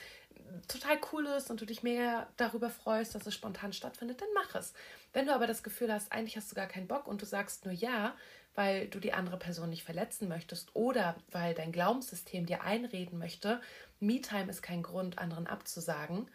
total 0.67 1.00
cool 1.13 1.26
ist 1.28 1.50
und 1.50 1.62
du 1.62 1.65
dich 1.65 1.84
mega 1.84 2.28
darüber 2.36 2.69
freust, 2.69 3.15
dass 3.15 3.26
es 3.26 3.34
spontan 3.34 3.71
stattfindet, 3.71 4.19
dann 4.19 4.28
mach 4.34 4.56
es. 4.56 4.74
Wenn 5.13 5.28
du 5.28 5.34
aber 5.34 5.47
das 5.47 5.63
Gefühl 5.63 5.91
hast, 5.91 6.12
eigentlich 6.12 6.36
hast 6.36 6.52
du 6.52 6.56
gar 6.56 6.67
keinen 6.67 6.88
Bock 6.88 7.08
und 7.08 7.21
du 7.21 7.26
sagst 7.26 7.63
nur 7.63 7.74
ja, 7.74 8.13
weil 8.56 8.88
du 8.88 9.00
die 9.00 9.14
andere 9.14 9.38
Person 9.38 9.70
nicht 9.70 9.84
verletzen 9.84 10.28
möchtest 10.28 10.76
oder 10.76 11.16
weil 11.32 11.54
dein 11.54 11.72
Glaubenssystem 11.72 12.46
dir 12.46 12.64
einreden 12.64 13.18
möchte, 13.18 13.62
Me-Time 14.00 14.50
ist 14.50 14.62
kein 14.62 14.84
Grund, 14.84 15.20
anderen 15.20 15.48
abzusagen, 15.48 16.30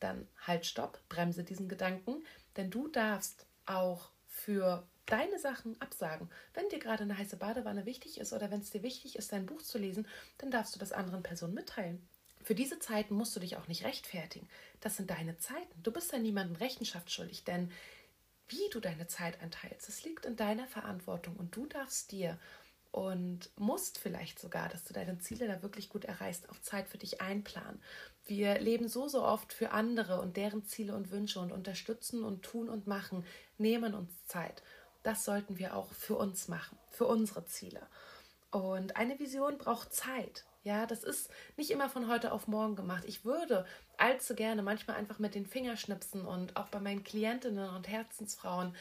dann 0.00 0.28
halt 0.46 0.66
stopp, 0.66 1.00
bremse 1.08 1.44
diesen 1.44 1.68
Gedanken, 1.68 2.24
denn 2.56 2.70
du 2.70 2.88
darfst 2.88 3.46
auch 3.66 4.10
für 4.26 4.86
deine 5.06 5.38
Sachen 5.38 5.80
absagen. 5.80 6.30
Wenn 6.54 6.68
dir 6.68 6.78
gerade 6.78 7.04
eine 7.04 7.16
heiße 7.16 7.36
Badewanne 7.36 7.86
wichtig 7.86 8.18
ist 8.18 8.32
oder 8.32 8.50
wenn 8.50 8.60
es 8.60 8.70
dir 8.70 8.82
wichtig 8.82 9.16
ist, 9.16 9.32
dein 9.32 9.46
Buch 9.46 9.62
zu 9.62 9.78
lesen, 9.78 10.06
dann 10.38 10.50
darfst 10.50 10.74
du 10.74 10.78
das 10.78 10.92
anderen 10.92 11.22
Personen 11.22 11.54
mitteilen. 11.54 12.06
Für 12.42 12.54
diese 12.54 12.78
Zeiten 12.78 13.14
musst 13.14 13.34
du 13.34 13.40
dich 13.40 13.56
auch 13.56 13.68
nicht 13.68 13.84
rechtfertigen. 13.84 14.48
Das 14.80 14.96
sind 14.96 15.10
deine 15.10 15.38
Zeiten. 15.38 15.82
Du 15.82 15.90
bist 15.90 16.12
ja 16.12 16.18
niemandem 16.18 16.56
Rechenschaft 16.56 17.10
schuldig, 17.10 17.44
denn 17.44 17.70
wie 18.48 18.68
du 18.72 18.80
deine 18.80 19.06
Zeit 19.06 19.40
einteilst, 19.40 19.88
es 19.88 20.04
liegt 20.04 20.26
in 20.26 20.36
deiner 20.36 20.66
Verantwortung 20.66 21.36
und 21.36 21.56
du 21.56 21.66
darfst 21.66 22.12
dir 22.12 22.38
und 22.94 23.50
musst 23.56 23.98
vielleicht 23.98 24.38
sogar, 24.38 24.68
dass 24.68 24.84
du 24.84 24.94
deine 24.94 25.18
Ziele 25.18 25.48
da 25.48 25.62
wirklich 25.62 25.88
gut 25.88 26.04
erreichst, 26.04 26.48
auch 26.48 26.60
Zeit 26.60 26.88
für 26.88 26.98
dich 26.98 27.20
einplanen. 27.20 27.82
Wir 28.24 28.60
leben 28.60 28.86
so, 28.86 29.08
so 29.08 29.24
oft 29.24 29.52
für 29.52 29.72
andere 29.72 30.20
und 30.20 30.36
deren 30.36 30.64
Ziele 30.64 30.94
und 30.94 31.10
Wünsche 31.10 31.40
und 31.40 31.50
unterstützen 31.50 32.22
und 32.22 32.42
tun 32.42 32.68
und 32.68 32.86
machen, 32.86 33.26
nehmen 33.58 33.94
uns 33.94 34.24
Zeit. 34.26 34.62
Das 35.02 35.24
sollten 35.24 35.58
wir 35.58 35.76
auch 35.76 35.92
für 35.92 36.14
uns 36.14 36.46
machen, 36.46 36.78
für 36.88 37.06
unsere 37.06 37.44
Ziele. 37.46 37.84
Und 38.52 38.96
eine 38.96 39.18
Vision 39.18 39.58
braucht 39.58 39.92
Zeit. 39.92 40.44
Ja, 40.64 40.86
das 40.86 41.04
ist 41.04 41.30
nicht 41.58 41.70
immer 41.70 41.90
von 41.90 42.08
heute 42.08 42.32
auf 42.32 42.48
morgen 42.48 42.74
gemacht. 42.74 43.04
Ich 43.06 43.26
würde 43.26 43.66
allzu 43.98 44.34
gerne 44.34 44.62
manchmal 44.62 44.96
einfach 44.96 45.18
mit 45.18 45.34
den 45.34 45.44
Fingerschnipsen 45.44 46.24
und 46.24 46.56
auch 46.56 46.68
bei 46.68 46.80
meinen 46.80 47.04
Klientinnen 47.04 47.68
und 47.68 47.86
Herzensfrauen, 47.86 48.74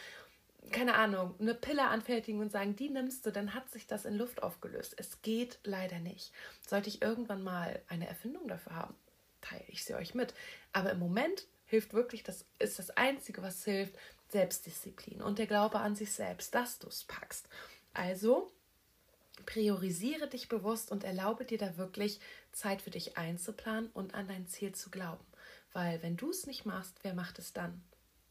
keine 0.72 0.96
Ahnung, 0.96 1.36
eine 1.42 1.54
Pille 1.54 1.86
anfertigen 1.86 2.40
und 2.40 2.54
sagen, 2.54 2.78
die 2.78 2.90
nimmst 2.90 3.26
du, 3.26 3.32
dann 3.32 3.54
hat 3.54 3.70
sich 3.70 3.86
das 3.86 4.06
in 4.06 4.18
Luft 4.18 4.42
aufgelöst. 4.42 4.96
Es 4.98 5.22
geht 5.22 5.60
leider 5.66 6.00
nicht. 6.00 6.32
Sollte 6.66 6.88
ich 6.88 7.02
irgendwann 7.02 7.44
mal 7.44 7.82
eine 7.90 8.08
Erfindung 8.08 8.48
dafür 8.48 8.78
haben, 8.78 8.96
teile 9.42 9.66
ich 9.68 9.84
sie 9.84 9.94
euch 9.94 10.16
mit. 10.16 10.34
Aber 10.72 10.90
im 10.92 11.00
Moment 11.00 11.48
hilft 11.66 11.94
wirklich, 11.94 12.24
das 12.24 12.46
ist 12.60 12.80
das 12.80 12.92
Einzige, 12.92 13.42
was 13.42 13.66
hilft, 13.66 13.98
Selbstdisziplin 14.30 15.22
und 15.22 15.38
der 15.38 15.48
Glaube 15.48 15.80
an 15.80 15.96
sich 15.96 16.14
selbst, 16.14 16.56
dass 16.56 16.80
du 16.80 16.88
es 16.88 17.04
packst. 17.04 17.50
Also 17.94 18.54
priorisiere 19.46 20.28
dich 20.28 20.48
bewusst 20.48 20.92
und 20.92 21.04
erlaube 21.04 21.46
dir 21.46 21.58
da 21.58 21.78
wirklich 21.78 22.20
Zeit 22.52 22.82
für 22.82 22.92
dich 22.92 23.18
einzuplanen 23.18 23.90
und 23.94 24.14
an 24.14 24.28
dein 24.28 24.48
Ziel 24.48 24.74
zu 24.74 24.90
glauben. 24.90 25.26
Weil 25.72 26.02
wenn 26.04 26.18
du 26.18 26.30
es 26.30 26.46
nicht 26.46 26.66
machst, 26.66 27.00
wer 27.04 27.14
macht 27.14 27.40
es 27.40 27.54
dann? 27.54 27.82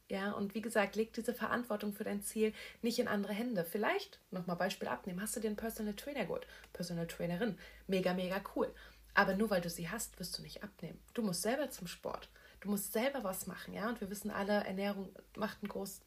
Ja, 0.09 0.33
und 0.33 0.55
wie 0.55 0.61
gesagt, 0.61 0.95
leg 0.95 1.13
diese 1.15 1.33
Verantwortung 1.33 1.95
für 1.95 2.05
dein 2.05 2.23
Ziel 2.23 2.53
nicht 2.83 2.99
in 2.99 3.09
andere 3.09 3.33
Hände. 3.33 3.65
Vielleicht, 3.65 4.21
nochmal 4.31 4.57
Beispiel 4.57 4.89
abnehmen, 4.89 5.23
hast 5.23 5.35
du 5.35 5.41
dir 5.41 5.49
einen 5.49 5.57
Personal 5.57 5.95
Trainer 5.95 6.27
geholt, 6.27 6.47
Personal 6.73 7.07
Trainerin, 7.07 7.59
mega, 7.87 8.13
mega 8.13 8.43
cool. 8.55 8.73
Aber 9.15 9.35
nur 9.35 9.51
weil 9.51 9.61
du 9.61 9.71
sie 9.71 9.89
hast, 9.89 10.19
wirst 10.19 10.37
du 10.39 10.43
nicht 10.43 10.63
abnehmen. 10.63 11.01
Du 11.15 11.23
musst 11.23 11.43
selber 11.43 11.71
zum 11.71 11.87
Sport. 11.87 12.29
Du 12.63 12.71
musst 12.71 12.93
selber 12.93 13.25
was 13.25 13.49
machen, 13.49 13.75
ja. 13.75 13.89
Und 13.89 14.01
wir 14.01 14.09
wissen 14.09 14.31
alle, 14.31 14.65
Ernährung 14.65 15.09
macht 15.37 15.59
einen 15.63 15.69
großen, 15.69 16.05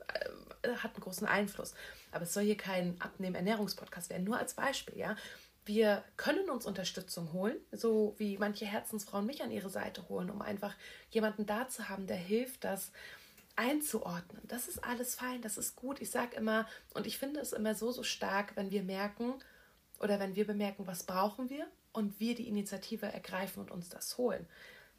äh, 0.64 0.70
hat 0.78 0.96
einen 0.96 1.04
großen 1.04 1.28
Einfluss. 1.28 1.74
Aber 2.14 2.24
es 2.24 2.34
soll 2.34 2.44
hier 2.44 2.56
kein 2.56 3.00
Abnehmen-Ernährungspodcast 3.02 4.10
werden. 4.10 4.24
Nur 4.24 4.38
als 4.38 4.54
Beispiel, 4.54 4.98
ja. 4.98 5.18
Wir 5.66 6.02
können 6.16 6.50
uns 6.50 6.66
Unterstützung 6.66 7.34
holen, 7.34 7.58
so 7.74 8.16
wie 8.18 8.38
manche 8.38 8.66
Herzensfrauen 8.66 9.26
mich 9.26 9.44
an 9.44 9.52
ihre 9.52 9.70
Seite 9.70 10.08
holen, 10.08 10.30
um 10.30 10.42
einfach 10.42 10.74
jemanden 11.10 11.46
da 11.46 11.68
zu 11.68 11.90
haben, 11.90 12.08
der 12.08 12.18
hilft, 12.18 12.64
das 12.64 12.92
einzuordnen. 13.58 14.42
Das 14.48 14.70
ist 14.70 14.82
alles 14.82 15.16
fein, 15.16 15.42
das 15.42 15.58
ist 15.58 15.76
gut. 15.76 16.00
Ich 16.00 16.12
sage 16.12 16.38
immer, 16.38 16.68
und 16.94 17.06
ich 17.06 17.18
finde 17.18 17.42
es 17.42 17.52
immer 17.52 17.76
so, 17.76 17.92
so 17.92 18.04
stark, 18.04 18.56
wenn 18.56 18.72
wir 18.72 18.84
merken 18.84 19.34
oder 20.00 20.20
wenn 20.20 20.36
wir 20.36 20.48
bemerken, 20.48 20.88
was 20.88 21.04
brauchen 21.04 21.50
wir 21.50 21.68
und 21.92 22.20
wir 22.20 22.36
die 22.36 22.48
Initiative 22.48 23.08
ergreifen 23.08 23.62
und 23.62 23.72
uns 23.72 23.90
das 23.90 24.18
holen 24.18 24.48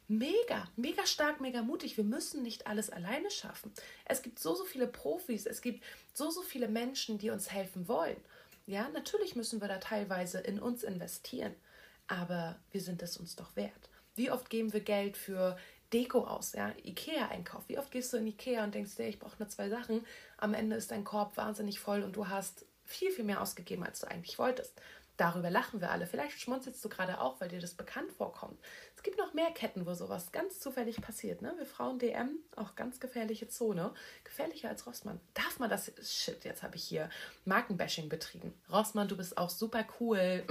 mega, 0.07 0.67
mega 0.75 1.05
stark, 1.05 1.41
mega 1.41 1.61
mutig. 1.61 1.97
Wir 1.97 2.03
müssen 2.03 2.43
nicht 2.43 2.67
alles 2.67 2.89
alleine 2.89 3.29
schaffen. 3.29 3.71
Es 4.05 4.21
gibt 4.21 4.39
so, 4.39 4.55
so 4.55 4.65
viele 4.65 4.87
Profis, 4.87 5.45
es 5.45 5.61
gibt 5.61 5.83
so, 6.13 6.29
so 6.29 6.41
viele 6.41 6.67
Menschen, 6.67 7.17
die 7.17 7.29
uns 7.29 7.51
helfen 7.51 7.87
wollen. 7.87 8.17
Ja, 8.65 8.89
natürlich 8.89 9.35
müssen 9.35 9.61
wir 9.61 9.67
da 9.67 9.77
teilweise 9.77 10.39
in 10.39 10.59
uns 10.59 10.83
investieren, 10.83 11.55
aber 12.07 12.59
wir 12.71 12.81
sind 12.81 13.01
es 13.01 13.17
uns 13.17 13.35
doch 13.35 13.55
wert. 13.55 13.89
Wie 14.15 14.31
oft 14.31 14.49
geben 14.49 14.73
wir 14.73 14.81
Geld 14.81 15.15
für 15.15 15.57
Deko 15.93 16.25
aus, 16.25 16.53
ja, 16.53 16.73
Ikea-Einkauf. 16.83 17.63
Wie 17.67 17.77
oft 17.77 17.91
gehst 17.91 18.11
du 18.11 18.17
in 18.17 18.27
Ikea 18.27 18.63
und 18.63 18.75
denkst 18.75 18.95
dir, 18.95 19.07
ich 19.07 19.19
brauche 19.19 19.37
nur 19.39 19.47
zwei 19.47 19.69
Sachen. 19.69 20.05
Am 20.37 20.53
Ende 20.53 20.75
ist 20.75 20.91
dein 20.91 21.05
Korb 21.05 21.37
wahnsinnig 21.37 21.79
voll 21.79 22.03
und 22.03 22.15
du 22.15 22.27
hast 22.27 22.65
viel, 22.83 23.11
viel 23.11 23.23
mehr 23.23 23.41
ausgegeben, 23.41 23.83
als 23.83 24.01
du 24.01 24.07
eigentlich 24.07 24.37
wolltest. 24.37 24.73
Darüber 25.17 25.49
lachen 25.49 25.81
wir 25.81 25.89
alle. 25.89 26.05
Vielleicht 26.05 26.39
schmunzelst 26.39 26.83
du 26.85 26.89
gerade 26.89 27.19
auch, 27.19 27.41
weil 27.41 27.49
dir 27.49 27.59
das 27.59 27.73
bekannt 27.73 28.11
vorkommt. 28.11 28.59
Es 28.95 29.01
gibt 29.01 29.17
noch 29.17 29.33
mehr 29.33 29.49
Ketten, 29.51 29.85
wo 29.87 29.93
sowas 29.95 30.31
ganz 30.31 30.59
zufällig 30.59 31.01
passiert. 31.01 31.41
Ne? 31.41 31.53
Wir 31.57 31.65
Frauen 31.65 31.97
DM, 31.97 32.37
auch 32.55 32.75
ganz 32.75 32.99
gefährliche 32.99 33.47
Zone. 33.47 33.93
Gefährlicher 34.23 34.69
als 34.69 34.85
Rossmann. 34.85 35.19
Darf 35.33 35.57
man 35.57 35.71
das? 35.71 35.91
Shit, 36.03 36.45
jetzt 36.45 36.61
habe 36.61 36.75
ich 36.75 36.83
hier 36.83 37.09
Markenbashing 37.45 38.09
betrieben. 38.09 38.53
Rossmann, 38.71 39.07
du 39.07 39.17
bist 39.17 39.37
auch 39.39 39.49
super 39.49 39.85
cool. 39.99 40.43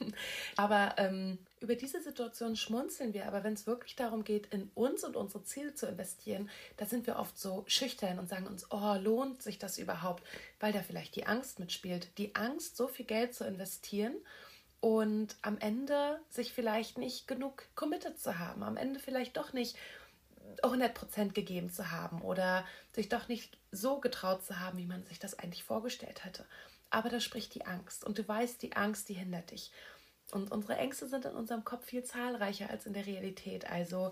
Aber 0.56 0.94
ähm, 0.96 1.38
über 1.64 1.74
diese 1.74 2.02
Situation 2.02 2.56
schmunzeln 2.56 3.14
wir, 3.14 3.26
aber 3.26 3.42
wenn 3.42 3.54
es 3.54 3.66
wirklich 3.66 3.96
darum 3.96 4.22
geht, 4.22 4.46
in 4.52 4.70
uns 4.74 5.02
und 5.02 5.16
unsere 5.16 5.42
Ziele 5.44 5.74
zu 5.74 5.86
investieren, 5.86 6.50
da 6.76 6.86
sind 6.86 7.06
wir 7.06 7.16
oft 7.16 7.38
so 7.38 7.64
schüchtern 7.66 8.18
und 8.18 8.28
sagen 8.28 8.46
uns, 8.46 8.70
oh, 8.70 8.94
lohnt 9.00 9.42
sich 9.42 9.58
das 9.58 9.78
überhaupt? 9.78 10.22
Weil 10.60 10.72
da 10.72 10.82
vielleicht 10.82 11.16
die 11.16 11.26
Angst 11.26 11.58
mitspielt. 11.58 12.08
Die 12.18 12.34
Angst, 12.34 12.76
so 12.76 12.86
viel 12.86 13.06
Geld 13.06 13.34
zu 13.34 13.44
investieren 13.44 14.14
und 14.80 15.36
am 15.40 15.56
Ende 15.58 16.20
sich 16.28 16.52
vielleicht 16.52 16.98
nicht 16.98 17.26
genug 17.26 17.64
committed 17.74 18.20
zu 18.20 18.38
haben, 18.38 18.62
am 18.62 18.76
Ende 18.76 19.00
vielleicht 19.00 19.38
doch 19.38 19.54
nicht 19.54 19.76
100% 20.62 21.32
gegeben 21.32 21.70
zu 21.70 21.90
haben 21.90 22.20
oder 22.20 22.66
sich 22.92 23.08
doch 23.08 23.28
nicht 23.28 23.56
so 23.72 24.00
getraut 24.00 24.44
zu 24.44 24.60
haben, 24.60 24.76
wie 24.76 24.86
man 24.86 25.06
sich 25.06 25.18
das 25.18 25.38
eigentlich 25.38 25.64
vorgestellt 25.64 26.24
hätte. 26.24 26.44
Aber 26.90 27.08
da 27.08 27.18
spricht 27.18 27.54
die 27.54 27.64
Angst 27.64 28.04
und 28.04 28.18
du 28.18 28.28
weißt, 28.28 28.60
die 28.62 28.76
Angst, 28.76 29.08
die 29.08 29.14
hindert 29.14 29.50
dich. 29.50 29.72
Und 30.34 30.50
unsere 30.50 30.76
Ängste 30.76 31.06
sind 31.06 31.26
in 31.26 31.36
unserem 31.36 31.64
Kopf 31.64 31.84
viel 31.84 32.02
zahlreicher 32.02 32.68
als 32.68 32.86
in 32.86 32.92
der 32.92 33.06
Realität. 33.06 33.70
Also 33.70 34.10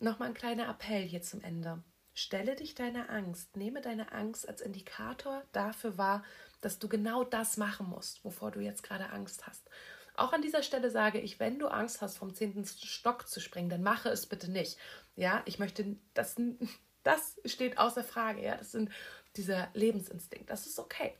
nochmal 0.00 0.28
ein 0.28 0.34
kleiner 0.34 0.68
Appell 0.68 1.02
hier 1.02 1.22
zum 1.22 1.40
Ende. 1.40 1.84
Stelle 2.14 2.56
dich 2.56 2.74
deiner 2.74 3.10
Angst, 3.10 3.56
nehme 3.56 3.80
deine 3.80 4.10
Angst 4.10 4.48
als 4.48 4.60
Indikator 4.60 5.44
dafür 5.52 5.96
wahr, 5.98 6.24
dass 6.62 6.80
du 6.80 6.88
genau 6.88 7.22
das 7.22 7.58
machen 7.58 7.88
musst, 7.88 8.24
wovor 8.24 8.50
du 8.50 8.58
jetzt 8.58 8.82
gerade 8.82 9.10
Angst 9.10 9.46
hast. 9.46 9.70
Auch 10.16 10.32
an 10.32 10.42
dieser 10.42 10.64
Stelle 10.64 10.90
sage 10.90 11.20
ich, 11.20 11.38
wenn 11.38 11.60
du 11.60 11.68
Angst 11.68 12.02
hast, 12.02 12.18
vom 12.18 12.34
zehnten 12.34 12.64
Stock 12.64 13.28
zu 13.28 13.38
springen, 13.38 13.68
dann 13.68 13.84
mache 13.84 14.08
es 14.08 14.26
bitte 14.26 14.50
nicht. 14.50 14.78
Ja, 15.14 15.42
ich 15.44 15.60
möchte, 15.60 15.96
das, 16.14 16.34
das 17.04 17.38
steht 17.44 17.78
außer 17.78 18.02
Frage. 18.02 18.42
Ja, 18.42 18.56
das 18.56 18.72
sind 18.72 18.90
dieser 19.36 19.68
Lebensinstinkt. 19.74 20.50
Das 20.50 20.66
ist 20.66 20.80
okay. 20.80 21.14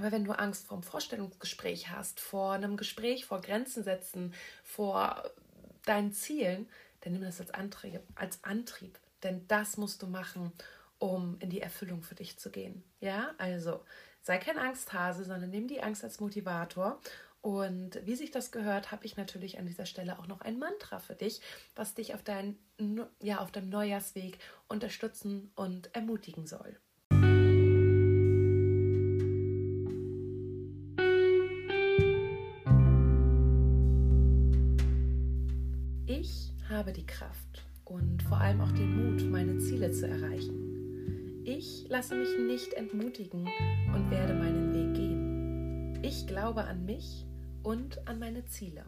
Aber 0.00 0.12
wenn 0.12 0.24
du 0.24 0.32
Angst 0.32 0.66
vor 0.66 0.78
einem 0.78 0.82
Vorstellungsgespräch 0.82 1.90
hast, 1.90 2.20
vor 2.20 2.52
einem 2.52 2.78
Gespräch, 2.78 3.26
vor 3.26 3.42
Grenzen 3.42 3.84
setzen, 3.84 4.32
vor 4.64 5.30
deinen 5.84 6.14
Zielen, 6.14 6.70
dann 7.02 7.12
nimm 7.12 7.22
das 7.22 7.38
als 7.38 7.50
Antrieb, 7.50 8.00
als 8.14 8.42
Antrieb. 8.42 8.98
Denn 9.22 9.46
das 9.46 9.76
musst 9.76 10.00
du 10.00 10.06
machen, 10.06 10.52
um 10.98 11.36
in 11.40 11.50
die 11.50 11.60
Erfüllung 11.60 12.02
für 12.02 12.14
dich 12.14 12.38
zu 12.38 12.50
gehen. 12.50 12.82
Ja, 13.00 13.34
also 13.36 13.84
sei 14.22 14.38
kein 14.38 14.56
Angsthase, 14.56 15.24
sondern 15.24 15.50
nimm 15.50 15.68
die 15.68 15.82
Angst 15.82 16.02
als 16.02 16.18
Motivator. 16.18 16.98
Und 17.42 18.00
wie 18.06 18.16
sich 18.16 18.30
das 18.30 18.52
gehört, 18.52 18.92
habe 18.92 19.04
ich 19.04 19.18
natürlich 19.18 19.58
an 19.58 19.66
dieser 19.66 19.84
Stelle 19.84 20.18
auch 20.18 20.28
noch 20.28 20.40
ein 20.40 20.58
Mantra 20.58 20.98
für 20.98 21.14
dich, 21.14 21.42
was 21.74 21.92
dich 21.92 22.14
auf, 22.14 22.22
dein, 22.22 22.58
ja, 23.20 23.40
auf 23.40 23.52
deinem 23.52 23.68
Neujahrsweg 23.68 24.38
unterstützen 24.66 25.52
und 25.56 25.94
ermutigen 25.94 26.46
soll. 26.46 26.78
Habe 36.90 37.00
die 37.00 37.06
Kraft 37.06 37.64
und 37.84 38.20
vor 38.24 38.38
allem 38.38 38.60
auch 38.60 38.72
den 38.72 38.96
Mut, 38.96 39.30
meine 39.30 39.58
Ziele 39.58 39.92
zu 39.92 40.08
erreichen. 40.08 41.44
Ich 41.44 41.86
lasse 41.88 42.16
mich 42.16 42.28
nicht 42.36 42.72
entmutigen 42.72 43.48
und 43.94 44.10
werde 44.10 44.34
meinen 44.34 44.74
Weg 44.74 44.94
gehen. 44.94 46.02
Ich 46.02 46.26
glaube 46.26 46.64
an 46.64 46.84
mich 46.86 47.26
und 47.62 48.08
an 48.08 48.18
meine 48.18 48.44
Ziele. 48.46 48.86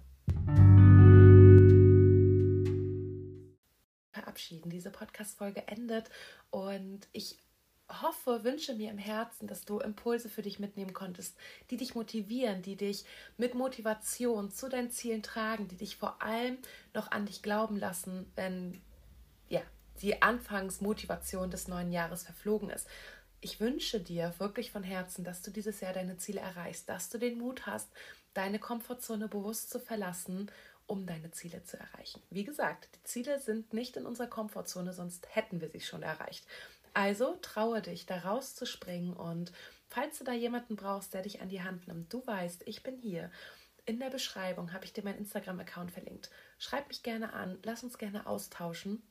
Verabschieden. 4.10 4.68
Diese 4.68 4.90
Podcast-Folge 4.90 5.68
endet 5.68 6.10
und 6.50 7.06
ich 7.12 7.38
hoffe, 8.00 8.44
wünsche 8.44 8.74
mir 8.74 8.90
im 8.90 8.98
Herzen, 8.98 9.46
dass 9.46 9.64
du 9.64 9.78
Impulse 9.80 10.28
für 10.28 10.42
dich 10.42 10.58
mitnehmen 10.58 10.94
konntest, 10.94 11.36
die 11.70 11.76
dich 11.76 11.94
motivieren, 11.94 12.62
die 12.62 12.76
dich 12.76 13.04
mit 13.36 13.54
Motivation 13.54 14.50
zu 14.50 14.68
deinen 14.68 14.90
Zielen 14.90 15.22
tragen, 15.22 15.68
die 15.68 15.76
dich 15.76 15.96
vor 15.96 16.22
allem 16.22 16.58
noch 16.94 17.10
an 17.10 17.26
dich 17.26 17.42
glauben 17.42 17.76
lassen, 17.76 18.30
wenn 18.36 18.80
ja, 19.48 19.60
die 20.00 20.22
Anfangsmotivation 20.22 21.50
des 21.50 21.68
neuen 21.68 21.92
Jahres 21.92 22.22
verflogen 22.22 22.70
ist. 22.70 22.86
Ich 23.40 23.60
wünsche 23.60 24.00
dir 24.00 24.32
wirklich 24.38 24.70
von 24.70 24.84
Herzen, 24.84 25.24
dass 25.24 25.42
du 25.42 25.50
dieses 25.50 25.80
Jahr 25.80 25.92
deine 25.92 26.16
Ziele 26.16 26.40
erreichst, 26.40 26.88
dass 26.88 27.10
du 27.10 27.18
den 27.18 27.38
Mut 27.38 27.66
hast, 27.66 27.90
deine 28.34 28.58
Komfortzone 28.58 29.28
bewusst 29.28 29.70
zu 29.70 29.80
verlassen, 29.80 30.50
um 30.86 31.06
deine 31.06 31.30
Ziele 31.30 31.64
zu 31.64 31.78
erreichen. 31.78 32.22
Wie 32.30 32.44
gesagt, 32.44 32.88
die 32.94 33.02
Ziele 33.04 33.38
sind 33.40 33.72
nicht 33.72 33.96
in 33.96 34.06
unserer 34.06 34.26
Komfortzone, 34.26 34.92
sonst 34.92 35.26
hätten 35.34 35.60
wir 35.60 35.68
sie 35.70 35.80
schon 35.80 36.02
erreicht. 36.02 36.46
Also 36.94 37.38
traue 37.40 37.80
dich, 37.80 38.06
da 38.06 38.18
rauszuspringen 38.18 39.14
und 39.14 39.52
falls 39.88 40.18
du 40.18 40.24
da 40.24 40.32
jemanden 40.32 40.76
brauchst, 40.76 41.14
der 41.14 41.22
dich 41.22 41.40
an 41.40 41.48
die 41.48 41.62
Hand 41.62 41.88
nimmt, 41.88 42.12
du 42.12 42.26
weißt, 42.26 42.62
ich 42.66 42.82
bin 42.82 42.96
hier. 42.96 43.30
In 43.84 43.98
der 43.98 44.10
Beschreibung 44.10 44.72
habe 44.72 44.84
ich 44.84 44.92
dir 44.92 45.02
meinen 45.02 45.18
Instagram-Account 45.18 45.90
verlinkt. 45.90 46.30
Schreib 46.58 46.88
mich 46.88 47.02
gerne 47.02 47.32
an, 47.32 47.58
lass 47.64 47.82
uns 47.82 47.98
gerne 47.98 48.26
austauschen, 48.26 49.02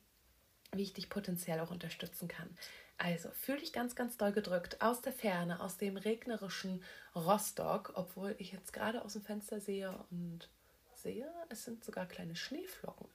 wie 0.72 0.82
ich 0.82 0.94
dich 0.94 1.10
potenziell 1.10 1.60
auch 1.60 1.70
unterstützen 1.70 2.28
kann. 2.28 2.56
Also, 2.96 3.30
fühl 3.32 3.58
dich 3.58 3.72
ganz, 3.72 3.96
ganz 3.96 4.16
doll 4.16 4.32
gedrückt 4.32 4.80
aus 4.80 5.02
der 5.02 5.12
Ferne, 5.12 5.60
aus 5.60 5.76
dem 5.76 5.96
regnerischen 5.96 6.82
Rostock, 7.14 7.92
obwohl 7.96 8.34
ich 8.38 8.52
jetzt 8.52 8.72
gerade 8.72 9.04
aus 9.04 9.14
dem 9.14 9.22
Fenster 9.22 9.60
sehe 9.60 9.92
und 10.10 10.48
sehe, 10.94 11.28
es 11.48 11.64
sind 11.64 11.84
sogar 11.84 12.06
kleine 12.06 12.36
Schneeflocken. 12.36 13.08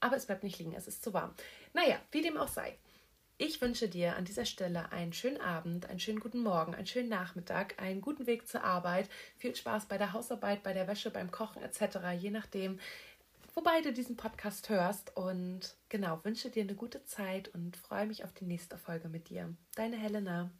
Aber 0.00 0.16
es 0.16 0.26
bleibt 0.26 0.44
nicht 0.44 0.58
liegen, 0.58 0.74
es 0.74 0.86
ist 0.86 1.02
zu 1.02 1.12
warm. 1.12 1.34
Naja, 1.72 2.00
wie 2.12 2.22
dem 2.22 2.36
auch 2.36 2.48
sei. 2.48 2.78
Ich 3.36 3.60
wünsche 3.60 3.88
dir 3.88 4.14
an 4.14 4.24
dieser 4.24 4.44
Stelle 4.44 4.92
einen 4.92 5.12
schönen 5.12 5.40
Abend, 5.40 5.90
einen 5.90 5.98
schönen 5.98 6.20
guten 6.20 6.40
Morgen, 6.40 6.72
einen 6.72 6.86
schönen 6.86 7.08
Nachmittag, 7.08 7.82
einen 7.82 8.00
guten 8.00 8.28
Weg 8.28 8.46
zur 8.46 8.62
Arbeit, 8.62 9.08
viel 9.36 9.56
Spaß 9.56 9.86
bei 9.86 9.98
der 9.98 10.12
Hausarbeit, 10.12 10.62
bei 10.62 10.72
der 10.72 10.86
Wäsche, 10.86 11.10
beim 11.10 11.32
Kochen 11.32 11.60
etc., 11.60 12.10
je 12.16 12.30
nachdem, 12.30 12.78
wobei 13.54 13.80
du 13.80 13.92
diesen 13.92 14.16
Podcast 14.16 14.68
hörst. 14.68 15.16
Und 15.16 15.74
genau, 15.88 16.20
wünsche 16.22 16.48
dir 16.48 16.62
eine 16.62 16.76
gute 16.76 17.04
Zeit 17.06 17.48
und 17.48 17.76
freue 17.76 18.06
mich 18.06 18.22
auf 18.22 18.32
die 18.34 18.44
nächste 18.44 18.78
Folge 18.78 19.08
mit 19.08 19.28
dir. 19.28 19.52
Deine 19.74 19.96
Helena. 19.96 20.52